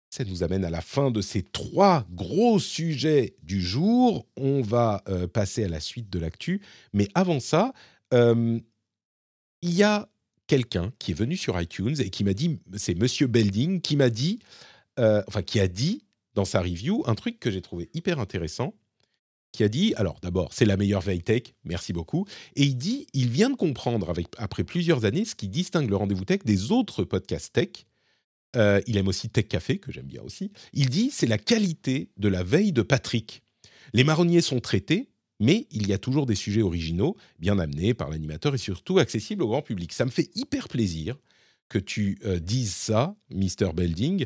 [0.10, 4.26] Ça nous amène à la fin de ces trois gros sujets du jour.
[4.38, 5.04] On va
[5.34, 6.62] passer à la suite de l'actu.
[6.94, 7.74] Mais avant ça,
[8.12, 8.62] il
[9.64, 10.08] y a
[10.48, 14.10] quelqu'un qui est venu sur iTunes et qui m'a dit, c'est Monsieur Belding, qui m'a
[14.10, 14.40] dit,
[15.00, 18.74] euh, enfin qui a dit dans sa review un truc que j'ai trouvé hyper intéressant,
[19.52, 22.26] qui a dit, alors d'abord, c'est la meilleure veille tech, merci beaucoup,
[22.56, 25.96] et il dit, il vient de comprendre avec, après plusieurs années ce qui distingue le
[25.96, 27.86] rendez-vous tech des autres podcasts tech.
[28.56, 30.52] Euh, il aime aussi Tech Café, que j'aime bien aussi.
[30.74, 33.42] Il dit, c'est la qualité de la veille de Patrick.
[33.94, 35.10] Les marronniers sont traités,
[35.44, 39.44] mais il y a toujours des sujets originaux, bien amenés par l'animateur et surtout accessibles
[39.44, 39.92] au grand public.
[39.92, 41.18] Ça me fait hyper plaisir
[41.68, 43.74] que tu euh, dises ça, Mr.
[43.74, 44.26] Belding,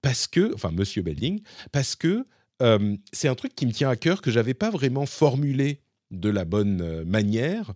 [0.00, 2.26] parce que, enfin Monsieur Belding, parce que
[2.62, 6.30] euh, c'est un truc qui me tient à cœur que j'avais pas vraiment formulé de
[6.30, 7.74] la bonne euh, manière,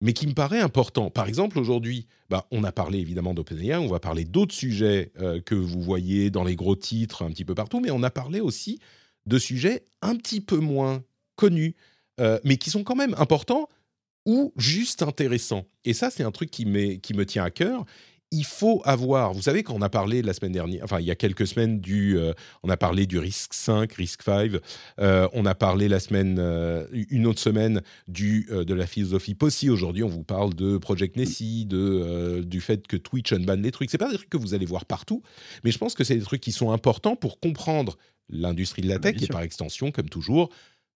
[0.00, 1.08] mais qui me paraît important.
[1.08, 5.12] Par exemple, aujourd'hui, bah, on a parlé évidemment d'OpenAI, on va parler d'autres sujets
[5.46, 8.40] que vous voyez dans les gros titres un petit peu partout, mais on a parlé
[8.40, 8.80] aussi
[9.26, 11.04] de sujets un petit peu moins
[11.36, 11.76] connus,
[12.20, 13.68] euh, mais qui sont quand même importants
[14.26, 15.66] ou juste intéressants.
[15.84, 16.64] Et ça, c'est un truc qui,
[17.00, 17.84] qui me tient à cœur.
[18.34, 21.10] Il faut avoir, vous savez, quand on a parlé la semaine dernière, enfin il y
[21.10, 22.32] a quelques semaines du, euh,
[22.62, 24.52] on a parlé du risque 5, risque 5,
[25.00, 26.38] euh, on a parlé la semaine,
[27.10, 29.68] une autre semaine du de la philosophie Possi.
[29.68, 33.90] Aujourd'hui, on vous parle de Project Nessie, de du fait que Twitch unban les trucs.
[33.90, 35.22] C'est pas des trucs que vous allez voir partout,
[35.62, 37.98] mais je pense que c'est des trucs qui sont importants pour comprendre
[38.32, 40.48] l'industrie de la ah bah, tech et par extension, comme toujours,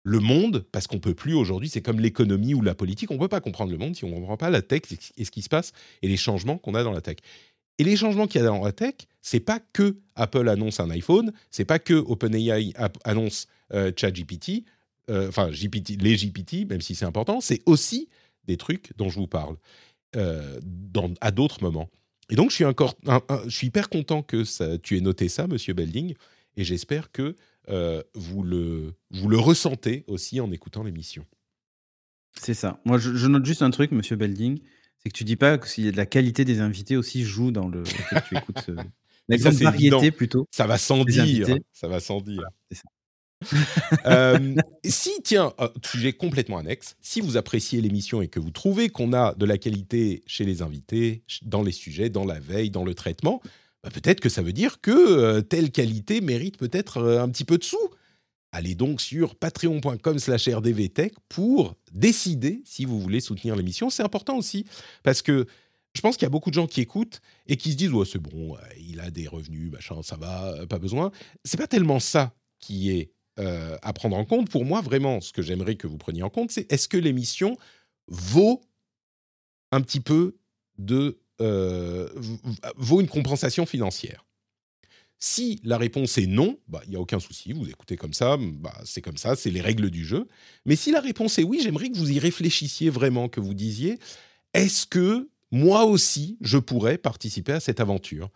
[0.05, 3.27] le monde, parce qu'on peut plus aujourd'hui, c'est comme l'économie ou la politique, on peut
[3.27, 4.83] pas comprendre le monde si on ne comprend pas la tech
[5.17, 7.17] et ce qui se passe et les changements qu'on a dans la tech.
[7.79, 10.91] Et les changements qu'il y a dans la tech, c'est pas que Apple annonce un
[10.91, 14.63] iPhone, c'est pas que OpenAI annonce euh, ChatGPT,
[15.09, 18.07] euh, enfin GPT, les GPT, même si c'est important, c'est aussi
[18.45, 19.55] des trucs dont je vous parle
[20.15, 20.59] euh,
[21.19, 21.89] à d'autres moments.
[22.29, 22.93] Et donc je suis encore,
[23.45, 26.13] je suis hyper content que ça, tu aies noté ça, Monsieur Belding,
[26.57, 27.35] et j'espère que
[27.69, 31.25] euh, vous, le, vous le ressentez aussi en écoutant l'émission.
[32.39, 32.79] C'est ça.
[32.85, 34.59] Moi, je, note juste un truc, monsieur Belding,
[34.97, 37.85] c'est que tu dis pas que si la qualité des invités aussi joue dans le
[37.85, 38.83] fait que tu écoutes euh,
[39.27, 40.47] la variété plutôt.
[40.51, 41.47] Ça va sans dire.
[41.71, 42.43] Ça va sans dire.
[44.05, 45.53] Euh, si, tiens,
[45.83, 49.57] sujet complètement annexe, si vous appréciez l'émission et que vous trouvez qu'on a de la
[49.57, 53.41] qualité chez les invités, dans les sujets, dans la veille, dans le traitement,
[53.85, 57.45] bah, peut-être que ça veut dire que euh, telle qualité mérite peut-être euh, un petit
[57.45, 57.77] peu de sous.
[58.51, 63.91] Allez donc sur patreon.com slash rdvtech pour décider si vous voulez soutenir l'émission.
[63.91, 64.65] C'est important aussi
[65.03, 65.45] parce que
[65.93, 68.07] je pense qu'il y a beaucoup de gens qui écoutent et qui se disent ouais,
[68.11, 71.11] c'est bon, il a des revenus, machin, ça va, euh, pas besoin.
[71.43, 74.49] C'est pas tellement ça qui est à prendre en compte.
[74.49, 77.57] Pour moi, vraiment, ce que j'aimerais que vous preniez en compte, c'est est-ce que l'émission
[78.07, 78.61] vaut
[79.73, 80.37] un petit peu
[80.77, 82.07] de euh,
[82.77, 84.25] vaut une compensation financière
[85.19, 88.37] si la réponse est non, bah, il n'y a aucun souci, vous écoutez comme ça,
[88.37, 90.27] bah, c'est comme ça, c'est les règles du jeu.
[90.65, 93.97] Mais si la réponse est oui, j'aimerais que vous y réfléchissiez vraiment, que vous disiez,
[94.53, 98.29] est-ce que moi aussi, je pourrais participer à cette aventure?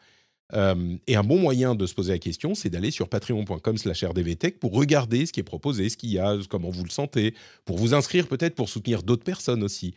[0.54, 4.04] Euh, Et un bon moyen de se poser la question, c'est d'aller sur patreon.com slash
[4.04, 7.36] rdvtech pour regarder ce qui est proposé, ce qu'il y a, comment vous le sentez,
[7.66, 9.94] pour vous inscrire peut-être pour soutenir d'autres personnes aussi.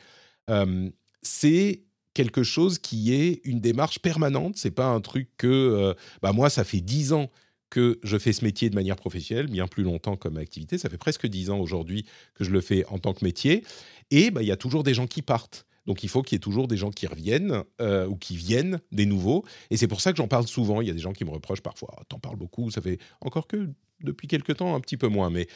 [0.50, 0.90] Euh,
[1.22, 1.84] c'est
[2.14, 4.56] quelque chose qui est une démarche permanente.
[4.56, 7.30] C'est pas un truc que, euh, bah moi, ça fait dix ans
[7.70, 10.76] que je fais ce métier de manière professionnelle, bien plus longtemps comme activité.
[10.76, 12.04] Ça fait presque dix ans aujourd'hui
[12.34, 13.64] que je le fais en tant que métier.
[14.10, 15.64] Et bah, il y a toujours des gens qui partent.
[15.86, 18.80] Donc il faut qu'il y ait toujours des gens qui reviennent euh, ou qui viennent,
[18.92, 19.44] des nouveaux.
[19.70, 20.80] Et c'est pour ça que j'en parle souvent.
[20.80, 22.98] Il y a des gens qui me reprochent parfois, oh, t'en parles beaucoup, ça fait
[23.20, 23.70] encore que
[24.02, 25.30] depuis quelques temps un petit peu moins.
[25.30, 25.48] Mais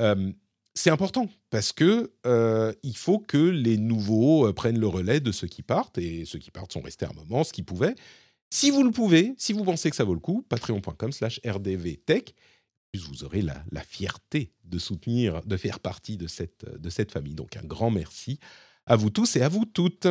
[0.00, 0.32] euh,
[0.74, 5.32] c'est important parce que euh, il faut que les nouveaux euh, prennent le relais de
[5.32, 7.94] ceux qui partent et ceux qui partent sont restés un moment, ce qu'ils pouvaient.
[8.50, 12.34] Si vous le pouvez, si vous pensez que ça vaut le coup, patreon.com/slash rdvtech,
[12.94, 17.34] vous aurez la, la, fierté de soutenir, de faire partie de cette, de cette famille.
[17.34, 18.38] Donc un grand merci
[18.86, 20.06] à vous tous et à vous toutes.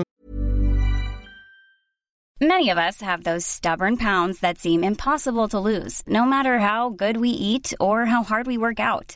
[2.41, 6.89] Many of us have those stubborn pounds that seem impossible to lose, no matter how
[6.89, 9.15] good we eat or how hard we work out.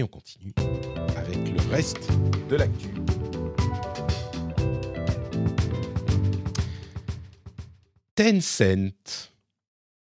[0.00, 0.54] Et on continue
[1.14, 2.08] avec le reste
[2.48, 2.88] de l'actu.
[8.14, 9.28] Tencent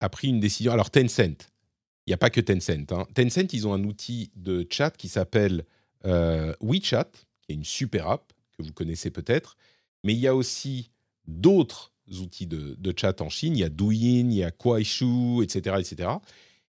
[0.00, 0.72] a pris une décision.
[0.72, 2.90] Alors Tencent, il n'y a pas que Tencent.
[2.90, 3.06] hein.
[3.14, 5.64] Tencent, ils ont un outil de chat qui s'appelle
[6.06, 9.56] euh, WeChat, qui est une super app que vous connaissez peut-être.
[10.02, 10.90] Mais il y a aussi
[11.28, 13.56] d'autres outils de, chat en Chine.
[13.56, 16.10] Il y a Douyin, il y a Kuaishou, etc., etc.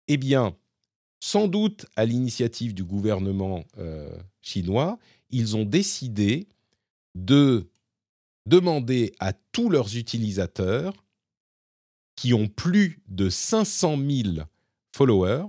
[0.09, 0.57] Eh bien,
[1.25, 4.99] sans doute à l'initiative du gouvernement euh, chinois,
[5.31, 6.47] ils ont décidé
[7.15, 7.67] de
[8.45, 10.93] demander à tous leurs utilisateurs
[12.15, 14.45] qui ont plus de 500 000
[14.95, 15.47] followers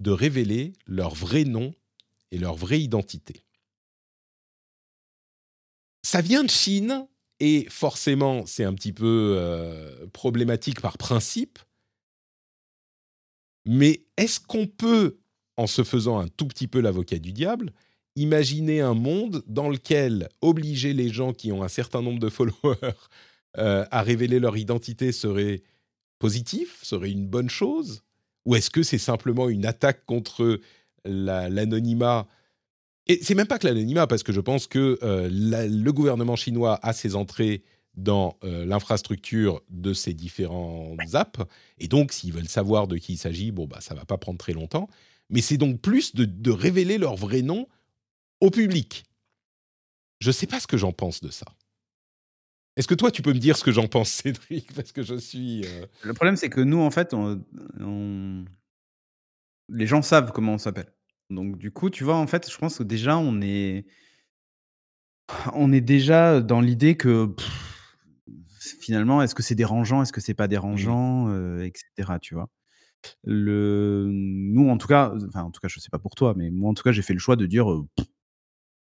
[0.00, 1.72] de révéler leur vrai nom
[2.30, 3.46] et leur vraie identité.
[6.02, 7.08] Ça vient de Chine
[7.40, 11.58] et forcément c'est un petit peu euh, problématique par principe.
[13.70, 15.18] Mais est-ce qu'on peut,
[15.58, 17.74] en se faisant un tout petit peu l'avocat du diable,
[18.16, 22.94] imaginer un monde dans lequel obliger les gens qui ont un certain nombre de followers
[23.58, 25.60] euh, à révéler leur identité serait
[26.18, 28.02] positif, serait une bonne chose?
[28.46, 30.60] Ou est-ce que c'est simplement une attaque contre
[31.04, 32.26] la- l'anonymat?
[33.06, 36.80] Et c'est même pas que l'anonymat, parce que je pense que euh, le gouvernement chinois
[36.82, 37.62] a ses entrées
[37.94, 41.40] dans euh, l'infrastructure de ces différents apps,
[41.78, 44.38] et donc s'ils veulent savoir de qui il s'agit, bon bah ça va pas prendre
[44.38, 44.88] très longtemps.
[45.30, 47.66] Mais c'est donc plus de, de révéler leur vrai nom
[48.40, 49.04] au public.
[50.20, 51.46] Je sais pas ce que j'en pense de ça.
[52.76, 54.72] Est-ce que toi, tu peux me dire ce que j'en pense, Cédric?
[54.72, 55.64] Parce que je suis.
[55.66, 57.44] euh, Le problème, c'est que nous, en fait, on,
[57.80, 58.44] on-
[59.68, 60.92] les gens savent comment on s'appelle.
[61.28, 63.84] Donc, du coup, tu vois, en fait, je pense que déjà, on est,
[65.52, 67.67] on est déjà dans l'idée que pff,
[68.80, 72.18] finalement, est-ce que c'est dérangeant, est-ce que c'est pas dérangeant, euh, etc.
[72.20, 72.48] Tu vois?
[73.24, 76.50] Le, nous, en tout cas, enfin, en tout cas, je sais pas pour toi, mais
[76.50, 77.86] moi, en tout cas, j'ai fait le choix de dire, euh,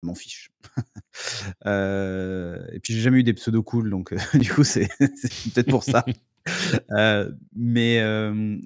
[0.02, 0.50] m'en fiche.
[1.66, 5.84] Euh, et puis, j'ai jamais eu des pseudos cool, donc du coup, c'est peut-être pour
[5.84, 6.04] ça.
[7.54, 8.02] Mais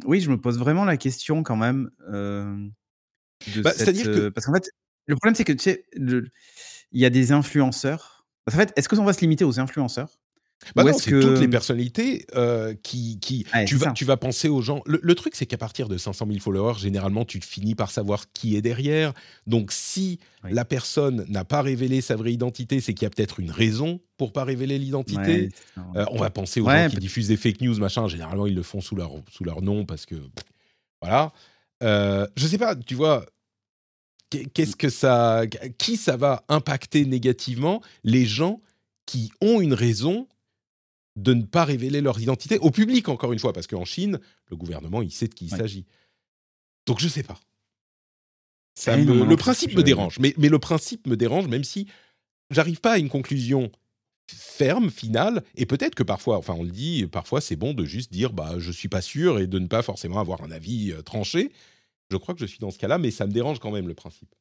[0.06, 1.90] oui, je me pose vraiment la question quand même
[3.62, 4.70] Bah, cette, c'est-à-dire que- parce qu'en fait,
[5.06, 8.26] le problème c'est que tu sais, il y a des influenceurs.
[8.44, 10.18] Parce qu'en fait, est-ce qu'on va se limiter aux influenceurs?
[10.74, 13.92] Bah non, c'est que- toutes les personnalités euh, qui, qui Ouais, tu vas, ça.
[13.92, 14.82] tu vas penser aux gens.
[14.86, 18.32] Le, le truc, c'est qu'à partir de 500 000 followers, généralement, tu finis par savoir
[18.32, 19.12] qui est derrière.
[19.46, 20.50] Donc, si Oui.
[20.52, 24.00] la personne n'a pas révélé sa vraie identité, c'est qu'il y a peut-être une raison
[24.16, 25.50] pour pas révéler l'identité.
[25.76, 25.82] Ouais.
[25.96, 28.08] Euh, on va penser aux Ouais, gens qui diffusent des fake news, machin.
[28.08, 30.16] Généralement, ils le font sous leur, sous leur nom parce que.
[31.02, 31.32] Voilà.
[31.82, 33.24] Euh, je sais pas, tu vois.
[34.30, 35.42] qu'est- Qu'est-ce que ça.
[35.78, 37.82] Qui ça va impacter négativement?
[38.02, 38.60] Les gens
[39.04, 40.26] qui ont une raison
[41.16, 44.56] de ne pas révéler leur identité au public, encore une fois, parce qu'en Chine, le
[44.56, 45.58] gouvernement, il sait de qui il Ouais.
[45.58, 45.84] s'agit.
[46.86, 47.40] Donc, je sais pas.
[48.78, 51.64] Ça me- non, le principe je- me dérange, mais, mais le principe me dérange, même
[51.64, 51.88] si
[52.50, 53.72] j'arrive pas à une conclusion
[54.30, 58.12] ferme, finale, et peut-être que parfois, enfin on le dit, parfois c'est bon de juste
[58.12, 61.00] dire bah je suis pas sûr et de ne pas forcément avoir un avis euh,
[61.00, 61.52] tranché.
[62.10, 63.94] Je crois que je suis dans ce cas-là, mais ça me dérange quand même le
[63.94, 64.34] principe.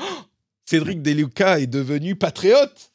[0.00, 0.04] Oh
[0.64, 2.91] Cédric Deluca est devenu patriote.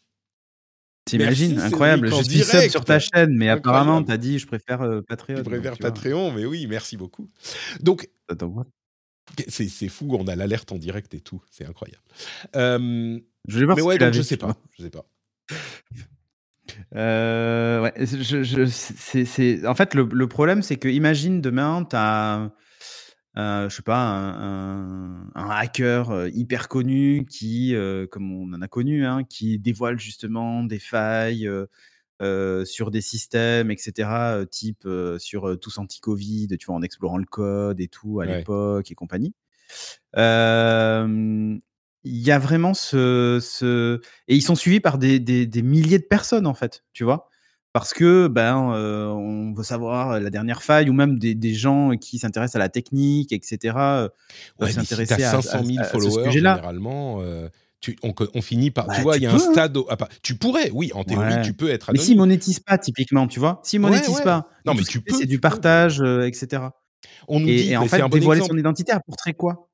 [1.08, 2.10] T'imagines, Merci, incroyable.
[2.10, 2.70] Je suis direct.
[2.72, 5.38] sur ta chaîne, mais apparemment, t'as dit, je préfère euh, Patreon.
[5.38, 5.92] Tu donc, préfères tu vois.
[5.92, 7.30] Patreon, mais oui, merci beaucoup.
[7.82, 8.10] Donc
[9.48, 12.02] c'est c'est fou, on a l'alerte en direct et tout, c'est incroyable.
[12.56, 15.06] Euh, Je voulais voir mais si ouais, donc je sais pas, je sais pas.
[16.96, 21.86] Euh, ouais, je, je- c'est, c'est- En fait, le, le problème, c'est que imagine demain,
[21.90, 21.96] tu
[23.38, 28.54] as, je sais pas, un, un- un hacker euh, hyper connu qui, euh, comme on
[28.54, 31.66] en a connu, hein, qui dévoile justement des failles euh,
[32.22, 34.10] euh, sur des systèmes, etc.,
[34.42, 38.20] euh, type euh, sur euh, tous anti-Covid, tu vois, en explorant le code et tout
[38.22, 38.38] à Ouais.
[38.40, 39.34] l'époque et compagnie.
[40.18, 41.58] Euh,
[42.04, 46.00] Il y a vraiment ce, ce, et ils sont suivis par des, des, des milliers
[46.00, 47.30] de personnes en fait, tu vois,
[47.80, 51.92] parce que ben euh, on veut savoir la dernière faille ou même des, des gens
[51.98, 53.76] qui s'intéressent à la technique, etc.
[53.78, 54.10] euh,
[54.60, 57.50] Ouais, si s'intéresser à, 500 000 à- à ce followers, généralement, euh,
[57.80, 58.88] tu, on, on finit par.
[58.88, 59.40] Bah, tu vois, tu il y a un hein.
[59.40, 59.78] stade.
[59.78, 61.42] au- ah, pas- tu pourrais, oui, en théorie, Ouais.
[61.44, 64.24] tu peux être Mais s'ils monétisent pas typiquement, tu vois, s'ils monétisent ouais.
[64.24, 66.64] pas, Non, mais tu peux, c'est du partage, euh, etc.
[67.28, 68.54] On nous Et, dit, et en fait, bon dévoiler exemple.
[68.56, 69.70] son identité pour trait quoi?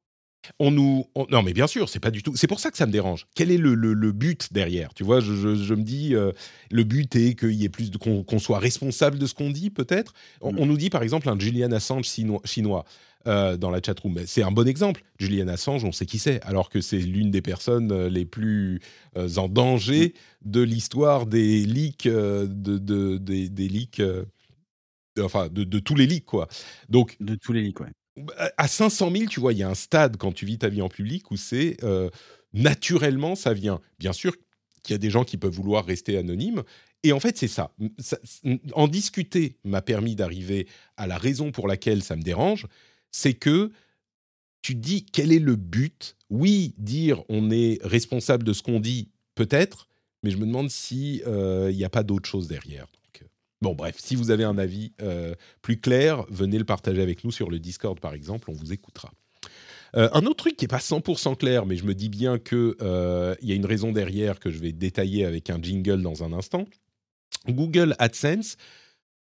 [0.60, 2.78] On nous on- non mais bien sûr c'est pas du tout c'est pour ça que
[2.78, 4.94] ça me dérange quel est le, le- le but derrière?
[4.94, 6.32] Tu vois je, je- je me dis euh,
[6.72, 9.70] le but est qu'il y ait plus de qu'on soit responsable de ce qu'on dit
[9.70, 10.14] peut-être?
[10.41, 10.60] On, Mm.
[10.60, 12.86] on nous dit par exemple un Julian Assange sino- chinois
[13.26, 14.20] euh, dans la chatroom.
[14.26, 15.02] C'est un bon exemple.
[15.18, 18.82] Julian Assange, on sait qui c'est, alors que c'est l'une des personnes euh, les plus
[19.16, 20.14] euh, en danger
[20.44, 22.46] de l'histoire des leaks, de,
[22.78, 24.02] de- des, des leaks,
[25.22, 26.48] enfin de, de tous les leaks quoi.
[26.89, 27.91] Donc De tous les leaks, ouais.
[28.57, 30.82] À 500 000, tu vois, il y a un stade quand tu vis ta vie
[30.82, 32.09] en public où c'est euh,
[32.53, 33.80] naturellement ça vient.
[33.99, 34.36] Bien sûr
[34.84, 36.64] qu'il y a des gens qui peuvent vouloir rester anonymes.
[37.03, 37.74] Et en fait, c'est ça.
[37.97, 38.18] Ça-
[38.74, 42.68] En discuter m'a permis d'arriver à la raison pour laquelle ça me dérange.
[43.11, 43.72] C'est que
[44.61, 46.16] tu dis quel est le but?
[46.30, 49.88] Oui, dire on est responsable de ce qu'on dit, peut-être,
[50.24, 52.88] mais je me demande si euh, n'y a pas d'autre chose derrière.
[53.64, 57.24] Euh, bon, bref, si vous avez un avis euh, plus clair, venez le partager avec
[57.24, 59.11] nous sur le Discord, par exemple, on vous écoutera.
[59.95, 62.76] Euh, un autre truc qui n'est pas 100% clair, mais je me dis bien qu'il
[62.80, 66.66] y a une raison derrière que je vais détailler avec un jingle dans un instant.
[67.47, 68.57] Google AdSense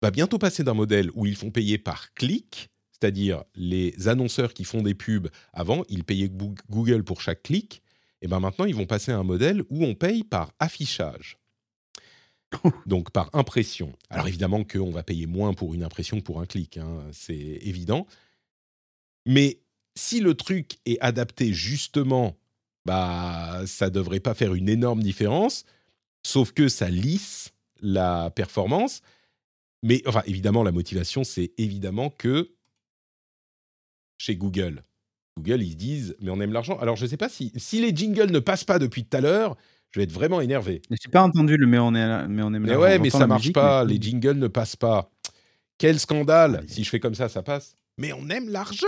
[0.01, 4.63] va bientôt passer d'un modèle où ils font payer par clic, c'est-à-dire les annonceurs qui
[4.63, 7.81] font des pubs, avant, ils payaient Goo- Google pour chaque clic,
[8.21, 11.37] et ben maintenant, ils vont passer à un modèle où on paye par affichage.
[12.85, 13.93] Donc par impression.
[14.09, 17.33] Alors évidemment qu'on va payer moins pour une impression que pour un clic, hein, c'est
[17.35, 18.07] évident.
[19.25, 19.59] Mais
[19.95, 22.37] si le truc est adapté justement,
[22.85, 25.65] bah ça devrait pas faire une énorme différence,
[26.23, 29.01] sauf que ça lisse la performance.
[29.83, 32.51] Mais enfin, évidemment, la motivation, c'est évidemment que
[34.17, 34.83] chez Google,
[35.37, 36.77] Google, ils disent, mais on aime l'argent.
[36.77, 39.21] Alors, je ne sais pas si, si les jingles ne passent pas depuis tout à
[39.21, 39.57] l'heure,
[39.91, 40.81] je vais être vraiment énervé.
[40.89, 43.41] J'ai pas entendu le mais on, est, mais on aime Mais ouais, mais ça marche
[43.43, 43.83] musique, pas.
[43.85, 45.11] mais- Les jingles ne passent pas.
[45.77, 46.67] Quel scandale Allez.
[46.67, 47.75] Si je fais comme ça, ça passe.
[47.97, 48.85] Mais on aime l'argent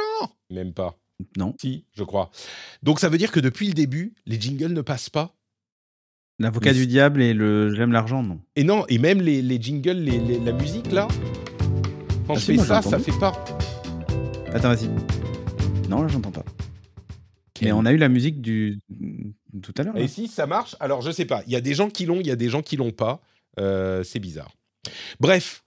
[0.50, 0.98] Même pas.
[1.38, 1.56] Non.
[1.60, 2.30] Si, je crois.
[2.84, 5.36] Donc ça veut dire que depuis le début, les jingles ne passent pas.
[6.40, 8.40] L'avocat Mais du diable et le j'aime l'argent, non.
[8.56, 11.08] Et non, et même les, les jingles, les- les- la musique là,
[12.28, 13.32] quand Ah je fais moi, ça, ça fait pas.
[14.54, 14.90] Attends, vas-y.
[15.90, 16.44] Non, là, j'entends pas.
[16.46, 16.62] Mais
[17.54, 18.80] Quel- on a eu la musique du
[19.62, 19.98] tout à l'heure.
[19.98, 21.44] Et si ça marche, alors je sais pas.
[21.48, 23.22] Il y a des gens qui l'ont, il y a des gens qui l'ont pas.
[23.60, 24.52] Euh, c'est bizarre.
[25.20, 25.64] Bref,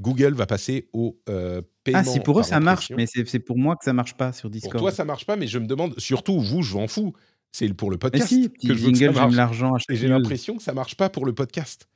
[0.00, 1.98] Google va passer au euh, paiement.
[2.00, 4.48] Ah, si pour eux ça marche, mais c'est pour moi que ça marche pas sur
[4.48, 4.78] Pour Discord.
[4.78, 7.14] toi, ça marche pas, mais je me demande, surtout vous, je m'en fous.
[7.52, 9.34] C'est pour le podcast si, que je veux que ça marche.
[9.34, 11.88] l'argent j'ai l'impression que ça marche pas pour le podcast.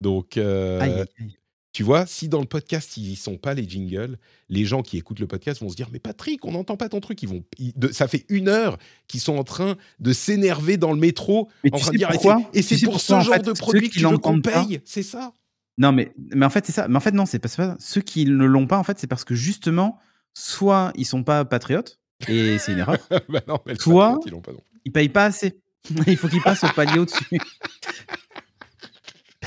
[0.00, 1.37] Donc, euh, aïe, aïe.
[1.72, 4.96] Tu vois, si dans le podcast ils y sont pas les jingles, les gens qui
[4.96, 7.22] écoutent le podcast vont se dire mais Patrick, on n'entend pas ton truc.
[7.22, 10.92] Ils vont, ils- de- ça fait une heure qu'ils sont en train de s'énerver dans
[10.92, 13.12] le métro, Mais en tu train sais de dire et pourquoi c'est- et pour ce
[13.12, 15.32] en genre fait, de produit qui qu'on paye, c'est ça?
[15.76, 16.88] Non, mais, mais en fait, c'est ça.
[16.88, 17.76] Mais en fait, non, c'est pas, ça.
[17.78, 20.00] Ceux qui ne l'ont pas, en fait, c'est parce que justement,
[20.34, 22.96] soit ils sont pas patriotes, et c'est une erreur,
[23.28, 24.60] bah non, mais patriote, ils pas non.
[24.84, 25.60] ils payent pas assez.
[26.08, 27.28] Il faut qu'ils passent au palier au-dessus.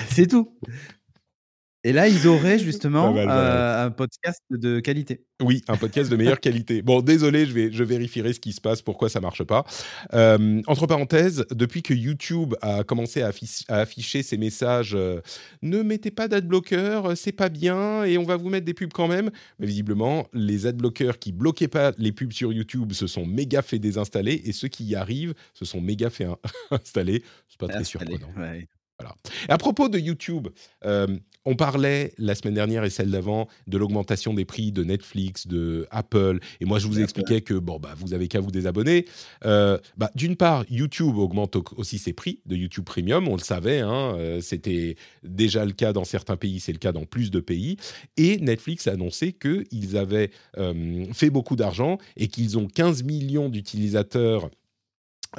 [0.09, 0.55] c'est tout.
[1.84, 5.26] Et là, ils auraient justement mal, euh, un podcast de qualité.
[5.42, 6.84] Oui, un podcast de meilleure qualité.
[6.84, 9.66] Bon, désolé, je, vais, je vérifierai ce qui se passe, pourquoi ça marche pas.
[10.14, 15.22] Euh, entre parenthèses, depuis que YouTube a commencé à, afficher, à afficher ses messages euh,
[15.64, 19.08] ne mettez pas d'adblocker, c'est pas bien, et on va vous mettre des pubs quand
[19.08, 19.32] même.
[19.58, 23.80] Mais visiblement, les adblockers qui bloquaient pas les pubs sur YouTube se sont méga fait
[23.80, 26.38] désinstaller, et ceux qui y arrivent se sont méga fait in-
[26.72, 27.24] installer.
[27.50, 28.30] C'est pas très surprenant.
[28.38, 28.68] ouais.
[29.49, 30.47] À propos de YouTube,
[30.86, 31.08] euh,
[31.45, 35.88] on parlait la semaine dernière et celle d'avant de l'augmentation des prix de Netflix, de
[35.89, 36.39] Apple.
[36.60, 39.06] Et moi, je vous expliquais que bon, bah, vous avez qu'à vous désabonner.
[39.45, 43.28] Euh, bah, D'une part, YouTube augmente au- aussi ses prix de YouTube Premium.
[43.28, 46.91] On le savait, hein, euh, c'était déjà le cas dans certains pays, c'est le cas
[46.91, 47.78] dans plus de pays.
[48.18, 50.30] Et Netflix a annoncé qu'ils avaient
[51.14, 54.49] fait beaucoup d'argent et qu'ils ont 15 millions d'utilisateurs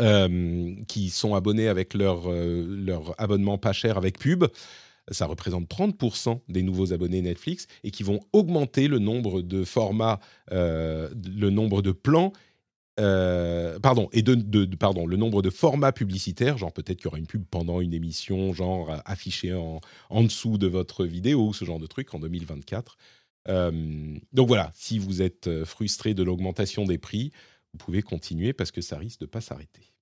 [0.01, 4.45] euh, qui sont abonnés avec leur, euh, leur abonnement pas cher avec pub.
[5.11, 10.21] Ça représente 30% des nouveaux abonnés Netflix et qui vont augmenter le nombre de formats,
[10.53, 12.33] euh, le nombre de plans,
[12.97, 16.57] pardon, et de, de- pardon, le nombre de formats publicitaires.
[16.57, 19.81] Genre peut-être qu'il y aura une pub pendant une émission, genre affichée en,
[20.11, 22.97] en dessous de votre vidéo ce genre de truc en 2024.
[23.49, 27.33] Euh, donc voilà, si vous êtes frustré de l'augmentation des prix,
[27.73, 29.93] vous pouvez continuer parce que ça risque de pas s'arrêter.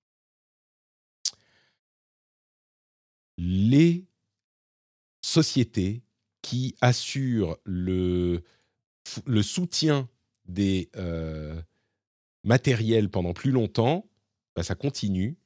[3.37, 4.05] Les
[5.21, 6.03] sociétés
[6.41, 8.43] qui assurent le,
[9.25, 10.09] le soutien
[10.45, 11.61] des euh,
[12.43, 14.09] matériels pendant plus longtemps,
[14.55, 15.37] bah, ça continue.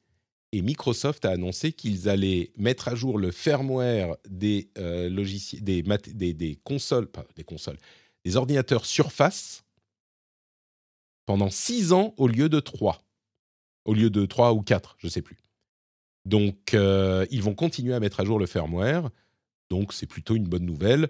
[0.51, 5.83] Et Microsoft a annoncé qu'ils allaient mettre à jour le firmware des euh, logiciels, des,
[5.83, 7.77] des, des consoles, pas des consoles,
[8.23, 9.64] des ordinateurs Surface
[11.25, 13.01] pendant 6 ans au lieu de 3.
[13.85, 15.37] Au lieu de 3 ou 4, je ne sais plus.
[16.25, 19.09] Donc, euh, ils vont continuer à mettre à jour le firmware.
[19.69, 21.09] Donc, c'est plutôt une bonne nouvelle.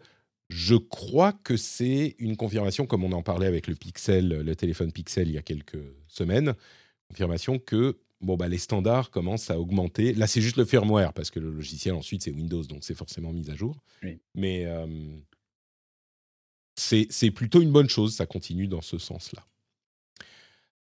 [0.49, 4.91] Je crois que c'est une confirmation, comme on en parlait avec le Pixel, le téléphone
[4.91, 6.53] Pixel il y a quelques semaines,
[7.09, 10.13] confirmation que bon, bah, les standards commencent à augmenter.
[10.13, 13.32] Là, c'est juste le firmware, parce que le logiciel, ensuite, c'est Windows, donc c'est forcément
[13.32, 13.78] mis à jour.
[14.34, 14.88] Mais euh,
[16.76, 19.45] c'est plutôt une bonne chose, ça continue dans ce sens-là.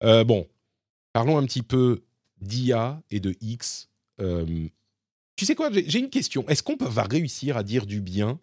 [0.03, 0.47] Euh, bon,
[1.13, 2.03] parlons un petit peu
[2.41, 3.89] d'IA et de X.
[4.21, 4.67] Euh,
[5.35, 6.47] tu sais quoi, j'ai une question.
[6.47, 8.39] Est-ce qu'on va réussir à dire du bien,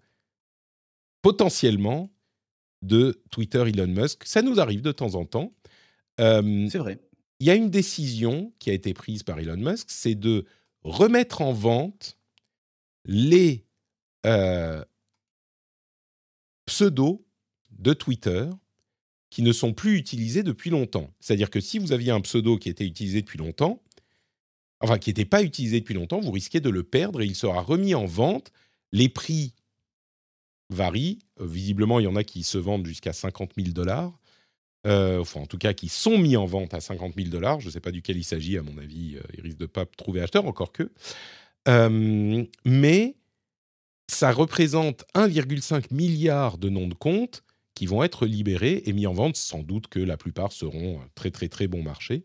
[1.22, 2.10] potentiellement,
[2.82, 4.24] de Twitter Elon Musk?
[4.24, 5.52] Ça nous arrive de temps en temps.
[6.18, 7.00] c'est vrai
[7.40, 10.46] il y a une décision qui a été prise par Elon Musk, c'est de
[10.82, 12.18] remettre en vente
[13.04, 13.66] les
[14.24, 14.82] euh,
[16.66, 17.24] pseudos
[17.70, 18.48] de Twitter
[19.34, 21.12] qui ne sont plus utilisés depuis longtemps.
[21.18, 23.82] C'est-à-dire que si vous aviez un pseudo qui était utilisé depuis longtemps,
[24.78, 27.60] enfin qui n'était pas utilisé depuis longtemps, vous risquez de le perdre et il sera
[27.60, 28.52] remis en vente.
[28.92, 29.52] Les prix
[30.70, 31.18] varient.
[31.40, 34.16] Euh, visiblement, il y en a qui se vendent jusqu'à 50 000 dollars.
[34.86, 37.58] Euh, enfin en tout cas qui sont mis en vente à 50 000 dollars.
[37.58, 39.84] Je ne sais pas duquel il s'agit, à mon avis, euh, il risque de pas
[39.84, 40.92] trouver acheteur, encore que.
[42.64, 43.16] Mais
[44.06, 47.42] ça représente 1,5 milliard de noms de comptes
[47.74, 51.30] qui vont être libérés et mis en vente, sans doute que la plupart seront très
[51.30, 52.24] très très bon marché.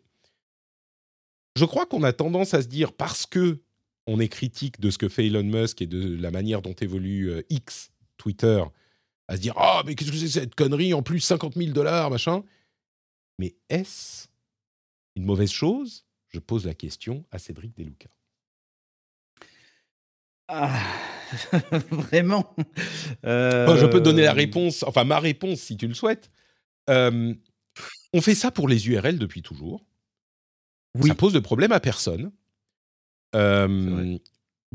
[1.55, 3.61] Je crois qu'on a tendance à se dire, parce que
[4.07, 7.43] on est critique de ce que fait Elon Musk et de la manière dont évolue
[7.49, 8.63] X, Twitter,
[9.27, 12.09] à se dire Ah, mais qu'est-ce que c'est cette connerie En plus, 50 000 dollars,
[12.09, 12.43] machin?
[13.37, 14.27] Mais est-ce
[15.15, 16.05] une mauvaise chose?
[16.29, 18.09] Je pose la question à Cédric Deluca.
[20.49, 20.81] Ah,
[21.91, 22.55] vraiment
[23.23, 26.29] Je peux te donner la euh, réponse, enfin ma réponse si tu le souhaites.
[26.89, 27.33] Euh,
[28.13, 29.85] on fait ça pour les URL depuis toujours.
[30.95, 31.09] Oui.
[31.09, 32.31] Ça pose de problème à personne.
[33.35, 34.17] Euh,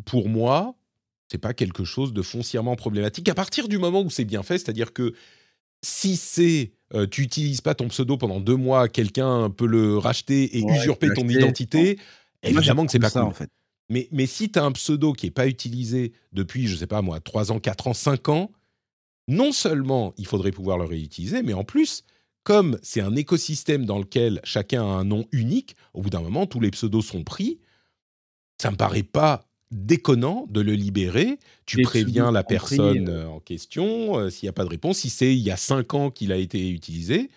[0.05, 0.77] pour moi,
[1.29, 4.59] c'est pas quelque chose de foncièrement problématique à partir du moment où c'est bien fait,
[4.59, 5.14] c'est-à-dire que
[5.83, 10.57] si c'est euh, tu utilises pas ton pseudo pendant deux mois, quelqu'un peut le racheter
[10.57, 11.99] et usurper ton identité,
[12.43, 13.51] évidemment que c'est pas ça en fait.
[13.89, 17.03] Mais, mais si tu as un pseudo qui est pas utilisé depuis, je sais pas
[17.03, 18.51] moi, 3 ans, 4 ans, 5 ans,
[19.28, 22.05] non seulement il faudrait pouvoir le réutiliser, mais en plus,
[22.43, 26.47] comme c'est un écosystème dans lequel chacun a un nom unique, au bout d'un moment,
[26.47, 27.59] tous les pseudos sont pris.
[28.61, 31.39] Ça me paraît pas déconnant de le libérer.
[31.66, 34.99] Tu préviens la personne euh, en question euh, s'il n'y a pas de réponse.
[34.99, 37.30] Si c'est il y a cinq ans qu'il a été utilisé,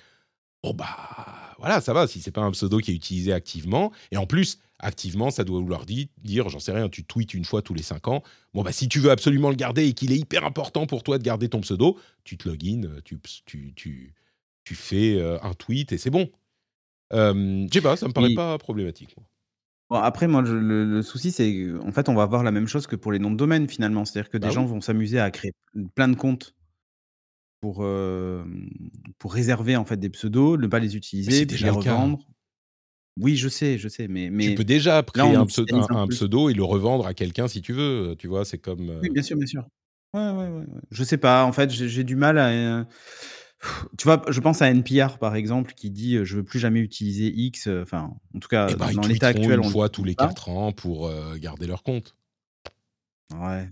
[0.63, 0.85] bon bah
[1.57, 2.05] voilà, ça va.
[2.07, 5.59] Si c'est pas un pseudo qui est utilisé activement, et en plus activement, ça doit
[5.59, 8.23] vouloir dire, dire j'en sais rien, tu tweets une fois tous les cinq ans.
[8.53, 11.17] Bon bah si tu veux absolument le garder et qu'il est hyper important pour toi
[11.17, 14.13] de garder ton pseudo, tu te login, tu tu tu,
[14.63, 16.29] tu fais euh, un tweet et c'est bon.
[17.13, 19.15] Euh, je sais pas, ça me paraît pas problématique
[19.89, 23.13] après, moi, le souci, c'est en fait, on va avoir la même chose que pour
[23.13, 24.03] les noms de domaine, finalement.
[24.03, 25.53] C'est-à-dire que des bah gens vont s'amuser à créer
[25.95, 26.55] plein de comptes
[27.61, 27.85] pour,
[29.17, 32.19] pour réserver, en fait, des pseudos, ne pas les utiliser, puis les revendre.
[33.19, 37.07] Oui, je sais, je sais, mais Tu peux déjà créer un pseudo et le revendre
[37.07, 38.45] à quelqu'un si tu veux, tu vois?
[38.45, 39.67] C'est comme, Oui, bien sûr, bien sûr.
[40.13, 42.87] Ouais, ouais, ouais, Je sais pas, en fait, j'ai du mal à,
[43.97, 47.33] tu vois, je pense à NPR par exemple qui dit je veux plus jamais utiliser
[47.35, 47.67] X.
[47.81, 50.71] Enfin, en tout cas, eh ben, dans l'état actuel, une fois tous les 4 ans
[50.71, 52.15] pour garder leur compte.
[53.33, 53.67] Ouais.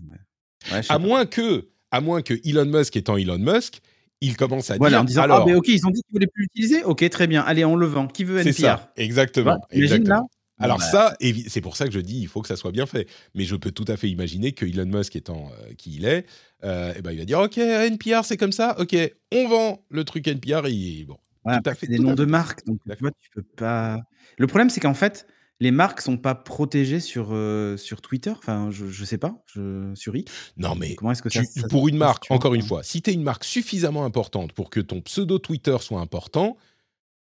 [0.88, 3.80] à moins que, à moins que Elon Musk étant Elon Musk,
[4.20, 5.00] il commence à dire.
[5.00, 6.84] en disant, alors, ah, mais ok, ils ont dit qu'ils voulaient plus l'utiliser.
[6.84, 7.42] Ok, très bien.
[7.42, 8.06] Allez, on le vend.
[8.06, 9.58] Qui veut NPR C'est ça, exactement.
[9.72, 10.22] imagine là.
[10.58, 11.16] Alors bah ça,
[11.48, 13.06] c'est pour ça que je dis, il faut que ça soit bien fait.
[13.34, 16.24] Mais je peux tout à fait imaginer que Elon Musk étant qui il est,
[16.64, 18.96] euh, et ben il va dire ok NPR c'est comme ça, ok
[19.32, 21.18] on vend le truc NPR et bon.
[21.44, 24.00] tout à fait, des noms de marques, donc tu peux pas.
[24.38, 25.26] Le problème c'est qu'en fait
[25.60, 29.92] les marques sont pas protégées sur euh, sur Twitter, enfin je, je sais pas, je,
[29.94, 30.30] sur X.
[30.56, 33.14] Non mais comment est-ce que ça, pour une marque, encore une fois, si tu es
[33.14, 36.56] une marque suffisamment importante pour que ton pseudo Twitter soit important,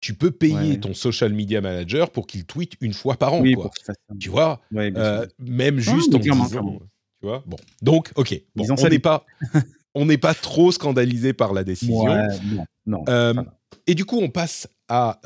[0.03, 3.43] tu peux payer ton social media manager pour qu'il tweete une fois par an.
[3.55, 3.71] quoi.
[4.19, 7.45] Tu vois, euh, même juste en disant, tu vois?
[7.47, 7.57] Bon.
[7.83, 8.41] Donc, ok.
[8.57, 9.25] Bon, on n'est pas,
[9.95, 12.05] on n'est pas trop scandalisé par la décision.
[12.85, 13.35] non, euh,
[13.87, 14.69] et du coup, on passe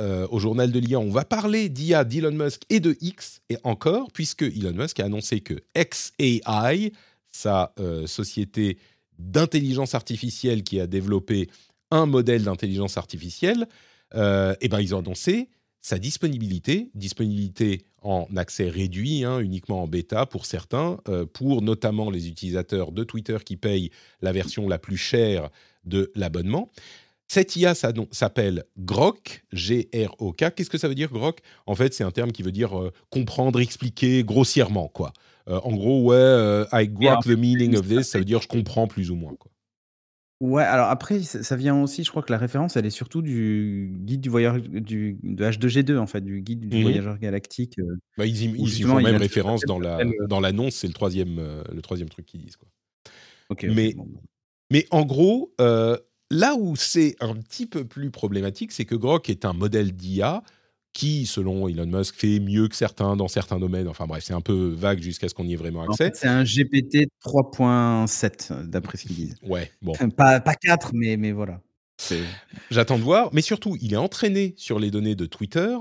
[0.01, 1.01] euh, au journal de l'IA.
[1.01, 5.05] On va parler d'IA d'Elon Musk et de X et encore, puisque Elon Musk a
[5.05, 6.93] annoncé que XAI,
[7.31, 8.79] sa euh, société
[9.19, 11.49] d'intelligence artificielle qui a développé
[11.91, 13.67] un modèle d'intelligence artificielle,
[14.15, 15.49] et ben ils ont annoncé
[15.87, 22.11] sa disponibilité, disponibilité en accès réduit, hein, uniquement en bêta pour certains, euh, pour notamment
[22.11, 25.49] les utilisateurs de Twitter qui payent la version la plus chère
[25.85, 26.73] de l'abonnement.
[27.29, 30.55] Cette IA s'appelle Grok, G-R-O-K.
[30.55, 31.41] Qu'est-ce que ça veut dire Grok?
[31.67, 35.13] En fait, c'est un terme qui veut dire euh, comprendre, expliquer grossièrement, quoi.
[35.49, 38.87] Euh, en gros, ouais, I grok the meaning of this, ça veut dire je comprends
[38.87, 39.51] plus ou moins, quoi.
[40.41, 43.91] Ouais, alors après, ça vient aussi, je crois que la référence, elle est surtout du
[44.01, 47.77] guide du voyage du de H2G2 en fait, du guide du Mmh voyageur galactique,
[48.19, 50.93] Bah, ils y ils y font même référence dans qui la dans l'annonce, c'est le
[50.93, 52.69] 3e, heu, le 3e truc qu'ils disent, quoi.
[53.63, 54.07] Mais bon,
[54.71, 55.55] mais en gros,
[56.31, 60.43] là où c'est un petit peu plus problématique, c'est que Grok est un modèle d'IA
[60.93, 63.89] qui, selon Elon Musk, fait mieux que certains dans certains domaines.
[63.89, 66.05] Enfin bref, c'est un peu vague jusqu'à ce qu'on y ait vraiment En accès.
[66.07, 69.37] fait, c'est un GPT 3.7, heu, d'après ce qu'ils disent.
[69.43, 69.93] Ouais, bon.
[70.17, 71.61] Pas pas 4, mais mais voilà.
[72.71, 75.77] J'attends de voir, mais surtout, il est entraîné sur les données de Twitter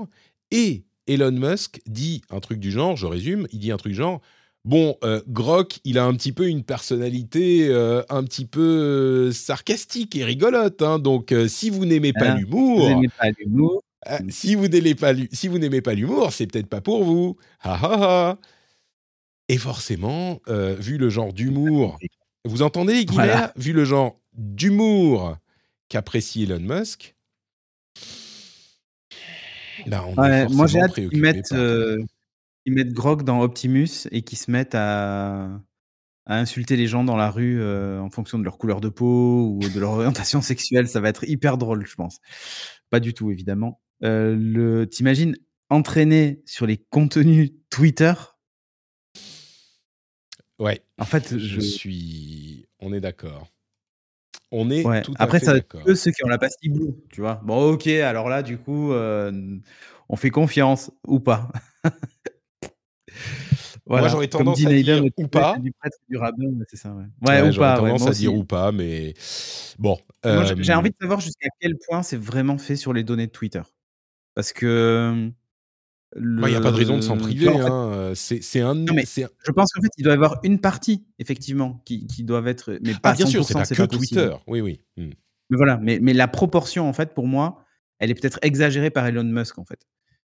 [0.50, 3.98] et Elon Musk dit un truc du genre, je résume, il dit un truc du
[3.98, 4.20] genre
[4.66, 9.32] Bon, heu, Grok, il a un petit peu une personnalité, heu, un petit peu, heu,
[9.32, 13.00] sarcastique et rigolote, hein, donc heu, si vous n'aimez pas Hein, l'humour,
[13.38, 13.82] l'humour,
[14.28, 17.36] si vous n'aimez pas l'hu si vous n'aimez pas l'humour, c'est peut-être pas pour vous.
[17.62, 17.94] Ha ha
[18.32, 18.38] ha
[19.48, 21.98] et forcément, vu le genre d'humour
[22.44, 23.14] vous entendez, Guilher?
[23.14, 23.52] Voilà.
[23.56, 25.36] Vu le genre d'humour
[25.88, 27.14] qu'apprécie Elon Musk
[29.86, 31.52] ben, on est Ouais, moi j'ai hâte qu'ils mettent,
[32.66, 35.60] qu'ils mettent Grok dans Optimus et qu'ils se mettent à
[36.28, 39.48] à insulter les gens dans la rue, heu, en fonction de leur couleur de peau
[39.48, 40.88] ou de leur orientation sexuelle.
[40.88, 42.18] Ça va être hyper drôle, je pense.
[42.90, 43.80] Pas du tout, évidemment.
[44.02, 45.36] Heu, le tu imagines
[45.70, 48.12] entraîné sur les contenus Twitter?
[50.58, 53.46] Ouais, En fait, je je suis on est d'accord.
[54.50, 55.82] On est Ouais, tout à après fait ça d'accord.
[55.94, 57.40] ceux qui ont la pastille bleue, tu vois?
[57.44, 59.60] Bon OK, alors là du coup, heu,
[60.08, 61.52] on fait confiance ou pas.
[63.88, 65.56] Moi, Voilà, j'aurais comme tendance à dire le ou pas.
[65.58, 67.04] du prêtre et du rabbin, ouais, c'est ça, ouais.
[67.22, 69.14] Ouais, Ouais, ou j'aurais pas, ouais, tendance moi à dire ou pas, mais
[69.78, 73.04] bon, Moi, j'ai hem envie de savoir jusqu'à quel point c'est vraiment fait sur les
[73.04, 73.62] données de Twitter.
[74.34, 75.30] Parce que,
[76.16, 78.60] il y a pas de raison de s'en le priver, en fait hein, heu, c'est
[78.60, 82.06] un non, mais je pense qu'en fait, il doit y avoir une partie, effectivement, qui
[82.06, 83.86] qui doivent être mais pas ah bien 100 sûr, c'est pas que pas.
[83.86, 84.30] Twitter.
[84.46, 84.80] Oui, oui.
[84.96, 85.10] Mmh.
[85.50, 87.64] Mais voilà, mais mais la proportion, en fait, pour moi,
[87.98, 89.86] elle est peut-être exagérée par Elon Musk, en fait.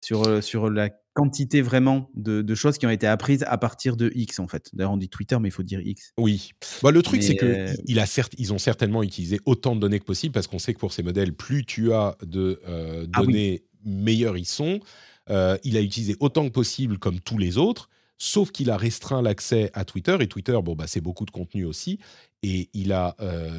[0.03, 3.95] Sur, heu, sur la quantité vraiment de de choses qui ont été apprises à partir
[3.95, 4.69] de X, en fait.
[4.73, 6.11] D'ailleurs, on dit Twitter, mais il faut dire X.
[6.17, 6.51] Oui.
[6.81, 7.37] Bah, le truc, c'est
[7.87, 10.73] il a certes ils ont certainement utilisé autant de données que possible parce qu'on sait
[10.73, 13.33] que pour ces modèles, plus tu as de, heu, Ah oui.
[13.33, 14.79] données, meilleurs ils sont.
[15.29, 19.71] Il a utilisé autant que possible comme tous les autres, sauf qu'il a restreint l'accès
[19.73, 21.99] à Twitter et Twitter, bon, bah, c'est beaucoup de contenu aussi
[22.41, 23.15] et il a,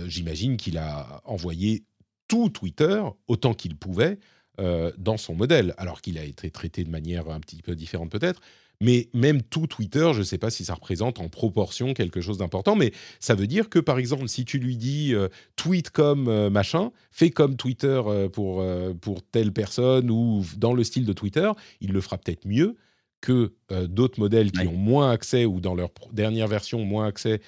[0.07, 1.85] j'imagine qu'il a envoyé
[2.29, 4.19] tout Twitter, autant qu'il pouvait,
[4.61, 5.75] heu, dans son modèle.
[5.79, 8.41] Alors qu'il a été traité de manière un petit peu différente peut-être,
[8.81, 12.39] mais même tout Twitter, je ne sais pas si ça représente en proportion quelque chose
[12.39, 16.29] d'important, mais ça veut dire que, par exemple, si tu lui dis euh, tweet comme
[16.29, 21.07] euh, machin, fais comme Twitter euh, pour, euh, pour telle personne ou dans le style
[21.07, 21.51] de Twitter,
[21.81, 22.77] il le fera peut-être mieux
[23.21, 24.69] que euh, d'autres modèles qui Ouais.
[24.69, 27.41] ont moins accès ou dans leur dernière version moins accès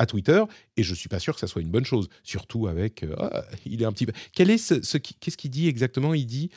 [0.00, 0.42] à Twitter.
[0.76, 3.02] Et je suis pas sûr que ça soit une bonne chose, surtout avec.
[3.04, 4.12] euh, ah, il est un petit peu.
[4.32, 6.14] Quel est ce, Qu'est-ce qu'il dit exactement?
[6.14, 6.50] Il dit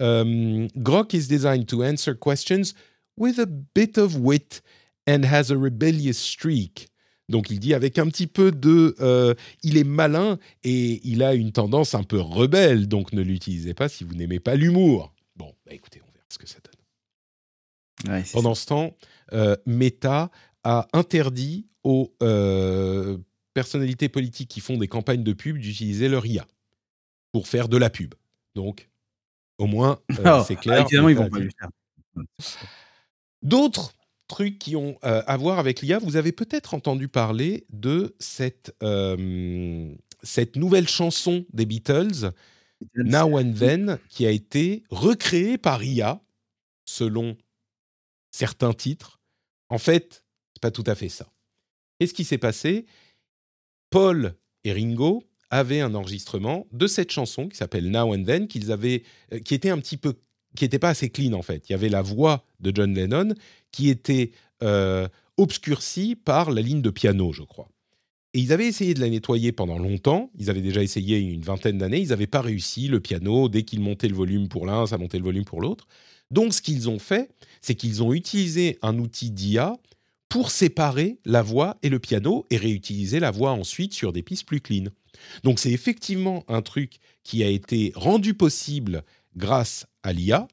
[0.00, 2.74] euh, Grok is designed to answer questions
[3.16, 4.62] with a bit of wit
[5.08, 6.88] and has a rebellious streak.
[7.28, 8.94] Donc il dit avec un petit peu de...
[9.00, 13.72] euh, il est malin et il a une tendance un peu rebelle, donc ne l'utilisez
[13.72, 15.14] pas si vous n'aimez pas l'humour.
[15.36, 18.12] Bon, bah écoutez, on verra ce que ça donne.
[18.14, 18.62] Ouais, Pendant ça.
[18.62, 18.96] ce temps,
[19.32, 20.30] euh, Meta
[20.64, 23.18] a interdit aux euh,
[23.54, 26.46] personnalités politiques qui font des campagnes de pub d'utiliser leur IA
[27.32, 28.14] pour faire de la pub.
[28.54, 28.90] Donc,
[29.58, 30.80] au moins, euh, c'est clair.
[30.80, 31.70] évidemment, ils vont pas lui faire.
[33.42, 33.94] D'autres
[34.28, 38.74] trucs qui ont euh, à voir avec l'IA, vous avez peut-être entendu parler de cette,
[40.22, 42.32] cette nouvelle chanson des Beatles,
[42.96, 46.20] Now and Then, qui a été recréée par IA,
[46.84, 47.36] selon
[48.30, 49.20] certains titres.
[49.68, 50.19] En fait,
[50.60, 51.26] c'est pas tout à fait ça.
[51.98, 52.84] Qu'est-ce qui s'est passé
[53.88, 54.34] Paul
[54.64, 59.54] et Ringo avaient un enregistrement de cette chanson qui s'appelle Now and Then, euh, qui
[59.54, 60.14] était un petit peu,
[60.54, 61.68] qui n'était pas assez clean en fait.
[61.68, 63.34] Il y avait la voix de John Lennon
[63.72, 64.32] qui était
[64.62, 65.08] euh,
[65.38, 67.68] obscurcie par la ligne de piano, je crois.
[68.34, 70.30] Et ils avaient essayé de la nettoyer pendant longtemps.
[70.38, 72.00] Ils avaient déjà essayé une vingtaine d'années.
[72.00, 72.86] Ils n'avaient pas réussi.
[72.86, 75.88] Le piano, dès qu'ils montaient le volume pour l'un, ça montait le volume pour l'autre.
[76.30, 77.28] Donc, ce qu'ils ont fait,
[77.60, 79.76] c'est qu'ils ont utilisé un outil d'IA
[80.30, 84.46] pour séparer la voix et le piano et réutiliser la voix ensuite sur des pistes
[84.46, 84.84] plus clean.
[85.42, 89.02] Donc, c'est effectivement un truc qui a été rendu possible
[89.36, 90.46] grâce à l'IA,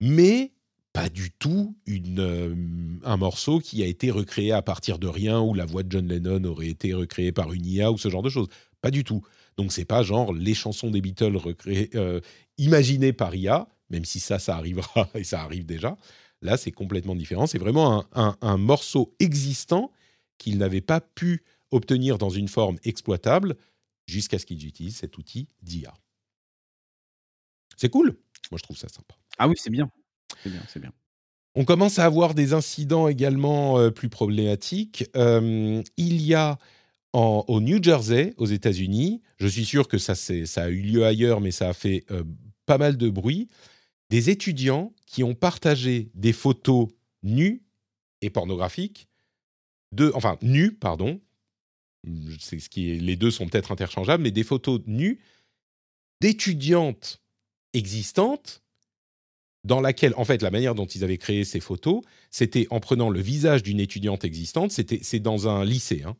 [0.00, 0.52] mais
[0.92, 2.54] pas du tout euh,
[3.04, 6.08] un morceau qui a été recréé à partir de rien ou la voix de John
[6.08, 8.48] Lennon aurait été recréée par une IA ou ce genre de choses.
[8.80, 9.22] Pas du tout.
[9.56, 12.20] Donc c'est pas genre les chansons des Beatles recréées, euh,
[12.58, 15.96] imaginées par IA, même si ça, ça arrivera et ça arrive déjà.
[16.46, 17.46] Là, c'est complètement différent.
[17.46, 19.90] C'est vraiment un, un- un morceau existant
[20.38, 23.56] qu'ils n'avaient pas pu obtenir dans une forme exploitable
[24.06, 25.92] jusqu'à ce qu'ils utilisent cet outil d'IA.
[27.76, 28.16] C'est cool.
[28.50, 29.14] Moi, je trouve ça sympa.
[29.38, 29.90] Ah oui, c'est bien.
[30.42, 30.92] C'est bien, c'est bien.
[31.54, 35.04] On commence à avoir des incidents également euh, plus problématiques.
[35.16, 36.58] Euh, il y a
[37.12, 41.40] au New Jersey, aux États-Unis, je suis sûr que ça, ça a eu lieu ailleurs,
[41.40, 42.24] mais ça a fait euh,
[42.66, 43.48] pas mal de bruit,
[44.10, 46.88] des étudiants qui ont partagé des photos
[47.22, 47.62] nues
[48.22, 49.08] et pornographiques,
[49.92, 51.20] de, enfin nues, pardon,
[52.38, 55.20] c'est ce qui est, les deux sont peut-être interchangeables, mais des photos nues
[56.20, 57.20] d'étudiantes
[57.72, 58.62] existantes
[59.64, 63.10] dans laquelle, en fait, la manière dont ils avaient créé ces photos, c'était en prenant
[63.10, 66.16] le visage d'une étudiante existante, c'était, c'est dans un lycée, hein,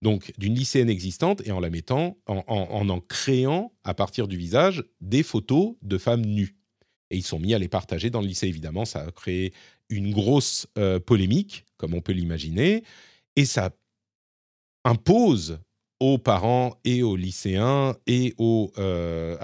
[0.00, 4.84] donc d'une lycéenne existante, et en la mettant, en, en créant, à partir du visage,
[5.00, 6.56] des photos de femmes nues.
[7.14, 9.52] Et ils sont mis à les partager dans le lycée, évidemment, ça a créé
[9.88, 12.82] une grosse euh, polémique, comme on peut l'imaginer,
[13.36, 13.70] et ça
[14.84, 15.60] impose
[16.00, 19.36] aux parents et aux lycéens et aux, euh,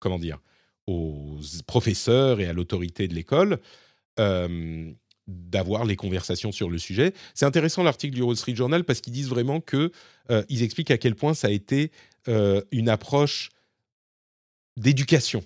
[0.00, 0.40] comment dire
[0.88, 3.60] aux professeurs et à l'autorité de l'école
[4.18, 4.92] euh,
[5.28, 7.12] d'avoir les conversations sur le sujet.
[7.34, 9.92] C'est intéressant l'article du Wall Street Journal parce qu'ils disent vraiment que
[10.48, 11.92] ils expliquent à quel point ça a été
[12.26, 13.50] une approche
[14.76, 15.44] d'éducation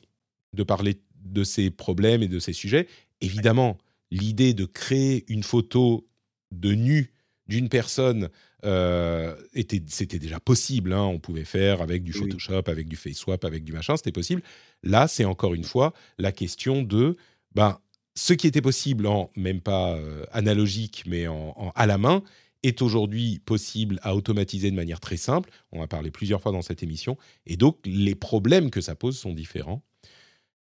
[0.53, 2.89] de parler de ces problèmes et de ces sujets.
[3.21, 3.79] Évidemment,
[4.11, 6.09] l'idée de créer une photo
[6.51, 7.13] de nu
[7.47, 8.29] d'une personne
[8.65, 9.35] euh,
[9.87, 10.93] c'était déjà possible.
[10.93, 11.03] Hein.
[11.05, 14.43] On pouvait faire avec du Photoshop, avec du FaceSwap, avec du machin, c'était possible.
[14.83, 17.17] Là, c'est encore une fois la question de
[17.55, 17.79] ben,
[18.15, 22.23] ce qui était possible en même pas euh, analogique, mais en, à la main,
[22.63, 25.51] est aujourd'hui possible à automatiser de manière très simple.
[25.73, 27.17] On a parlé plusieurs fois dans cette émission.
[27.47, 29.83] Et donc, les problèmes que ça pose sont différents.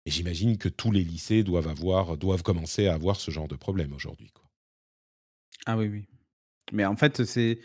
[0.07, 3.57] Et j'imagine que tous les lycées doivent, avoir, doivent commencer à avoir ce genre de
[3.57, 4.33] problème aujourd'hui.
[5.67, 6.05] Ah oui, oui.
[6.73, 7.61] Mais en fait, c'est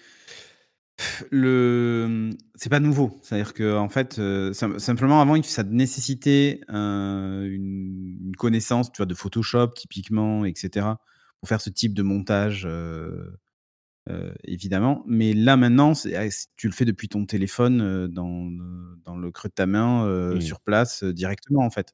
[1.31, 3.18] le c'est pas nouveau.
[3.23, 4.22] C'est-à-dire que en fait,
[4.53, 10.88] simplement avant, ça nécessitait une connaissance, tu vois, de Photoshop typiquement etc.
[11.39, 12.68] pour faire ce type de montage,
[14.44, 15.03] évidemment.
[15.07, 18.49] Mais là maintenant, ah, tu le fais depuis ton téléphone, dans
[19.06, 21.94] dans le creux de ta main, sur place, directement en fait.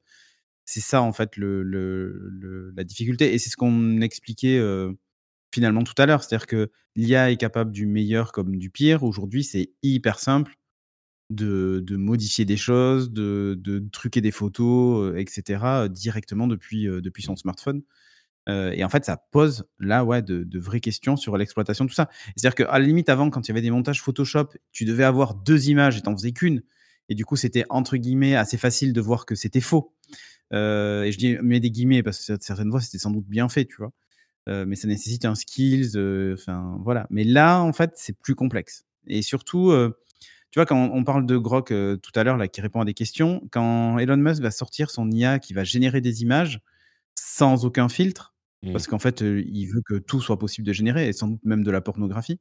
[0.66, 4.60] C'est ça en fait le le la difficulté et c'est ce qu'on expliquait,
[5.54, 6.24] finalement tout à l'heure.
[6.24, 9.04] C'est-à-dire que l'IA est capable du meilleur comme du pire.
[9.04, 10.56] Aujourd'hui, c'est hyper simple
[11.30, 17.36] de, modifier des choses, de, truquer des photos, euh, etc., directement depuis, euh, depuis son
[17.36, 17.82] smartphone.
[18.48, 22.10] Et en fait, ça pose là ouais, de, vraies questions sur l'exploitation tout ça.
[22.36, 25.34] C'est-à-dire qu'à la limite, avant, quand il y avait des montages Photoshop, tu devais avoir
[25.34, 26.62] deux images et t'en faisais qu'une.
[27.10, 29.94] Et du coup, c'était entre guillemets assez facile de voir que c'était faux.
[30.52, 33.66] et je dis mais des guillemets parce que certaines fois, c'était sans doute bien fait,
[33.66, 33.92] tu vois
[34.48, 35.98] mais ça nécessite un skills,
[36.34, 37.08] enfin voilà.
[37.10, 38.86] Mais là, en fait, c'est plus complexe.
[39.08, 39.74] Et surtout,
[40.52, 43.42] tu vois, quand on parle de Grok tout à l'heure, qui répond à des questions,
[43.52, 46.62] quand Elon Musk va sortir son IA qui va générer des images
[47.16, 48.72] sans aucun filtre, mmh.
[48.72, 51.64] parce qu'en fait, il veut que tout soit possible de générer, et sans doute même
[51.64, 52.40] de la pornographie.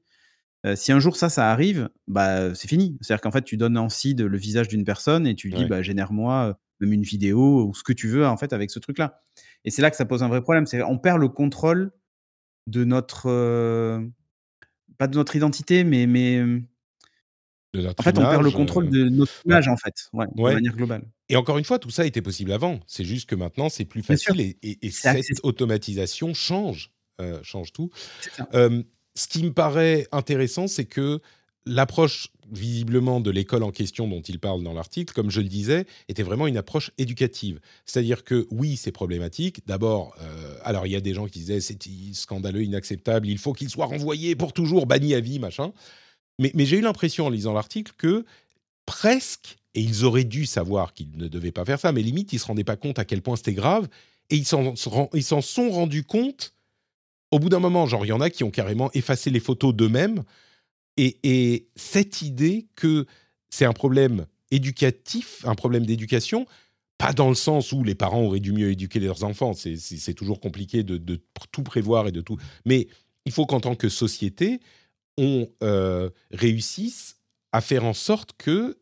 [0.74, 2.96] si un jour ça, ça arrive, bah c'est fini.
[3.00, 5.66] C'est-à-dire qu'en fait, tu donnes en seed le visage d'une personne et tu lui dis,
[5.66, 9.22] bah génère-moi même une vidéo ou ce que tu veux en fait avec ce truc-là.
[9.64, 10.66] Et c'est là que ça pose un vrai problème.
[10.66, 11.92] C'est on perd le contrôle
[12.66, 14.02] de notre
[14.98, 16.42] pas de notre identité, mais mais
[17.74, 21.04] en fait, on perd le contrôle de notre image, en fait, ouais, de manière globale.
[21.28, 22.80] Et encore une fois, tout ça était possible avant.
[22.86, 26.92] C'est juste que maintenant, c'est plus facile et, et, cette automatisation change,
[27.42, 27.90] change tout.
[28.52, 31.20] ce qui me paraît intéressant, c'est que
[31.66, 35.86] l'approche visiblement de l'école en question dont il parle dans l'article, comme je le disais,
[36.08, 37.60] était vraiment une approche éducative.
[37.86, 39.66] C'est-à-dire que oui, c'est problématique.
[39.66, 41.78] D'abord, euh, alors il y a des gens qui disaient c'est
[42.12, 45.72] scandaleux, inacceptable, il faut qu'il soit renvoyé pour toujours, banni à vie, machin.
[46.38, 48.24] Mais, j'ai eu l'impression en lisant l'article que
[48.86, 52.36] presque, et ils auraient dû savoir qu'ils ne devaient pas faire ça, mais limite, ils
[52.36, 53.88] ne se rendaient pas compte à quel point c'était grave,
[54.30, 56.54] et ils s'en sont rendus compte
[57.30, 57.86] au bout d'un moment.
[57.86, 60.24] Genre, il y en a qui ont carrément effacé les photos d'eux-mêmes
[60.96, 63.06] et, cette idée que
[63.50, 66.46] c'est un problème éducatif, un problème d'éducation,
[66.98, 70.40] pas dans le sens où les parents auraient dû mieux éduquer leurs enfants, c'est toujours
[70.40, 71.20] compliqué de,
[71.50, 72.38] tout prévoir et de tout.
[72.64, 72.88] Mais
[73.26, 74.60] il faut qu'en tant que société,
[75.16, 77.20] on euh, réussisse
[77.52, 78.78] à faire en sorte que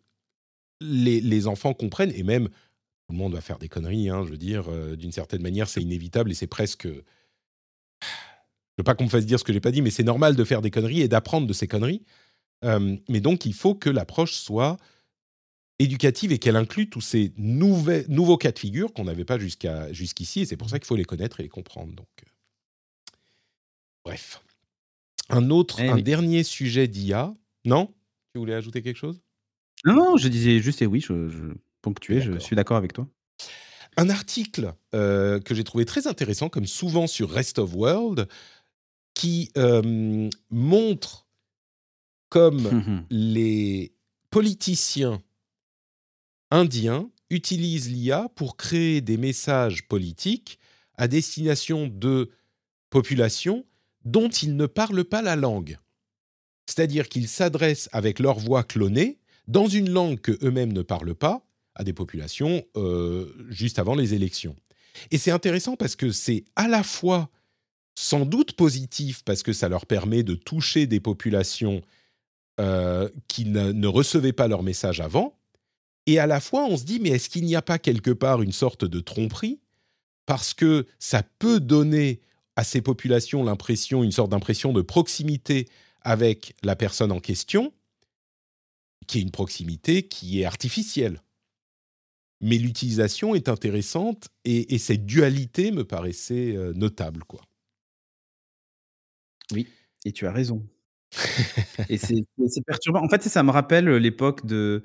[0.80, 4.38] les, enfants comprennent, et même tout le monde va faire des conneries, hein, je veux
[4.38, 6.88] dire, euh, d'une certaine manière, c'est inévitable et c'est presque
[8.78, 10.44] veux pas qu'on me fasse dire ce que j'ai pas dit, mais c'est normal de
[10.44, 12.02] faire des conneries et d'apprendre de ces conneries.
[12.64, 14.76] Euh, mais donc, il faut que l'approche soit
[15.78, 20.40] éducative et qu'elle inclue tous ces nouveaux cas de figure qu'on n'avait pas jusqu'ici.
[20.40, 21.92] Et c'est pour ça qu'il faut les connaître et les comprendre.
[21.94, 22.30] Donc, euh,
[24.04, 24.40] bref.
[25.28, 27.34] Un autre, eh un dernier sujet d'IA.
[27.64, 27.94] Non?
[28.32, 29.20] Tu voulais ajouter quelque chose?
[29.84, 33.08] Non, non, je disais juste et oui, je, je ponctuais, je suis d'accord avec toi.
[33.96, 38.28] Un article euh, que j'ai trouvé très intéressant, comme souvent sur Rest of World,
[39.14, 41.26] qui euh, montre
[42.30, 43.92] comme les
[44.30, 45.22] politiciens
[46.50, 50.58] indiens utilisent l'IA pour créer des messages politiques
[50.96, 52.30] à destination de
[52.88, 53.66] populations
[54.04, 55.78] dont ils ne parlent pas la langue.
[56.66, 59.18] C'est-à-dire qu'ils s'adressent avec leur voix clonée
[59.48, 64.14] dans une langue que eux-mêmes ne parlent pas à des populations euh, juste avant les
[64.14, 64.56] élections.
[65.10, 67.30] Et c'est intéressant parce que c'est à la fois
[67.94, 71.82] sans doute positif parce que ça leur permet de toucher des populations
[72.60, 75.38] euh, qui ne, ne, recevaient pas leur message avant,
[76.06, 78.42] et à la fois on se dit mais est-ce qu'il n'y a pas quelque part
[78.42, 79.60] une sorte de tromperie?
[80.26, 82.20] Parce que ça peut donner
[82.56, 85.68] à ces populations l'impression, une sorte d'impression de proximité
[86.02, 87.72] avec la personne en question,
[89.06, 91.22] qui est une proximité qui est artificielle.
[92.40, 97.42] Mais l'utilisation est intéressante et, et, cette dualité me paraissait euh, notable, quoi.
[99.52, 99.68] Oui,
[100.04, 100.66] et tu as raison.
[101.88, 102.24] et c'est
[102.66, 103.02] perturbant.
[103.02, 104.82] En fait, ça me rappelle l'époque de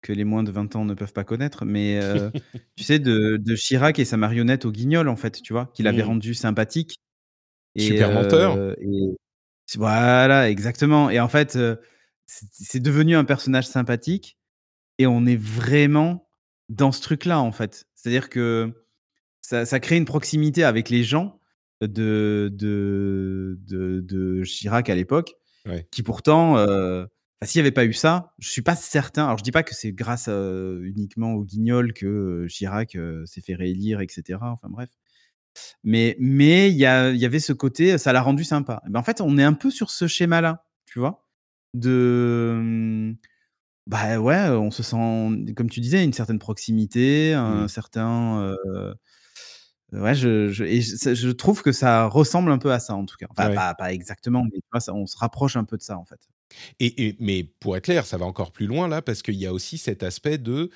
[0.00, 2.30] que les moins de 20 ans ne peuvent pas connaître, mais euh,
[2.76, 5.86] tu sais, de, de, Chirac et sa marionnette au guignol, en fait, tu vois, qu'il
[5.88, 6.06] avait mmh.
[6.06, 7.00] rendu sympathique.
[7.78, 8.76] Et, Super menteur.
[8.80, 9.16] Et,
[9.76, 11.10] voilà, exactement.
[11.10, 11.58] Et en fait,
[12.26, 14.38] c'est devenu un personnage sympathique
[14.98, 16.28] et on est vraiment
[16.68, 17.86] dans ce truc-là, en fait.
[17.94, 18.72] C'est-à-dire que
[19.40, 21.38] ça, ça, crée une proximité avec les gens
[21.80, 25.34] de, de, de, de Chirac à l'époque,
[25.66, 25.86] ouais.
[25.90, 26.56] qui pourtant
[27.44, 29.26] s'il n'y avait pas eu ça, je suis pas certain.
[29.26, 33.54] Alors, je dis pas que c'est grâce uniquement au Guignol que Chirac euh, s'est fait
[33.54, 34.38] réélire, etc.
[34.42, 34.90] Enfin bref.
[35.84, 38.82] Mais mais il y, y, avait ce côté, ça l'a rendu sympa.
[38.88, 41.26] ben, en fait, on est un peu sur ce schéma-là, tu vois,
[41.74, 43.14] de
[43.86, 44.96] bah ouais, on se sent,
[45.56, 47.68] comme tu disais, une certaine proximité, un mmh.
[47.68, 48.54] certain
[49.92, 53.06] Ouais, je, je, et je, je, trouve que ça ressemble un peu à ça en
[53.06, 53.26] tout cas.
[53.30, 53.54] Enfin, Ouais.
[53.54, 56.04] pas, pas exactement, mais tu vois, ça, on se rapproche un peu de ça en
[56.04, 56.20] fait.
[56.78, 59.46] Et, et- mais pour être clair, ça va encore plus loin là, parce qu'il y
[59.46, 60.70] a aussi cet aspect de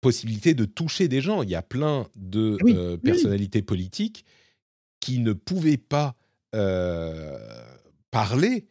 [0.00, 1.42] possibilité de toucher des gens.
[1.42, 2.98] Il y a plein de Oui, euh, oui.
[2.98, 4.24] personnalités politiques
[5.00, 6.14] qui ne pouvaient pas
[6.54, 7.38] euh,
[8.10, 8.66] parler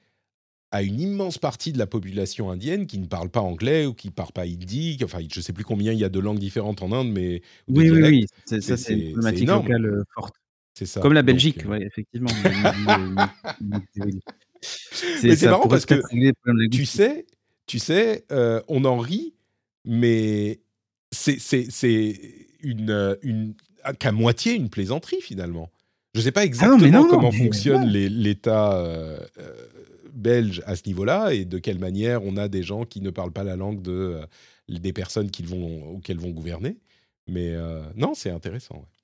[0.71, 4.07] à une immense partie de la population indienne qui ne parle pas anglais ou qui
[4.09, 4.97] ne parle pas hindi.
[5.03, 7.41] Enfin, je ne sais plus combien il y a de langues différentes en Inde, mais
[7.69, 8.25] Oui, oui, oui.
[8.45, 10.35] C'est- Ça, c'est une problématique locale euh, forte.
[10.73, 10.99] C'est ça.
[10.99, 12.27] Comme la Donc, Belgique, ouais, effectivement.
[14.61, 16.01] C'est- Mais c'est ça marrant parce que
[16.69, 17.25] tu sais,
[17.67, 19.33] tu sais, euh, on en rit,
[19.85, 20.59] mais
[21.15, 22.19] c'est
[22.61, 23.53] une euh, une
[23.99, 25.69] qu'à moitié une plaisanterie finalement.
[26.13, 29.67] Je ne sais pas Ah exactement mais non, non, comment fonctionne l'État euh, euh,
[30.13, 33.33] belge à ce niveau-là et de quelle manière on a des gens qui ne parlent
[33.33, 34.25] pas la langue de euh,
[34.69, 36.77] des personnes qu'ils vont auxquelles vont gouverner.
[37.27, 37.55] Mais
[37.95, 38.75] non, c'est intéressant.
[38.75, 38.94] ouais.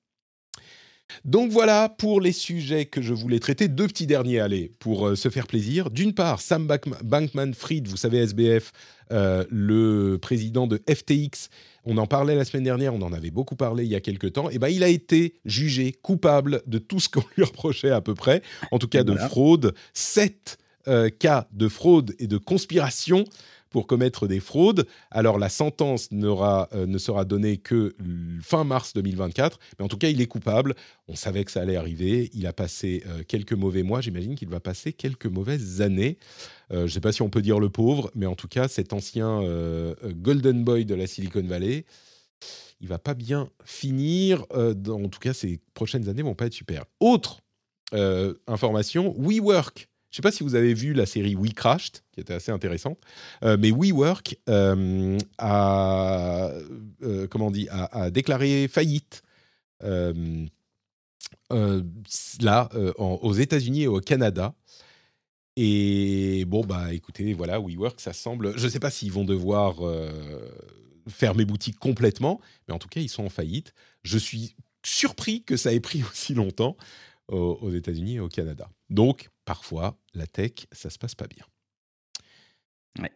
[1.24, 3.68] Donc voilà pour les sujets que je voulais traiter.
[3.68, 5.90] Deux petits derniers, allez, pour euh, se faire plaisir.
[5.90, 8.72] D'une part, Sam Bankman-Fried, vous savez, SBF,
[9.12, 11.48] euh, le président de FTX,
[11.84, 14.32] on en parlait la semaine dernière, on en avait beaucoup parlé il y a quelques
[14.32, 18.00] temps, et ben il a été jugé coupable de tout ce qu'on lui reprochait à
[18.00, 19.28] peu près, en tout cas de voilà.
[19.28, 19.74] fraude.
[19.92, 20.58] Sept
[20.88, 23.24] euh, cas de fraude et de conspiration
[23.72, 24.86] pour commettre des fraudes.
[25.10, 27.94] Alors la sentence n'aura, euh, ne sera donnée que
[28.42, 30.74] fin mars 2024, mais en tout cas il est coupable.
[31.08, 32.30] On savait que ça allait arriver.
[32.34, 34.00] Il a passé euh, quelques mauvais mois.
[34.00, 36.18] J'imagine qu'il va passer quelques mauvaises années.
[36.70, 38.68] Euh, je ne sais pas si on peut dire le pauvre, mais en tout cas
[38.68, 39.40] cet ancien
[40.14, 41.84] golden boy de la Silicon Valley,
[42.80, 44.44] il va pas bien finir.
[44.76, 46.84] dans- en tout cas, ses prochaines années vont pas être super.
[47.00, 47.40] Autre
[48.46, 49.88] information, WeWork.
[50.12, 52.52] Je ne sais pas si vous avez vu la série We Crashed, qui était assez
[52.52, 52.98] intéressante,
[53.44, 56.50] euh, mais WeWork euh, a,
[57.02, 59.22] euh, comment on a, déclaré faillite
[61.50, 62.68] là
[62.98, 64.54] aux États-Unis et au Canada.
[65.56, 68.58] Et bon bah écoutez, voilà, WeWork, ça semble.
[68.58, 69.76] Je ne sais pas s'ils vont devoir
[71.08, 73.72] fermer boutique complètement, mais en tout cas ils sont en faillite.
[74.02, 76.76] Je suis surpris que ça ait pris aussi longtemps
[77.28, 78.68] aux États-Unis et au Canada.
[78.90, 81.44] Donc parfois la tech, ça se passe pas bien.
[82.98, 83.12] Ouais.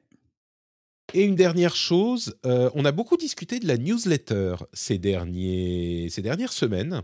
[1.15, 6.23] Et une dernière chose, euh, on a beaucoup discuté de la newsletter ces, derniers, ces
[6.23, 7.03] dernières semaines,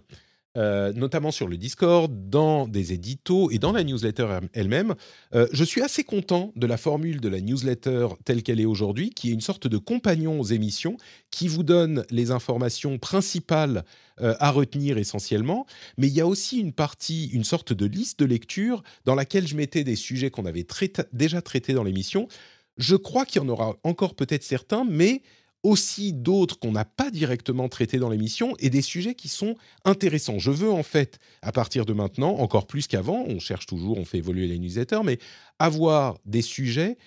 [0.59, 4.95] euh, notamment sur le Discord, dans des éditos et dans la newsletter elle-même.
[5.35, 9.11] Euh, je suis assez content de la formule de la newsletter telle qu'elle est aujourd'hui,
[9.11, 10.99] qui est une sorte de compagnon aux émissions,
[11.31, 13.85] qui vous donne les informations principales
[14.21, 15.65] euh, à retenir essentiellement.
[15.97, 19.49] Mais il y a aussi une partie, une sorte de liste de lecture dans laquelle
[19.49, 20.67] je mettais des sujets qu'on avait
[21.15, 22.29] déjà traités dans l'émission.
[22.77, 25.23] je crois qu'il y en aura encore peut-être certains, mais
[25.63, 30.39] aussi d'autres qu'on n'a pas directement traités dans l'émission et des sujets qui sont intéressants.
[30.39, 34.05] Je veux en fait, à partir de maintenant, encore plus qu'avant, on cherche toujours, on
[34.05, 35.19] fait évoluer les newsletters, mais
[35.59, 36.99] avoir des sujets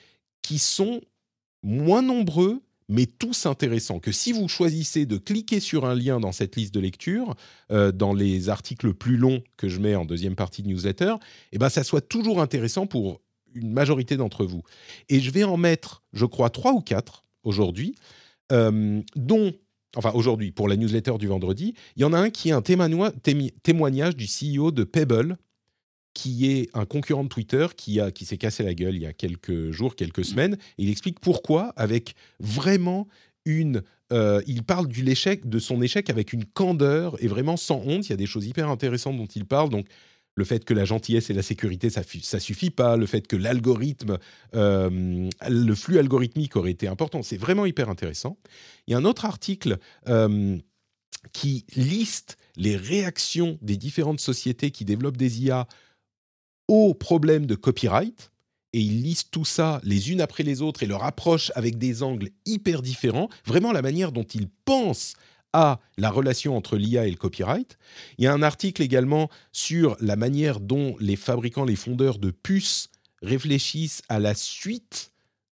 [0.42, 1.02] qui sont
[1.64, 4.00] moins nombreux, mais tous intéressants.
[4.00, 7.36] Que si vous choisissez de cliquer sur un lien dans cette liste de lecture,
[7.72, 11.16] euh, dans les articles plus longs que je mets en deuxième partie de newsletter,
[11.52, 13.22] eh ben ça soit toujours intéressant pour
[13.54, 14.62] une majorité d'entre vous.
[15.10, 17.96] Et je vais en mettre, je crois, trois ou quatre aujourd'hui,
[18.50, 19.54] dont,
[19.96, 22.62] enfin aujourd'hui, pour la newsletter du vendredi, il y en a un qui est un
[22.62, 25.38] témoignage du CEO de Pebble,
[26.16, 29.06] qui est un concurrent de Twitter qui, a, qui s'est cassé la gueule il y
[29.06, 30.24] a quelques jours, quelques mmh.
[30.24, 30.54] semaines.
[30.78, 33.08] Et il explique pourquoi, avec vraiment
[33.44, 33.84] une.
[34.14, 38.08] Euh, il parle du l'échec, de son échec avec une candeur et vraiment sans honte.
[38.08, 39.70] Il y a des choses hyper intéressantes dont il parle.
[39.70, 39.88] Donc,
[40.36, 42.98] le fait que la gentillesse et la sécurité, ça, ça suffit pas.
[42.98, 44.18] Le fait que l'algorithme,
[44.54, 47.24] euh, le flux algorithmique aurait été important.
[47.24, 48.38] C'est vraiment hyper intéressant.
[48.88, 49.78] Il y a un autre article
[50.10, 50.58] euh,
[51.32, 55.68] qui liste les réactions des différentes sociétés qui développent des IA
[56.68, 58.32] aux problèmes de copyright.
[58.74, 62.04] Et il liste tout ça les unes après les autres et leur approche avec des
[62.04, 63.30] angles hyper différents.
[63.46, 65.14] Vraiment la manière dont ils pensent
[65.56, 67.78] à la relation entre l'IA et le copyright.
[68.18, 72.30] Il y a un article également sur la manière dont les fabricants, les fondeurs de
[72.30, 72.90] puces
[73.22, 75.14] réfléchissent à la suite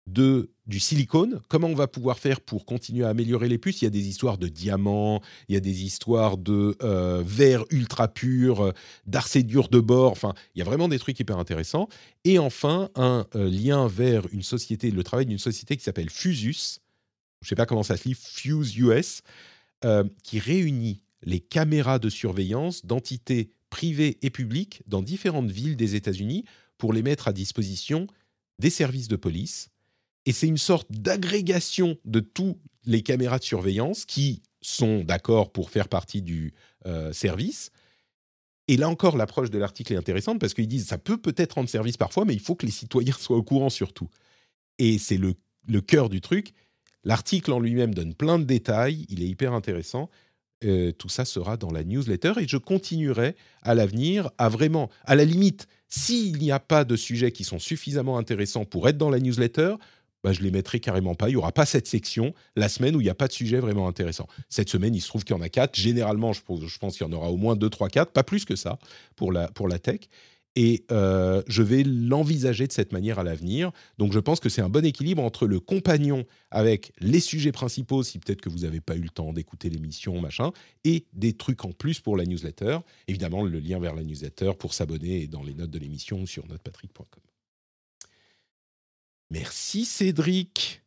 [0.05, 3.81] de, du silicone, comment on va pouvoir faire pour continuer à améliorer les puces?
[3.81, 7.65] Il y a des histoires de diamants, il y a des histoires de euh, verre
[7.71, 8.71] ultra pur, euh,
[9.05, 11.89] d'arcédure de bord, enfin, il y a vraiment des trucs hyper intéressants.
[12.23, 16.79] Et enfin, un euh, lien vers une société, le travail d'une société qui s'appelle Fusus,
[17.41, 19.21] je ne sais pas comment ça se lit, Fuse US,
[19.85, 25.95] euh, qui réunit les caméras de surveillance d'entités privées et publiques dans différentes villes des
[25.95, 26.45] États-Unis
[26.77, 28.07] pour les mettre à disposition
[28.59, 29.69] des services de police.
[30.25, 35.69] Et c'est une sorte d'agrégation de tous les caméras de surveillance qui sont d'accord pour
[35.69, 36.53] faire partie du
[36.85, 37.69] euh, service.
[38.67, 41.69] Et là encore, l'approche de l'article est intéressante parce qu'ils disent ça peut peut-être rendre
[41.69, 44.09] service parfois, mais il faut que les citoyens soient au courant surtout.
[44.79, 46.53] Et c'est le cœur du truc.
[47.03, 50.09] L'article en lui-même donne plein de détails, il est hyper intéressant.
[50.63, 55.15] Euh, tout ça sera dans la newsletter et je continuerai à l'avenir à vraiment, à
[55.15, 59.11] la limite, s'il n'y a pas de sujets qui sont suffisamment intéressants pour être dans
[59.11, 59.75] la newsletter,
[60.23, 61.29] bah, je les mettrai carrément pas.
[61.29, 63.59] Il n'y aura pas cette section la semaine où il n'y a pas de sujet
[63.59, 64.27] vraiment intéressant.
[64.49, 65.75] Cette semaine, il se trouve qu'il y en a quatre.
[65.75, 68.55] Généralement, je, pense qu'il y en aura au moins deux, trois, quatre, pas plus que
[68.55, 68.79] ça
[69.15, 70.01] pour la, pour la tech
[70.59, 73.71] et euh, je vais l'envisager de cette manière à l'avenir.
[73.99, 78.01] Donc je pense que c'est un bon équilibre entre le compagnon avec les sujets principaux,
[78.01, 80.51] si peut-être que vous n'avez pas eu le temps d'écouter l'émission, machin,
[80.83, 82.79] et des trucs en plus pour la newsletter.
[83.07, 86.47] Évidemment, le lien vers la newsletter pour s'abonner est dans les notes de l'émission sur
[86.47, 87.21] notrepatrick.com.
[89.29, 90.81] Merci Cédric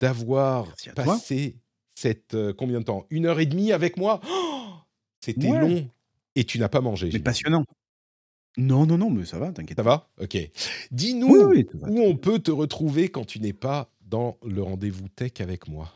[0.00, 0.66] d'avoir
[0.96, 1.58] passé
[1.94, 3.04] cette euh, combien de temps?
[3.10, 4.22] Une heure et demie avec moi?
[4.26, 4.76] Oh
[5.20, 5.90] C'était long
[6.36, 7.10] et tu n'as pas mangé.
[7.12, 7.66] Mais passionnant.
[8.56, 10.08] Non, non, non, mais ça va, t'inquiète Ça va?
[10.20, 10.36] Ok.
[10.90, 11.52] Dis-nous
[11.86, 15.92] où on peut te retrouver quand tu n'es pas dans le rendez-vous tech avec moi?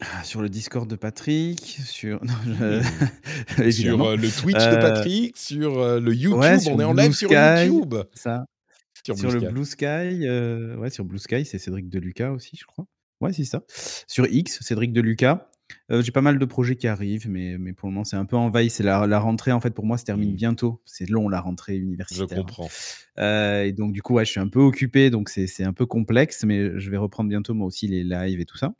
[0.00, 2.20] Ah, sur le Discord de Patrick, sur,
[3.70, 7.12] sur euh, le Twitch de euh, Patrick, sur euh, le YouTube, on est en live
[7.12, 7.94] sur YouTube.
[8.14, 8.44] Ça.
[9.04, 10.28] Sur, le Blue Sky,
[10.78, 12.84] ouais, sur Blue Sky, c'est Cédric Deluca aussi, je crois.
[13.20, 13.62] Ouais, c'est ça.
[14.06, 15.50] Sur X, Cédric Deluca.
[15.90, 18.24] Euh, j'ai pas mal de projets qui arrivent, mais, mais pour le moment, c'est un
[18.24, 18.70] peu en veille.
[18.70, 20.36] C'est la, la, rentrée, en fait, pour moi, se termine mmh.
[20.36, 20.80] bientôt.
[20.84, 22.28] C'est long, la rentrée universitaire.
[22.28, 22.68] Je comprends.
[23.18, 25.86] Euh, et donc, du coup, ouais, je suis un peu occupé, donc c'est un peu
[25.86, 28.74] complexe, mais je vais reprendre bientôt, moi aussi, les lives et tout ça.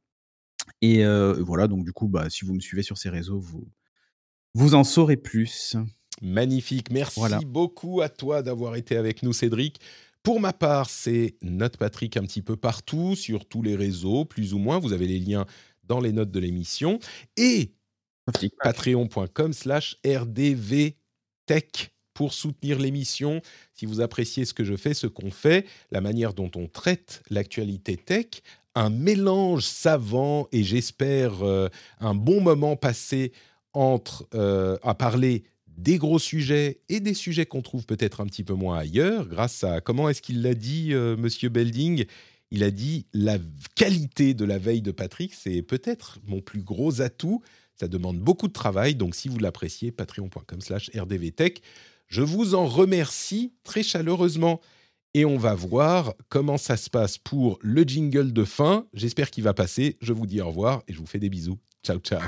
[0.83, 3.67] Et euh, voilà, donc, du coup, bah, si vous me suivez sur ces réseaux, vous,
[4.55, 5.77] vous en saurez plus.
[6.21, 6.91] Magnifique.
[6.91, 9.81] Merci beaucoup à toi d'avoir été avec nous, Cédric.
[10.23, 14.53] Pour ma part, c'est Note Patrick un petit peu partout, sur tous les réseaux, plus
[14.53, 14.79] ou moins.
[14.79, 15.47] Vous avez les liens
[15.89, 16.99] dans les notes de l'émission.
[17.37, 17.73] Et
[18.63, 23.41] patreon.com slash rdvtech pour soutenir l'émission.
[23.73, 27.23] Si vous appréciez ce que je fais, ce qu'on fait, la manière dont on traite
[27.31, 28.43] l'actualité tech,
[28.75, 31.69] un mélange savant et j'espère euh,
[32.01, 33.33] un bon moment passé
[33.73, 38.43] entre euh, à parler des gros sujets et des sujets qu'on trouve peut-être un petit
[38.43, 42.05] peu moins ailleurs, grâce à, comment est-ce qu'il l'a dit, euh, Monsieur Belding?
[42.51, 43.39] Il a dit la
[43.75, 47.43] qualité de la veille de Patrick, c'est peut-être mon plus gros atout.
[47.75, 51.63] Ça demande beaucoup de travail, donc si vous l'appréciez, patreon.com/slash rdvtech.
[52.09, 54.61] Je vous en remercie très chaleureusement.
[55.15, 58.87] Et on va voir comment ça se passe pour le jingle de fin.
[58.95, 59.97] J'espère qu'il va passer.
[60.01, 61.59] Je vous dis au revoir et je vous fais des bisous.
[61.83, 62.21] Ciao, ciao.